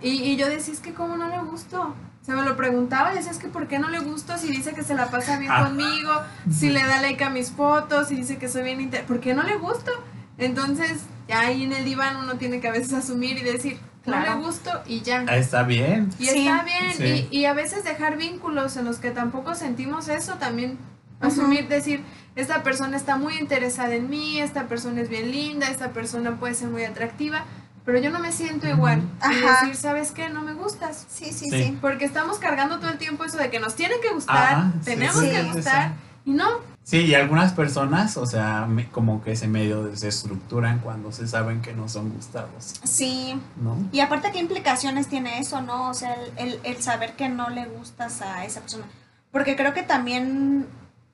Y, 0.00 0.22
y 0.22 0.36
yo 0.36 0.48
decía, 0.48 0.72
es 0.72 0.80
que 0.80 0.94
cómo 0.94 1.18
no 1.18 1.28
le 1.28 1.38
gustó. 1.42 1.94
Se 2.24 2.32
me 2.32 2.42
lo 2.42 2.56
preguntaba 2.56 3.12
y 3.12 3.16
decía, 3.16 3.30
es 3.32 3.38
que 3.38 3.48
¿por 3.48 3.68
qué 3.68 3.78
no 3.78 3.90
le 3.90 3.98
gusto 3.98 4.38
si 4.38 4.48
dice 4.48 4.72
que 4.72 4.82
se 4.82 4.94
la 4.94 5.10
pasa 5.10 5.38
bien 5.38 5.52
Ah. 5.52 5.64
conmigo? 5.64 6.10
Si 6.50 6.70
le 6.70 6.82
da 6.82 7.02
like 7.02 7.22
a 7.22 7.28
mis 7.30 7.50
fotos, 7.50 8.08
si 8.08 8.16
dice 8.16 8.38
que 8.38 8.48
soy 8.48 8.62
bien 8.62 8.80
inter... 8.80 9.04
¿Por 9.04 9.20
qué 9.20 9.34
no 9.34 9.42
le 9.42 9.56
gusto? 9.56 9.90
Entonces, 10.38 11.02
ya 11.28 11.40
ahí 11.40 11.64
en 11.64 11.72
el 11.72 11.84
diván 11.84 12.16
uno 12.16 12.36
tiene 12.36 12.60
que 12.60 12.68
a 12.68 12.72
veces 12.72 12.92
asumir 12.94 13.36
y 13.38 13.42
decir, 13.42 13.78
Claro. 14.04 14.30
no 14.32 14.36
le 14.40 14.46
gusto 14.46 14.70
y 14.86 15.00
ya. 15.02 15.24
Ah, 15.28 15.36
Está 15.36 15.62
bien. 15.64 16.10
Y 16.18 16.26
Sí. 16.26 16.46
está 16.46 16.62
bien. 16.64 16.92
Sí. 16.96 17.28
Y, 17.30 17.38
y 17.40 17.44
a 17.46 17.52
veces 17.54 17.84
dejar 17.84 18.16
vínculos 18.16 18.76
en 18.76 18.84
los 18.86 18.96
que 18.98 19.10
tampoco 19.10 19.54
sentimos 19.54 20.08
eso, 20.08 20.34
también 20.34 20.78
asumir, 21.20 21.68
decir, 21.68 22.02
esta 22.36 22.62
persona 22.62 22.96
está 22.96 23.16
muy 23.16 23.36
interesada 23.38 23.94
en 23.94 24.10
mí, 24.10 24.40
esta 24.40 24.66
persona 24.66 25.00
es 25.00 25.08
bien 25.08 25.30
linda, 25.30 25.68
esta 25.70 25.90
persona 25.92 26.36
puede 26.38 26.54
ser 26.54 26.68
muy 26.68 26.84
atractiva, 26.84 27.44
pero 27.84 27.98
yo 27.98 28.10
no 28.10 28.18
me 28.18 28.32
siento 28.32 28.68
igual. 28.68 29.02
Y 29.20 29.44
Ajá. 29.44 29.60
decir, 29.60 29.76
¿sabes 29.76 30.10
qué? 30.12 30.28
No 30.30 30.42
me 30.42 30.54
gustas. 30.54 31.06
Sí, 31.08 31.26
sí, 31.26 31.50
Sí. 31.50 31.62
sí. 31.64 31.78
Porque 31.80 32.04
estamos 32.04 32.38
cargando 32.38 32.78
todo 32.78 32.90
el 32.90 32.98
tiempo 32.98 33.24
eso 33.24 33.36
de 33.38 33.50
que 33.50 33.60
nos 33.60 33.74
tienen 33.74 33.98
que 34.00 34.10
gustar, 34.14 34.54
Ajá, 34.54 34.72
tenemos 34.84 35.16
sí, 35.20 35.30
que 35.30 35.42
sí, 35.42 35.50
gustar, 35.52 35.92
y 36.24 36.30
no. 36.32 36.48
Sí, 36.82 36.98
y 36.98 37.14
algunas 37.14 37.52
personas, 37.54 38.18
o 38.18 38.26
sea, 38.26 38.66
me- 38.66 38.90
como 38.90 39.22
que 39.24 39.36
se 39.36 39.48
medio 39.48 39.82
desestructuran 39.84 40.80
cuando 40.80 41.12
se 41.12 41.26
saben 41.26 41.62
que 41.62 41.72
no 41.72 41.88
son 41.88 42.10
gustados, 42.10 42.74
Sí. 42.84 43.40
¿no? 43.56 43.76
Y 43.90 44.00
aparte, 44.00 44.30
¿qué 44.32 44.38
implicaciones 44.38 45.08
tiene 45.08 45.38
eso, 45.38 45.62
no? 45.62 45.88
O 45.88 45.94
sea, 45.94 46.14
el, 46.14 46.32
el, 46.48 46.60
el 46.62 46.82
saber 46.82 47.14
que 47.16 47.30
no 47.30 47.48
le 47.48 47.64
gustas 47.66 48.20
a 48.20 48.44
esa 48.44 48.60
persona. 48.60 48.84
Porque 49.32 49.56
creo 49.56 49.72
que 49.72 49.82
también, 49.82 50.66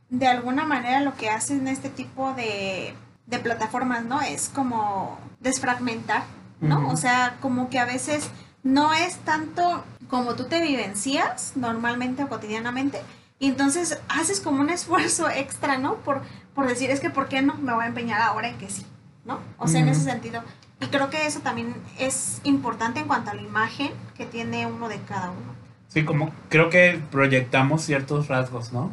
de 0.08 0.26
alguna 0.26 0.64
manera, 0.64 1.00
lo 1.02 1.14
que 1.16 1.30
hacen 1.30 1.68
este 1.68 1.88
tipo 1.88 2.32
de, 2.34 2.92
de 3.26 3.38
plataformas, 3.38 4.04
¿no? 4.04 4.20
Es 4.20 4.48
como 4.52 5.20
desfragmentar, 5.38 6.24
¿no? 6.60 6.88
O 6.90 6.96
sea, 6.96 7.36
como 7.40 7.70
que 7.70 7.78
a 7.78 7.84
veces 7.84 8.30
no 8.62 8.92
es 8.92 9.16
tanto 9.18 9.84
como 10.08 10.34
tú 10.34 10.44
te 10.44 10.60
vivencias 10.60 11.52
normalmente 11.56 12.24
o 12.24 12.28
cotidianamente, 12.28 13.00
y 13.38 13.48
entonces 13.48 13.98
haces 14.08 14.40
como 14.40 14.60
un 14.60 14.68
esfuerzo 14.68 15.30
extra, 15.30 15.78
¿no? 15.78 15.96
Por, 15.96 16.20
por 16.54 16.68
decir, 16.68 16.90
es 16.90 17.00
que 17.00 17.08
¿por 17.08 17.28
qué 17.28 17.40
no 17.40 17.54
me 17.54 17.72
voy 17.72 17.84
a 17.84 17.88
empeñar 17.88 18.20
ahora 18.20 18.48
en 18.48 18.58
que 18.58 18.68
sí? 18.68 18.84
¿No? 19.24 19.38
O 19.58 19.66
sea, 19.66 19.80
en 19.80 19.88
ese 19.88 20.02
sentido. 20.02 20.42
Y 20.80 20.86
creo 20.86 21.10
que 21.10 21.26
eso 21.26 21.40
también 21.40 21.74
es 21.98 22.40
importante 22.44 23.00
en 23.00 23.06
cuanto 23.06 23.30
a 23.30 23.34
la 23.34 23.42
imagen 23.42 23.92
que 24.14 24.26
tiene 24.26 24.66
uno 24.66 24.88
de 24.88 24.98
cada 25.00 25.30
uno. 25.30 25.54
Sí, 25.88 26.04
como 26.04 26.30
creo 26.48 26.70
que 26.70 27.00
proyectamos 27.10 27.82
ciertos 27.82 28.28
rasgos, 28.28 28.72
¿no? 28.72 28.92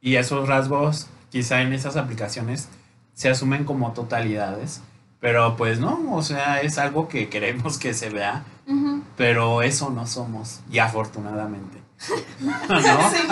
Y 0.00 0.16
esos 0.16 0.48
rasgos, 0.48 1.08
quizá 1.30 1.62
en 1.62 1.72
esas 1.72 1.96
aplicaciones, 1.96 2.68
se 3.14 3.28
asumen 3.28 3.64
como 3.64 3.92
totalidades, 3.92 4.82
pero 5.24 5.56
pues 5.56 5.80
no, 5.80 6.12
o 6.14 6.20
sea, 6.22 6.60
es 6.60 6.76
algo 6.76 7.08
que 7.08 7.30
queremos 7.30 7.78
que 7.78 7.94
se 7.94 8.10
vea, 8.10 8.44
pero 9.16 9.62
eso 9.62 9.88
no 9.88 10.06
somos, 10.06 10.60
y 10.70 10.80
afortunadamente. 10.80 11.78
¿No? 12.40 12.50
Sí. 13.10 13.26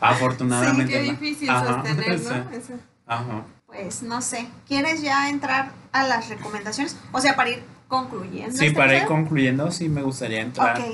Afortunadamente. 0.00 0.90
Qué 0.92 1.02
no. 1.06 1.12
difícil 1.12 1.50
Ajá, 1.50 1.66
sostener, 1.82 2.18
sí. 2.18 2.24
¿no? 2.30 2.50
Eso. 2.56 2.72
Ajá. 3.06 3.42
Pues 3.66 4.02
no 4.02 4.22
sé, 4.22 4.48
¿quieres 4.66 5.02
ya 5.02 5.28
entrar 5.28 5.72
a 5.92 6.04
las 6.04 6.30
recomendaciones? 6.30 6.96
O 7.12 7.20
sea, 7.20 7.36
para 7.36 7.50
ir 7.50 7.62
concluyendo. 7.86 8.56
Sí, 8.56 8.70
para 8.70 8.92
ir 8.94 9.00
episodio? 9.00 9.06
concluyendo, 9.22 9.70
sí 9.70 9.90
me 9.90 10.00
gustaría 10.00 10.40
entrar 10.40 10.80
Ok, 10.80 10.86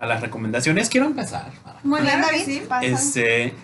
a 0.00 0.06
las 0.06 0.20
recomendaciones. 0.22 0.88
Quiero 0.88 1.06
empezar. 1.06 1.52
muy 1.84 2.00
bien, 2.00 2.20
David. 2.20 2.44
sí. 2.44 2.62
pasa. 2.68 2.84
Este, 2.84 3.54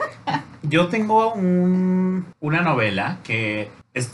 yo 0.63 0.87
tengo 0.87 1.33
un, 1.33 2.25
una 2.39 2.61
novela 2.63 3.19
que 3.25 3.69
es- 3.95 4.13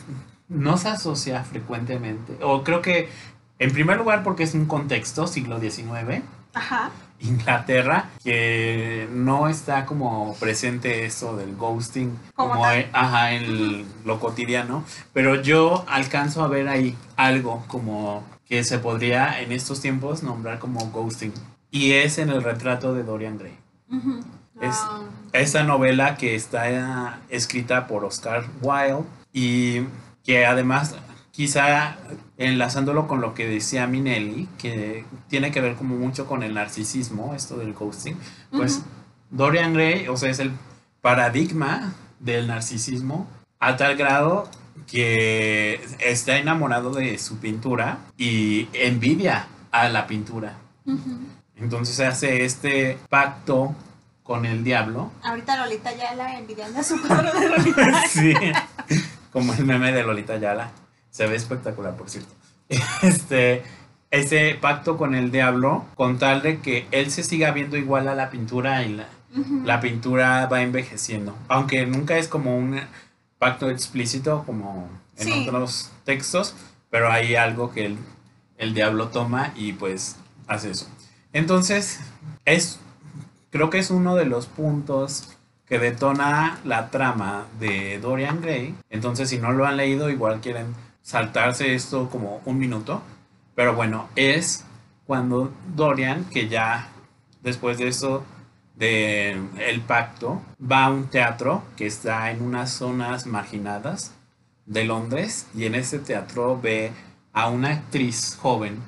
no 0.49 0.77
se 0.77 0.89
asocia 0.89 1.43
frecuentemente, 1.45 2.37
o 2.43 2.63
creo 2.65 2.83
que 2.83 3.09
en 3.59 3.73
primer 3.73 3.99
lugar 3.99 4.23
porque 4.23 4.43
es 4.45 4.55
un 4.55 4.67
contexto, 4.67 5.27
siglo 5.27 5.59
XIX, 5.61 6.23
Ajá. 6.55 6.91
Inglaterra, 7.21 8.11
que 8.23 9.09
no 9.13 9.49
está 9.49 9.87
como 9.87 10.35
presente 10.39 11.07
eso 11.07 11.35
del 11.37 11.57
ghosting 11.57 12.17
Como 12.35 12.69
en, 12.71 12.89
ajá, 12.93 13.33
en 13.33 13.87
lo 14.05 14.21
cotidiano, 14.21 14.85
pero 15.15 15.35
yo 15.41 15.85
alcanzo 15.89 16.43
a 16.45 16.49
ver 16.49 16.69
ahí 16.69 16.95
algo 17.17 17.65
como 17.69 18.23
que 18.47 18.63
se 18.65 18.79
podría 18.79 19.41
en 19.41 19.51
estos 19.53 19.81
tiempos 19.81 20.23
nombrar 20.23 20.59
como 20.59 20.79
ghosting. 20.91 21.33
Y 21.71 21.93
es 21.93 22.19
en 22.19 22.29
el 22.31 22.43
retrato 22.43 22.95
de 22.95 23.03
Dorian 23.03 23.39
Gray. 23.39 23.57
Ujú. 23.91 24.21
Es- 24.61 24.77
Ah, 24.79 25.01
Esa 25.33 25.65
novela 25.65 26.17
que 26.17 26.35
está 26.35 27.19
escrita 27.29 27.87
por 27.87 28.05
Oscar 28.05 28.45
Wilde 28.63 29.05
y 29.33 29.81
que 30.27 30.45
además 30.45 30.97
quizá 31.31 31.97
enlazándolo 32.37 33.07
con 33.07 33.21
lo 33.21 33.35
que 33.35 33.47
decía 33.47 33.87
Minelli, 33.87 34.49
que 34.59 35.05
tiene 35.29 35.51
que 35.51 35.61
ver 35.61 35.77
como 35.77 35.97
mucho 35.97 36.27
con 36.27 36.43
el 36.43 36.55
narcisismo, 36.55 37.35
esto 37.35 37.57
del 37.57 37.73
ghosting, 37.73 38.17
pues. 38.51 38.83
Dorian 39.31 39.75
Gray, 39.75 40.09
o 40.09 40.17
sea, 40.17 40.31
es 40.31 40.39
el 40.39 40.53
paradigma 41.01 41.95
del 42.21 42.47
narcisismo 42.47 43.27
a 43.59 43.77
tal 43.77 43.97
grado 43.97 44.49
que 44.87 45.81
está 45.99 46.37
enamorado 46.37 46.93
de 46.93 47.19
su 47.19 47.39
pintura 47.39 47.99
y 48.17 48.69
envidia 48.73 49.49
a 49.73 49.89
la 49.89 50.07
pintura. 50.07 50.59
Ujú. 50.85 51.19
Entonces 51.57 51.99
hace 52.01 52.45
este 52.45 52.99
pacto 53.09 53.75
con 54.23 54.45
el 54.47 54.63
diablo. 54.63 55.11
Ahorita 55.23 55.57
Lolita 55.57 55.95
ya 55.95 56.15
la 56.15 56.39
envidiando 56.39 56.81
a 56.81 56.83
su 56.83 57.01
cuadro 57.07 57.39
de 57.39 57.49
Lolita. 57.49 58.03
Sí, 58.09 58.35
como 59.37 59.53
el 59.53 59.67
meme 59.67 59.93
de 59.93 60.03
Lolita 60.03 60.39
Yala. 60.39 60.71
Se 61.11 61.27
ve 61.27 61.37
espectacular, 61.37 61.95
por 61.95 62.09
cierto. 62.09 62.33
Este, 63.03 63.63
ese 64.11 64.57
pacto 64.59 64.97
con 64.97 65.15
el 65.15 65.31
diablo, 65.31 65.85
con 65.95 66.19
tal 66.19 66.41
de 66.41 66.61
que 66.61 66.87
él 66.91 67.11
se 67.11 67.23
siga 67.23 67.51
viendo 67.51 67.77
igual 67.77 68.09
a 68.09 68.15
la 68.15 68.31
pintura 68.31 68.83
y 68.83 68.95
la, 68.95 69.09
la 69.63 69.81
pintura 69.81 70.47
va 70.47 70.63
envejeciendo. 70.63 71.37
Aunque 71.49 71.85
nunca 71.85 72.17
es 72.17 72.29
como 72.29 72.57
un 72.57 72.81
pacto 73.39 73.69
explícito 73.69 74.43
como 74.47 74.89
en 75.19 75.27
Sí. 75.29 75.47
otros 75.47 75.91
textos, 76.05 76.55
pero 76.89 77.13
hay 77.13 77.35
algo 77.35 77.71
que 77.73 77.85
el, 77.85 77.99
el 78.57 78.73
diablo 78.73 79.09
toma 79.09 79.53
y 79.55 79.75
pues 79.75 80.17
hace 80.47 80.71
eso. 80.71 80.89
Entonces, 81.35 82.01
es, 82.47 82.79
creo 83.51 83.69
que 83.69 83.81
es 83.81 83.91
uno 83.91 84.17
de 84.17 84.25
los 84.25 84.47
puntos 84.47 85.36
que 85.67 85.79
detona 85.79 86.61
la 86.65 86.91
trama 86.91 87.47
de 87.59 87.99
Dorian 87.99 88.41
Gray. 88.41 88.75
Entonces, 88.91 89.29
si 89.29 89.39
no 89.39 89.53
lo 89.53 89.67
han 89.67 89.77
leído, 89.77 90.11
igual 90.11 90.41
quieren 90.41 90.75
saltarse 91.03 91.75
esto 91.75 92.09
como 92.09 92.41
un 92.45 92.59
minuto. 92.59 93.03
Pero 93.55 93.75
bueno, 93.75 94.09
es 94.17 94.65
cuando 95.07 95.53
Dorian, 95.75 96.25
que 96.25 96.49
ya 96.49 96.89
después 97.43 97.79
de 97.79 97.89
eso 97.89 98.25
de 98.77 99.41
el 99.59 99.81
pacto, 99.81 100.43
va 100.61 100.85
a 100.85 100.91
un 100.91 101.07
teatro 101.07 101.63
que 101.77 101.87
está 101.87 102.31
en 102.31 102.43
unas 102.43 102.71
zonas 102.71 103.27
marginadas 103.27 104.13
de 104.67 104.85
Londres 104.85 105.47
y 105.55 105.65
en 105.65 105.75
ese 105.75 105.99
teatro 105.99 106.61
ve 106.61 106.93
a 107.33 107.49
una 107.49 107.71
actriz 107.71 108.37
joven 108.41 108.81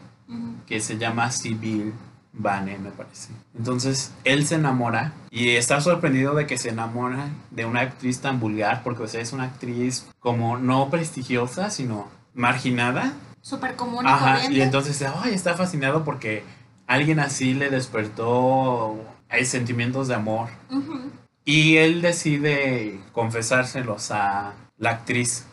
que 0.67 0.81
se 0.81 0.99
llama 0.99 1.31
Sibyl 1.31 1.95
Vane, 2.39 2.79
me 2.79 2.91
parece. 2.91 3.31
Entonces 3.57 4.13
él 4.25 4.47
se 4.47 4.55
enamora 4.55 5.13
y 5.31 5.51
está 5.51 5.81
sorprendido 5.81 6.35
de 6.35 6.47
que 6.47 6.57
se 6.57 6.71
enamora 6.71 7.29
de 7.51 7.67
una 7.67 7.81
actriz 7.81 8.21
tan 8.21 8.41
vulgar 8.41 8.83
porque 8.83 9.03
o 9.03 9.09
sea, 9.09 9.21
es 9.21 9.33
una 9.33 9.45
actriz 9.45 10.07
como 10.21 10.57
no 10.57 10.89
prestigiosa, 10.89 11.71
sino 11.71 12.09
marginada. 12.35 13.13
Súper 13.43 13.77
común 13.77 14.05
y 14.05 14.09
Ajá, 14.09 14.35
corriente. 14.35 14.57
y 14.59 14.63
entonces 14.63 15.03
ay, 15.03 15.35
está 15.35 15.55
fascinado 15.55 16.05
porque 16.05 16.45
alguien 16.87 17.21
así 17.21 17.55
le 17.55 17.71
despertó 17.71 18.97
sentimientos 19.45 20.09
de 20.09 20.15
amor. 20.15 20.49
Ujú. 20.71 21.11
Y 21.45 21.77
él 21.77 22.03
decide 22.03 23.01
confesárselos 23.13 24.11
a 24.11 24.53
la 24.79 24.91
actriz. 24.91 25.47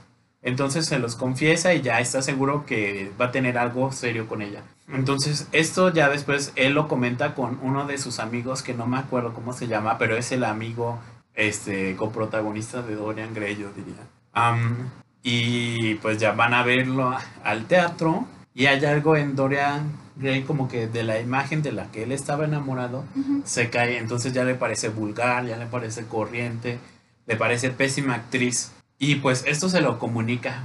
Entonces 0.45 0.85
se 0.85 0.99
los 0.99 1.15
confiesa 1.15 1.73
y 1.73 1.81
ya 1.81 1.99
está 1.99 2.21
seguro 2.21 2.67
que 2.67 3.11
va 3.19 3.25
a 3.25 3.31
tener 3.31 3.57
algo 3.57 3.91
serio 3.91 4.27
con 4.27 4.43
ella. 4.43 4.61
Entonces 4.93 5.47
esto 5.51 5.91
ya 5.91 6.07
después 6.07 6.53
él 6.55 6.73
lo 6.73 6.87
comenta 6.87 7.33
con 7.33 7.57
uno 7.63 7.87
de 7.87 7.97
sus 7.97 8.19
amigos 8.19 8.61
que 8.61 8.75
no 8.75 8.85
me 8.85 8.97
acuerdo 8.97 9.33
cómo 9.33 9.53
se 9.53 9.65
llama, 9.67 9.97
pero 9.97 10.15
es 10.15 10.31
el 10.31 10.43
amigo 10.43 10.99
este 11.33 11.95
coprotagonista 11.95 12.83
de 12.83 12.93
Dorian 12.93 13.33
Gray, 13.33 13.57
yo 13.57 13.71
diría. 13.75 13.95
Am, 14.33 14.91
y 15.23 15.95
pues 15.95 16.19
ya 16.19 16.33
van 16.33 16.53
a 16.53 16.61
verlo 16.61 17.17
al 17.43 17.65
teatro 17.65 18.27
y 18.53 18.67
hay 18.67 18.85
algo 18.85 19.17
en 19.17 19.35
Dorian 19.35 19.93
Gray 20.15 20.43
como 20.43 20.67
que 20.67 20.85
de 20.85 21.01
la 21.01 21.19
imagen 21.19 21.63
de 21.63 21.71
la 21.71 21.91
que 21.91 22.03
él 22.03 22.11
estaba 22.11 22.45
enamorado 22.45 23.03
se 23.45 23.71
cae, 23.71 23.97
entonces 23.97 24.31
ya 24.31 24.43
le 24.43 24.53
parece 24.53 24.89
vulgar, 24.89 25.47
ya 25.47 25.57
le 25.57 25.65
parece 25.65 26.05
corriente, 26.05 26.77
le 27.25 27.35
parece 27.35 27.71
pésima 27.71 28.13
actriz. 28.13 28.74
Y 28.97 29.15
pues 29.15 29.43
esto 29.47 29.69
se 29.69 29.81
lo 29.81 29.99
comunica 29.99 30.63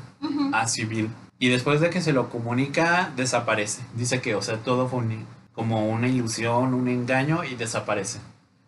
a 0.52 0.66
Civil. 0.68 1.10
Y 1.38 1.48
después 1.48 1.80
de 1.80 1.90
que 1.90 2.00
se 2.00 2.12
lo 2.12 2.28
comunica, 2.28 3.10
desaparece. 3.16 3.82
Dice 3.94 4.20
que, 4.20 4.34
o 4.34 4.42
sea, 4.42 4.58
todo 4.58 4.88
fue 4.88 5.00
un- 5.00 5.26
como 5.52 5.88
una 5.88 6.06
ilusión, 6.08 6.74
un 6.74 6.88
engaño 6.88 7.44
y 7.44 7.54
desaparece. 7.56 8.20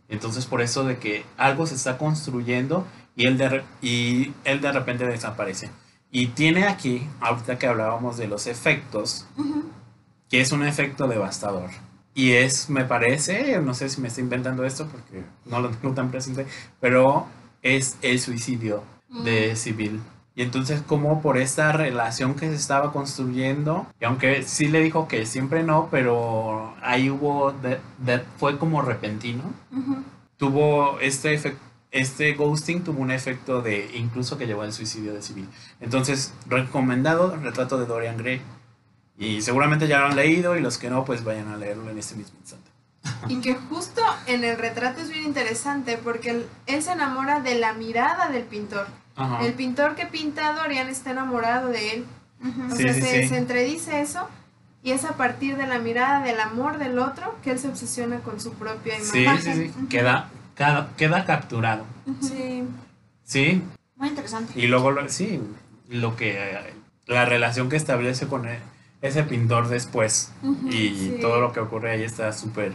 Entonces 0.08 0.46
por 0.46 0.60
eso 0.62 0.84
de 0.84 0.98
que 0.98 1.24
algo 1.38 1.66
se 1.66 1.74
está 1.74 1.96
construyendo 1.96 2.86
y 3.16 3.26
él 3.26 3.38
de, 3.38 3.62
y 3.82 4.32
él 4.44 4.60
de 4.60 4.72
repente 4.72 5.06
desaparece. 5.06 5.70
Y 6.10 6.28
tiene 6.28 6.64
aquí, 6.66 7.06
ahorita 7.20 7.58
que 7.58 7.66
hablábamos 7.66 8.16
de 8.18 8.26
los 8.28 8.46
efectos, 8.46 9.26
que 10.28 10.40
es 10.40 10.52
un 10.52 10.66
efecto 10.66 11.06
devastador. 11.08 11.70
Y 12.14 12.32
es, 12.32 12.68
me 12.68 12.84
parece, 12.84 13.58
no 13.60 13.72
sé 13.74 13.88
si 13.88 14.00
me 14.02 14.08
estoy 14.08 14.24
inventando 14.24 14.64
esto 14.64 14.86
porque 14.86 15.24
no 15.46 15.60
lo 15.60 15.70
tengo 15.70 15.94
tan 15.94 16.10
presente, 16.10 16.46
pero 16.80 17.26
es 17.62 17.96
el 18.02 18.20
suicidio 18.20 18.82
de 19.24 19.54
Civil. 19.56 20.00
Y 20.34 20.42
entonces 20.42 20.80
como 20.80 21.20
por 21.20 21.36
esta 21.36 21.72
relación 21.72 22.34
que 22.34 22.48
se 22.48 22.54
estaba 22.56 22.90
construyendo, 22.92 23.86
y 24.00 24.04
aunque 24.06 24.42
sí 24.44 24.68
le 24.68 24.80
dijo 24.80 25.06
que 25.06 25.26
siempre 25.26 25.62
no, 25.62 25.88
pero 25.90 26.74
ahí 26.82 27.10
hubo, 27.10 27.52
de- 27.52 27.78
de- 27.98 28.24
fue 28.38 28.58
como 28.58 28.80
repentino, 28.80 29.42
tuvo 30.36 30.98
este 31.00 31.34
efecto. 31.34 31.60
Este 31.90 32.32
ghosting 32.32 32.82
tuvo 32.84 33.02
un 33.02 33.10
efecto 33.10 33.60
de 33.60 33.90
incluso 33.94 34.38
que 34.38 34.46
llevó 34.46 34.62
al 34.62 34.72
suicidio 34.72 35.12
de 35.12 35.20
Civil. 35.20 35.46
Entonces, 35.78 36.32
recomendado 36.48 37.36
Retrato 37.36 37.78
de 37.78 37.84
Dorian 37.84 38.16
Gray. 38.16 38.40
Y 39.18 39.42
seguramente 39.42 39.86
ya 39.86 39.98
lo 40.00 40.06
han 40.06 40.16
leído 40.16 40.56
y 40.56 40.62
los 40.62 40.78
que 40.78 40.88
no, 40.88 41.04
pues 41.04 41.22
vayan 41.22 41.48
a 41.48 41.58
leerlo 41.58 41.90
en 41.90 41.98
este 41.98 42.14
mismo 42.16 42.38
instante. 42.40 42.70
Y 43.28 43.40
que 43.40 43.54
justo 43.54 44.02
en 44.26 44.44
el 44.44 44.58
retrato 44.58 45.00
es 45.00 45.10
bien 45.10 45.24
interesante 45.24 45.98
porque 46.02 46.30
él, 46.30 46.46
él 46.66 46.82
se 46.82 46.92
enamora 46.92 47.40
de 47.40 47.54
la 47.56 47.72
mirada 47.72 48.28
del 48.28 48.44
pintor. 48.44 48.86
Ajá. 49.16 49.44
El 49.44 49.52
pintor 49.54 49.94
que 49.94 50.06
pinta 50.06 50.48
a 50.48 50.52
Dorian 50.54 50.88
está 50.88 51.10
enamorado 51.12 51.68
de 51.68 51.94
él. 51.94 52.04
O 52.70 52.74
Sí, 52.74 52.82
sea, 52.82 52.94
sí, 52.94 53.00
se, 53.02 53.22
sí. 53.22 53.28
se 53.28 53.36
entredice 53.36 54.00
eso 54.00 54.28
y 54.82 54.90
es 54.92 55.04
a 55.04 55.16
partir 55.16 55.56
de 55.56 55.66
la 55.66 55.78
mirada 55.78 56.22
del 56.24 56.40
amor 56.40 56.78
del 56.78 56.98
otro 56.98 57.36
que 57.44 57.52
él 57.52 57.58
se 57.58 57.68
obsesiona 57.68 58.18
con 58.20 58.40
su 58.40 58.54
propia 58.54 58.94
Sí, 59.00 59.22
imagen. 59.22 59.54
sí, 59.54 59.72
sí. 59.78 59.86
Queda, 59.86 60.28
cada- 60.56 60.90
queda 60.96 61.24
capturado. 61.24 61.84
Sí. 62.20 62.64
Sí. 63.24 63.62
Muy 63.96 64.08
interesante. 64.08 64.52
Y 64.58 64.66
luego, 64.66 64.90
lo- 64.90 65.08
sí, 65.08 65.40
lo 65.88 66.16
que. 66.16 66.74
La 67.06 67.24
relación 67.24 67.68
que 67.68 67.76
establece 67.76 68.26
con 68.26 68.48
e- 68.48 68.58
ese 69.02 69.22
pintor 69.22 69.68
después. 69.68 70.32
Y 70.64 70.88
Sí. 70.88 71.18
todo 71.20 71.40
lo 71.40 71.52
que 71.52 71.60
ocurre 71.60 71.92
ahí 71.92 72.02
está 72.02 72.32
súper 72.32 72.72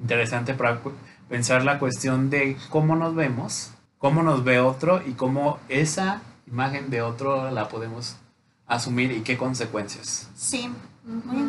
interesante 0.00 0.54
para 0.54 0.80
pensar 1.28 1.64
la 1.64 1.78
cuestión 1.78 2.30
de 2.30 2.56
cómo 2.70 2.96
nos 2.96 3.14
vemos, 3.14 3.70
cómo 3.98 4.22
nos 4.22 4.44
ve 4.44 4.60
otro 4.60 5.02
y 5.06 5.12
cómo 5.12 5.58
esa 5.68 6.20
imagen 6.46 6.90
de 6.90 7.02
otro 7.02 7.50
la 7.50 7.68
podemos 7.68 8.16
asumir 8.66 9.12
y 9.12 9.20
qué 9.22 9.36
consecuencias 9.36 10.28
Sí. 10.34 10.70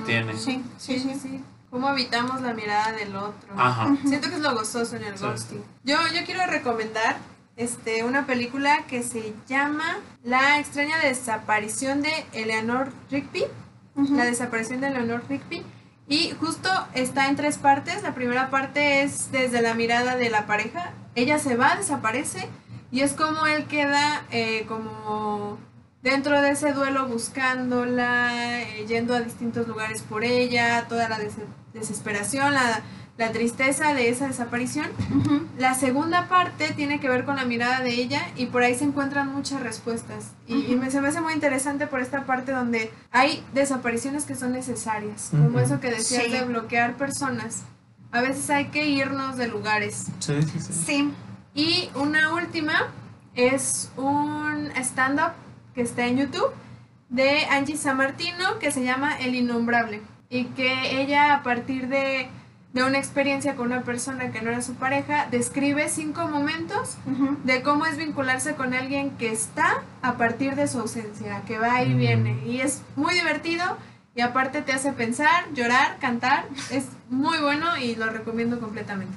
Tiene. 0.06 0.36
Sí, 0.38 0.64
sí, 0.78 1.00
sí. 1.00 1.16
sí. 1.22 1.44
¿Cómo 1.70 1.88
habitamos 1.88 2.42
la 2.42 2.54
mirada 2.54 2.92
del 2.94 3.16
otro? 3.16 3.54
Ajá. 3.58 3.96
Siento 4.06 4.30
que 4.30 4.36
es 4.36 4.42
lo 4.42 4.54
gozoso 4.54 4.96
en 4.98 5.04
el 5.06 5.18
Sí. 5.18 5.26
ghosting. 5.26 5.64
Yo, 5.84 5.98
yo 6.14 6.26
quiero 6.26 6.46
recomendar 6.46 7.18
este, 7.58 8.04
una 8.04 8.26
película 8.26 8.84
que 8.88 9.02
se 9.04 9.34
llama 9.48 9.98
La 10.24 10.60
extraña 10.60 11.00
desaparición 11.00 12.02
de 12.02 12.12
Eleanor 12.34 12.92
Rigby. 13.10 13.44
La 13.96 14.26
desaparición 14.26 14.82
de 14.82 14.88
Eleanor 14.88 15.24
Rigby. 15.30 15.64
Y 16.08 16.32
justo 16.40 16.70
está 16.94 17.28
en 17.28 17.36
tres 17.36 17.58
partes. 17.58 18.04
La 18.04 18.14
primera 18.14 18.50
parte 18.50 19.02
es 19.02 19.32
desde 19.32 19.62
la 19.62 19.74
mirada 19.74 20.16
de 20.16 20.30
la 20.30 20.46
pareja. 20.46 20.92
Ella 21.16 21.40
se 21.40 21.56
va, 21.56 21.76
desaparece. 21.76 22.48
Y 22.92 23.02
es 23.02 23.14
como 23.14 23.48
él 23.48 23.66
queda 23.66 24.24
eh, 24.32 24.66
como 24.68 25.58
dentro 26.04 26.40
de 26.42 26.52
ese 26.52 26.72
duelo 26.74 27.08
buscándola, 27.08 28.62
eh, 28.62 28.86
yendo 28.88 29.16
a 29.16 29.22
distintos 29.22 29.68
lugares 29.68 30.04
por 30.04 30.24
ella, 30.24 30.86
toda 30.88 31.10
la 31.10 31.18
des- 31.18 31.34
desesperación, 31.74 32.54
la, 32.54 32.82
la 33.18 33.32
tristeza 33.32 33.94
de 33.94 34.10
esa 34.10 34.28
desaparición. 34.28 34.88
La 35.58 35.74
segunda 35.74 36.28
parte 36.28 36.74
tiene 36.74 37.00
que 37.00 37.08
ver 37.08 37.24
con 37.24 37.38
la 37.38 37.46
mirada 37.46 37.80
de 37.80 37.92
ella 37.92 38.22
y 38.36 38.48
por 38.48 38.62
ahí 38.64 38.76
se 38.76 38.84
encuentran 38.84 39.34
muchas 39.34 39.62
respuestas. 39.62 40.34
Y, 40.48 40.66
y 40.72 40.76
me, 40.76 40.92
se 40.92 41.00
me 41.00 41.08
hace 41.08 41.22
muy 41.22 41.34
interesante 41.34 41.88
por 41.88 42.02
esta 42.02 42.26
parte 42.26 42.52
donde 42.52 42.92
hay 43.12 43.42
desapariciones 43.54 44.26
que 44.26 44.36
son 44.36 44.52
necesarias, 44.52 45.30
como 45.32 45.60
eso 45.60 45.80
que 45.80 45.90
decías 45.92 46.24
Sí. 46.26 46.32
de 46.32 46.44
bloquear 46.44 46.98
personas. 46.98 47.64
A 48.12 48.22
veces 48.22 48.50
hay 48.50 48.66
que 48.66 48.86
irnos 48.88 49.38
de 49.38 49.48
lugares. 49.48 50.08
Sí, 50.20 50.42
sí, 50.44 50.60
sí. 50.60 50.74
Sí. 50.86 51.14
Y 51.54 51.90
una 51.96 52.34
última 52.34 52.92
es 53.34 53.92
un 53.96 54.72
stand-up 54.76 55.32
que 55.74 55.82
está 55.82 56.06
en 56.06 56.18
YouTube 56.18 56.52
de 57.10 57.46
Angie 57.46 57.78
Samartino 57.78 58.60
que 58.60 58.72
se 58.72 58.84
llama 58.84 59.18
El 59.20 59.36
Innombrable. 59.36 60.02
Y 60.30 60.46
que 60.46 61.02
ella 61.02 61.34
a 61.34 61.44
partir 61.44 61.88
de, 61.88 62.30
de 62.76 62.84
una 62.84 62.98
experiencia 63.00 63.56
con 63.56 63.68
una 63.68 63.84
persona 63.84 64.32
que 64.32 64.42
no 64.42 64.50
era 64.52 64.62
su 64.62 64.74
pareja, 64.76 65.28
describe 65.32 65.88
cinco 65.88 66.28
momentos 66.28 66.98
de 67.46 67.62
cómo 67.64 67.86
es 67.86 67.98
vincularse 67.98 68.56
con 68.56 68.74
alguien 68.74 69.12
que 69.12 69.32
está 69.32 69.82
a 70.02 70.16
partir 70.18 70.56
de 70.56 70.68
su 70.68 70.80
ausencia, 70.82 71.42
que 71.48 71.58
va 71.58 71.82
y 71.84 71.94
Mm. 71.94 71.98
viene. 71.98 72.44
Y 72.46 72.60
es 72.60 72.82
muy 72.98 73.14
divertido 73.14 73.64
y 74.14 74.20
aparte 74.22 74.62
te 74.62 74.74
hace 74.74 74.92
pensar, 74.92 75.46
llorar, 75.54 75.98
cantar. 76.02 76.48
Es 76.70 76.86
muy 77.10 77.38
bueno 77.40 77.78
y 77.78 77.96
lo 77.96 78.08
recomiendo 78.08 78.60
completamente. 78.60 79.16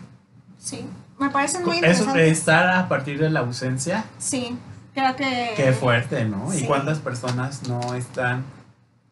Sí. 0.58 0.86
Me 1.18 1.30
parece 1.30 1.58
muy 1.58 1.78
Eso 1.78 1.86
interesante. 1.86 2.20
de 2.20 2.30
estar 2.30 2.68
a 2.68 2.88
partir 2.88 3.18
de 3.18 3.28
la 3.28 3.40
ausencia, 3.40 4.04
Sí. 4.18 4.56
Creo 4.94 5.16
que. 5.16 5.54
qué 5.56 5.72
fuerte, 5.72 6.24
¿no? 6.26 6.50
sí. 6.52 6.62
Y 6.62 6.66
cuántas 6.66 6.98
personas 7.00 7.68
no 7.68 7.94
están 7.94 8.44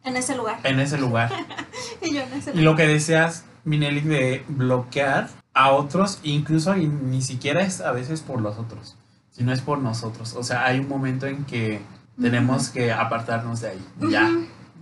En 0.05 0.15
ese 0.15 0.35
lugar. 0.37 0.59
en 0.63 0.79
ese 0.79 0.97
lugar. 0.97 1.31
Y 2.01 2.13
yo 2.13 2.21
en 2.21 2.31
ese 2.33 2.51
Y 2.53 2.61
lo 2.61 2.75
que 2.77 2.87
decías, 2.87 3.43
Minelli, 3.67 4.01
de 4.01 4.45
bloquear 4.47 5.29
a 5.53 5.71
otros, 5.71 6.19
incluso 6.23 6.75
y 6.77 6.87
ni 6.87 7.21
siquiera 7.21 7.61
es 7.61 7.81
a 7.81 7.91
veces 7.91 8.21
por 8.21 8.41
los 8.41 8.57
otros, 8.57 8.95
sino 9.31 9.51
es 9.51 9.61
por 9.61 9.79
nosotros. 9.79 10.33
O 10.35 10.43
sea, 10.43 10.65
hay 10.65 10.79
un 10.79 10.87
momento 10.87 11.25
en 11.27 11.45
que 11.45 11.81
tenemos 12.19 12.69
que 12.69 12.91
apartarnos 12.91 13.61
de 13.61 13.69
ahí. 13.69 13.87
Ya. 14.09 14.29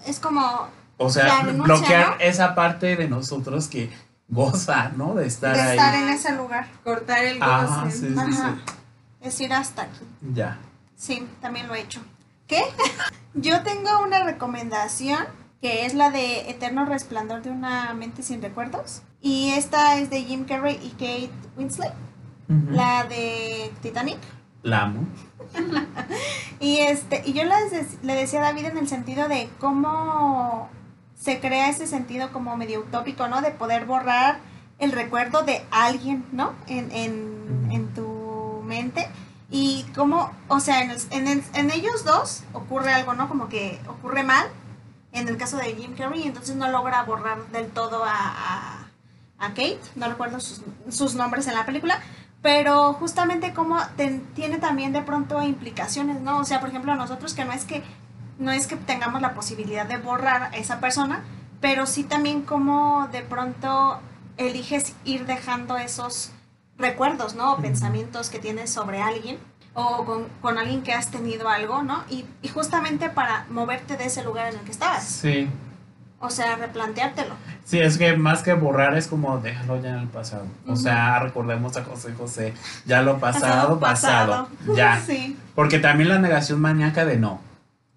Es 0.05 0.19
como 0.19 0.67
O 0.97 1.09
sea, 1.09 1.41
renuncia, 1.43 1.75
bloquear 1.75 2.09
¿no? 2.11 2.15
esa 2.19 2.55
parte 2.55 2.95
de 2.95 3.07
nosotros 3.09 3.67
que 3.67 3.89
goza, 4.27 4.89
¿no? 4.95 5.15
De 5.15 5.25
estar 5.27 5.55
de 5.55 5.61
ahí. 5.61 5.77
estar 5.77 5.95
en 5.95 6.09
ese 6.09 6.35
lugar. 6.35 6.67
Cortar 6.83 7.23
el 7.25 7.37
Ah, 7.41 7.83
goce. 7.85 7.97
sí, 7.99 8.07
sí, 8.13 8.15
Ajá. 8.17 8.55
sí. 8.65 8.73
Decir 9.23 9.53
hasta 9.53 9.83
aquí. 9.83 9.99
Ya. 10.33 10.57
Sí, 10.95 11.27
también 11.41 11.67
lo 11.67 11.75
he 11.75 11.81
hecho. 11.81 12.01
¿Qué? 12.47 12.63
Yo 13.33 13.61
tengo 13.63 13.89
una 14.03 14.23
recomendación 14.23 15.25
que 15.65 15.87
es 15.87 15.95
la 15.95 16.11
de 16.11 16.47
Eterno 16.51 16.85
Resplandor 16.85 17.41
de 17.41 17.49
una 17.49 17.91
mente 17.95 18.21
sin 18.21 18.39
recuerdos. 18.39 19.01
Y 19.19 19.49
esta 19.53 19.97
es 19.97 20.11
de 20.11 20.21
Jim 20.21 20.45
Carrey 20.45 20.79
y 20.83 20.89
Kate 20.91 21.31
Winslet, 21.57 21.91
la 22.69 23.05
de 23.05 23.71
Titanic. 23.81 24.19
La 24.61 24.83
amo. 24.83 25.07
Y 26.59 26.77
este, 26.81 27.23
y 27.25 27.33
yo 27.33 27.41
le 27.45 28.13
decía 28.15 28.39
a 28.41 28.43
David 28.43 28.65
en 28.65 28.77
el 28.77 28.87
sentido 28.87 29.27
de 29.27 29.49
cómo 29.59 30.69
se 31.19 31.39
crea 31.39 31.69
ese 31.69 31.87
sentido 31.87 32.31
como 32.31 32.55
medio 32.57 32.81
utópico, 32.81 33.27
¿no? 33.27 33.41
De 33.41 33.49
poder 33.49 33.85
borrar 33.87 34.37
el 34.77 34.91
recuerdo 34.91 35.41
de 35.41 35.63
alguien, 35.71 36.25
¿no? 36.31 36.53
En, 36.67 36.91
en, 36.91 37.69
en 37.71 37.87
tu 37.95 38.61
mente. 38.65 39.07
Y 39.49 39.83
cómo, 39.95 40.31
o 40.47 40.59
sea, 40.59 40.83
en, 40.83 40.91
el- 40.91 41.01
en, 41.09 41.27
el- 41.27 41.43
en 41.55 41.71
ellos 41.71 42.05
dos 42.05 42.43
ocurre 42.53 42.93
algo, 42.93 43.15
¿no? 43.15 43.27
Como 43.27 43.49
que 43.49 43.79
ocurre 43.87 44.21
mal. 44.21 44.45
En 45.15 45.27
el 45.27 45.37
caso 45.37 45.57
de 45.57 45.73
Jim 45.75 45.95
Carrey, 45.95 46.23
entonces 46.23 46.55
no 46.55 46.67
logra 46.69 47.01
borrar 47.03 47.47
del 47.47 47.69
todo 47.71 48.03
a, 48.03 48.11
a, 48.13 48.87
a 49.39 49.47
Kate. 49.49 49.79
No 49.95 50.07
recuerdo 50.07 50.39
sus, 50.39 50.61
sus 50.89 51.15
nombres 51.15 51.47
en 51.47 51.55
la 51.55 51.65
película 51.65 51.99
pero 52.41 52.93
justamente 52.93 53.53
como 53.55 53.79
ten- 53.97 54.23
tiene 54.35 54.59
también 54.59 54.93
de 54.93 55.01
pronto 55.01 55.41
implicaciones, 55.41 56.21
¿no? 56.21 56.37
O 56.37 56.45
sea, 56.45 56.59
por 56.59 56.69
ejemplo, 56.69 56.93
nosotros 56.93 57.33
que 57.33 57.43
no 57.43 57.51
es 57.51 57.63
que 57.65 57.81
no 58.37 58.51
es 58.51 58.67
que 58.67 58.75
tengamos 58.75 59.19
la 59.19 59.33
posibilidad 59.33 59.87
de 59.87 59.97
borrar 59.97 60.43
a 60.43 60.49
esa 60.57 60.79
persona, 60.79 61.23
pero 61.59 61.87
sí 61.87 62.03
también 62.03 62.43
como 62.43 63.07
de 63.11 63.21
pronto 63.23 63.99
eliges 64.37 64.93
ir 65.05 65.25
dejando 65.25 65.77
esos 65.77 66.33
recuerdos, 66.77 67.33
¿no? 67.33 67.53
O 67.53 67.57
pensamientos 67.57 68.29
que 68.29 68.37
tienes 68.37 68.69
sobre 68.69 69.01
alguien 69.01 69.39
o 69.75 70.03
con, 70.05 70.25
con 70.41 70.57
alguien 70.57 70.81
que 70.81 70.93
has 70.93 71.11
tenido 71.11 71.47
algo, 71.49 71.83
¿no? 71.83 72.03
Y, 72.09 72.25
y 72.41 72.47
justamente 72.47 73.09
para 73.09 73.45
moverte 73.49 73.97
de 73.97 74.05
ese 74.05 74.23
lugar 74.23 74.47
en 74.51 74.59
el 74.59 74.65
que 74.65 74.71
estabas, 74.71 75.03
Sí. 75.05 75.47
o 76.19 76.29
sea, 76.29 76.55
replanteártelo. 76.55 77.35
Sí, 77.65 77.79
es 77.79 77.97
que 77.97 78.15
más 78.15 78.41
que 78.41 78.53
borrar 78.53 78.95
es 78.97 79.07
como 79.07 79.37
déjalo 79.39 79.81
ya 79.81 79.89
en 79.89 79.99
el 79.99 80.07
pasado. 80.07 80.45
O 80.67 80.75
sea, 80.75 81.19
recordemos 81.19 81.75
a 81.77 81.83
José 81.83 82.13
José, 82.17 82.53
ya 82.85 83.01
lo 83.01 83.19
Pasado, 83.19 83.79
pasado, 83.79 83.79
pasado, 83.79 84.47
pasado. 84.65 84.75
ya. 84.75 84.99
Sí. 85.05 85.37
Porque 85.55 85.79
también 85.79 86.09
la 86.09 86.19
negación 86.19 86.61
maníaca 86.61 87.05
de 87.05 87.17
no. 87.17 87.39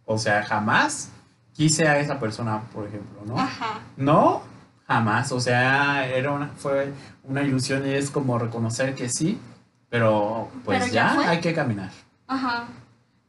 O 0.05 0.19
sea, 0.19 0.43
jamás 0.43 1.11
quise 1.53 1.87
a 1.89 1.99
esa 2.01 2.19
persona, 2.19 2.63
por 2.73 2.87
ejemplo, 2.87 3.21
¿no? 3.27 3.39
Ajá. 3.39 3.81
No, 3.97 4.43
jamás. 4.87 5.33
O 5.33 5.41
sea, 5.41 6.07
era 6.07 6.33
una, 6.33 6.51
fue 6.57 6.93
una 7.25 7.43
ilusión 7.43 7.87
y 7.87 7.91
es 7.95 8.11
como 8.11 8.39
reconocer 8.39 8.95
que 8.95 9.09
sí, 9.09 9.39
pero 9.91 10.51
pues 10.65 10.81
Pero 10.83 10.93
ya 10.93 11.29
hay 11.31 11.41
que 11.41 11.55
caminar. 11.55 11.91
Ajá. 12.27 12.69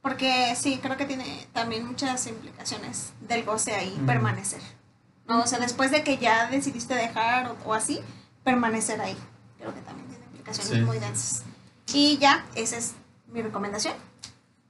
Porque 0.01 0.55
sí, 0.55 0.80
creo 0.82 0.97
que 0.97 1.05
tiene 1.05 1.47
también 1.53 1.86
muchas 1.86 2.26
implicaciones 2.28 3.14
del 3.28 3.43
goce 3.43 3.74
ahí, 3.76 4.01
permanecer. 4.05 4.62
¿no? 5.28 5.41
O 5.41 5.47
sea, 5.47 5.60
después 5.60 5.91
de 5.91 6.03
que 6.03 6.18
ya 6.18 6.49
decidiste 6.49 6.95
dejar 6.95 7.47
o, 7.47 7.57
o 7.66 7.74
así, 7.74 7.99
permanecer 8.43 8.99
ahí. 9.01 9.18
Creo 9.57 9.74
que 9.74 9.82
también 9.82 10.07
tiene 10.07 10.24
implicaciones 10.26 10.74
Sí. 10.74 10.82
muy 10.82 10.99
densas. 10.99 11.43
Y 11.93 12.18
ya, 12.18 12.45
esa 12.55 12.78
es 12.78 12.93
mi 13.28 13.41
recomendación. 13.41 13.93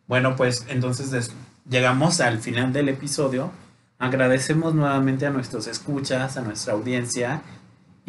Bueno, 0.08 0.36
pues 0.36 0.66
entonces 0.68 1.32
llegamos 1.70 2.20
al 2.22 2.40
final 2.40 2.74
del 2.74 2.90
episodio. 2.90 3.52
Agradecemos 4.00 4.74
nuevamente 4.74 5.26
a 5.28 5.30
nuestros 5.30 5.68
escuchas, 5.68 6.38
a 6.38 6.42
nuestra 6.42 6.74
audiencia 6.74 7.42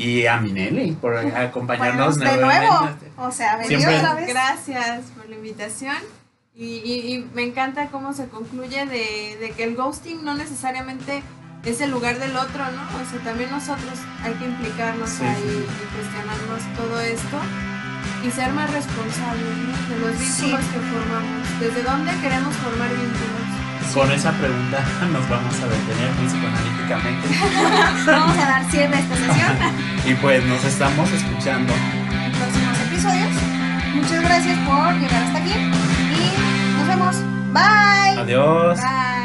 y 0.03 0.27
a 0.27 0.39
Minelli 0.39 0.93
por 0.93 1.17
acompañarnos 1.17 2.17
Bueno, 2.19 2.33
de 2.33 2.41
nuevamente. 2.41 3.07
nuevo. 3.17 3.29
O 3.29 3.31
sea, 3.33 3.63
Siempre- 3.65 3.99
otra 3.99 4.15
vez. 4.15 4.29
Gracias 4.29 5.01
por 5.17 5.29
la 5.29 5.37
invitación. 5.37 5.97
Y, 6.55 6.65
y- 6.85 7.15
y 7.15 7.29
me 7.35 7.43
encanta 7.45 7.87
cómo 7.89 8.13
se 8.13 8.27
concluye 8.29 8.85
de, 8.87 9.37
de 9.41 9.53
que 9.57 9.65
el 9.65 9.77
ghosting 9.77 10.25
no 10.25 10.35
necesariamente 10.35 11.23
es 11.65 11.81
el 11.81 11.91
lugar 11.91 12.19
del 12.19 12.37
otro, 12.37 12.65
¿no? 12.73 12.83
O 13.01 13.11
sea, 13.11 13.21
también 13.25 13.51
nosotros 13.51 13.99
hay 14.25 14.33
que 14.35 14.45
implicarnos 14.47 15.09
Sí, 15.11 15.25
ahí 15.25 15.43
sí. 15.43 15.65
y 15.65 15.95
cuestionarnos 15.97 16.77
todo 16.77 17.01
esto 17.01 17.39
y 18.27 18.31
ser 18.31 18.53
más 18.53 18.71
responsables 18.73 19.57
¿no? 19.57 19.95
de 19.95 19.99
los 20.01 20.17
Sí. 20.21 20.43
vínculos 20.47 20.67
que 20.67 20.81
formamos. 20.81 21.61
¿Desde 21.61 21.83
dónde 21.83 22.13
queremos 22.21 22.55
formar 22.57 22.89
vínculos? 22.91 23.60
Con 23.95 24.11
esa 24.13 24.31
pregunta 24.33 24.79
nos 25.13 25.29
vamos 25.29 25.55
a 25.61 25.67
detener 25.67 26.11
psicoanalíticamente. 26.13 27.29
Vamos 28.07 28.37
a 28.39 28.47
dar 28.47 28.65
cierre 28.71 28.95
a 28.97 29.01
esta 29.01 29.17
sesión 29.17 29.53
y 30.07 30.15
pues 30.15 30.45
nos 30.45 30.65
estamos 30.65 31.11
escuchando. 31.11 31.73
en 31.73 32.33
próximos 32.33 32.79
episodios. 32.87 33.33
Muchas 33.95 34.23
gracias 34.23 34.59
por 34.61 34.95
llegar 34.95 35.23
hasta 35.25 35.39
aquí 35.39 35.53
y 35.53 36.79
nos 36.79 36.87
vemos. 36.87 37.17
Bye. 37.53 38.21
Adiós. 38.21 38.81
Bye. 38.81 39.20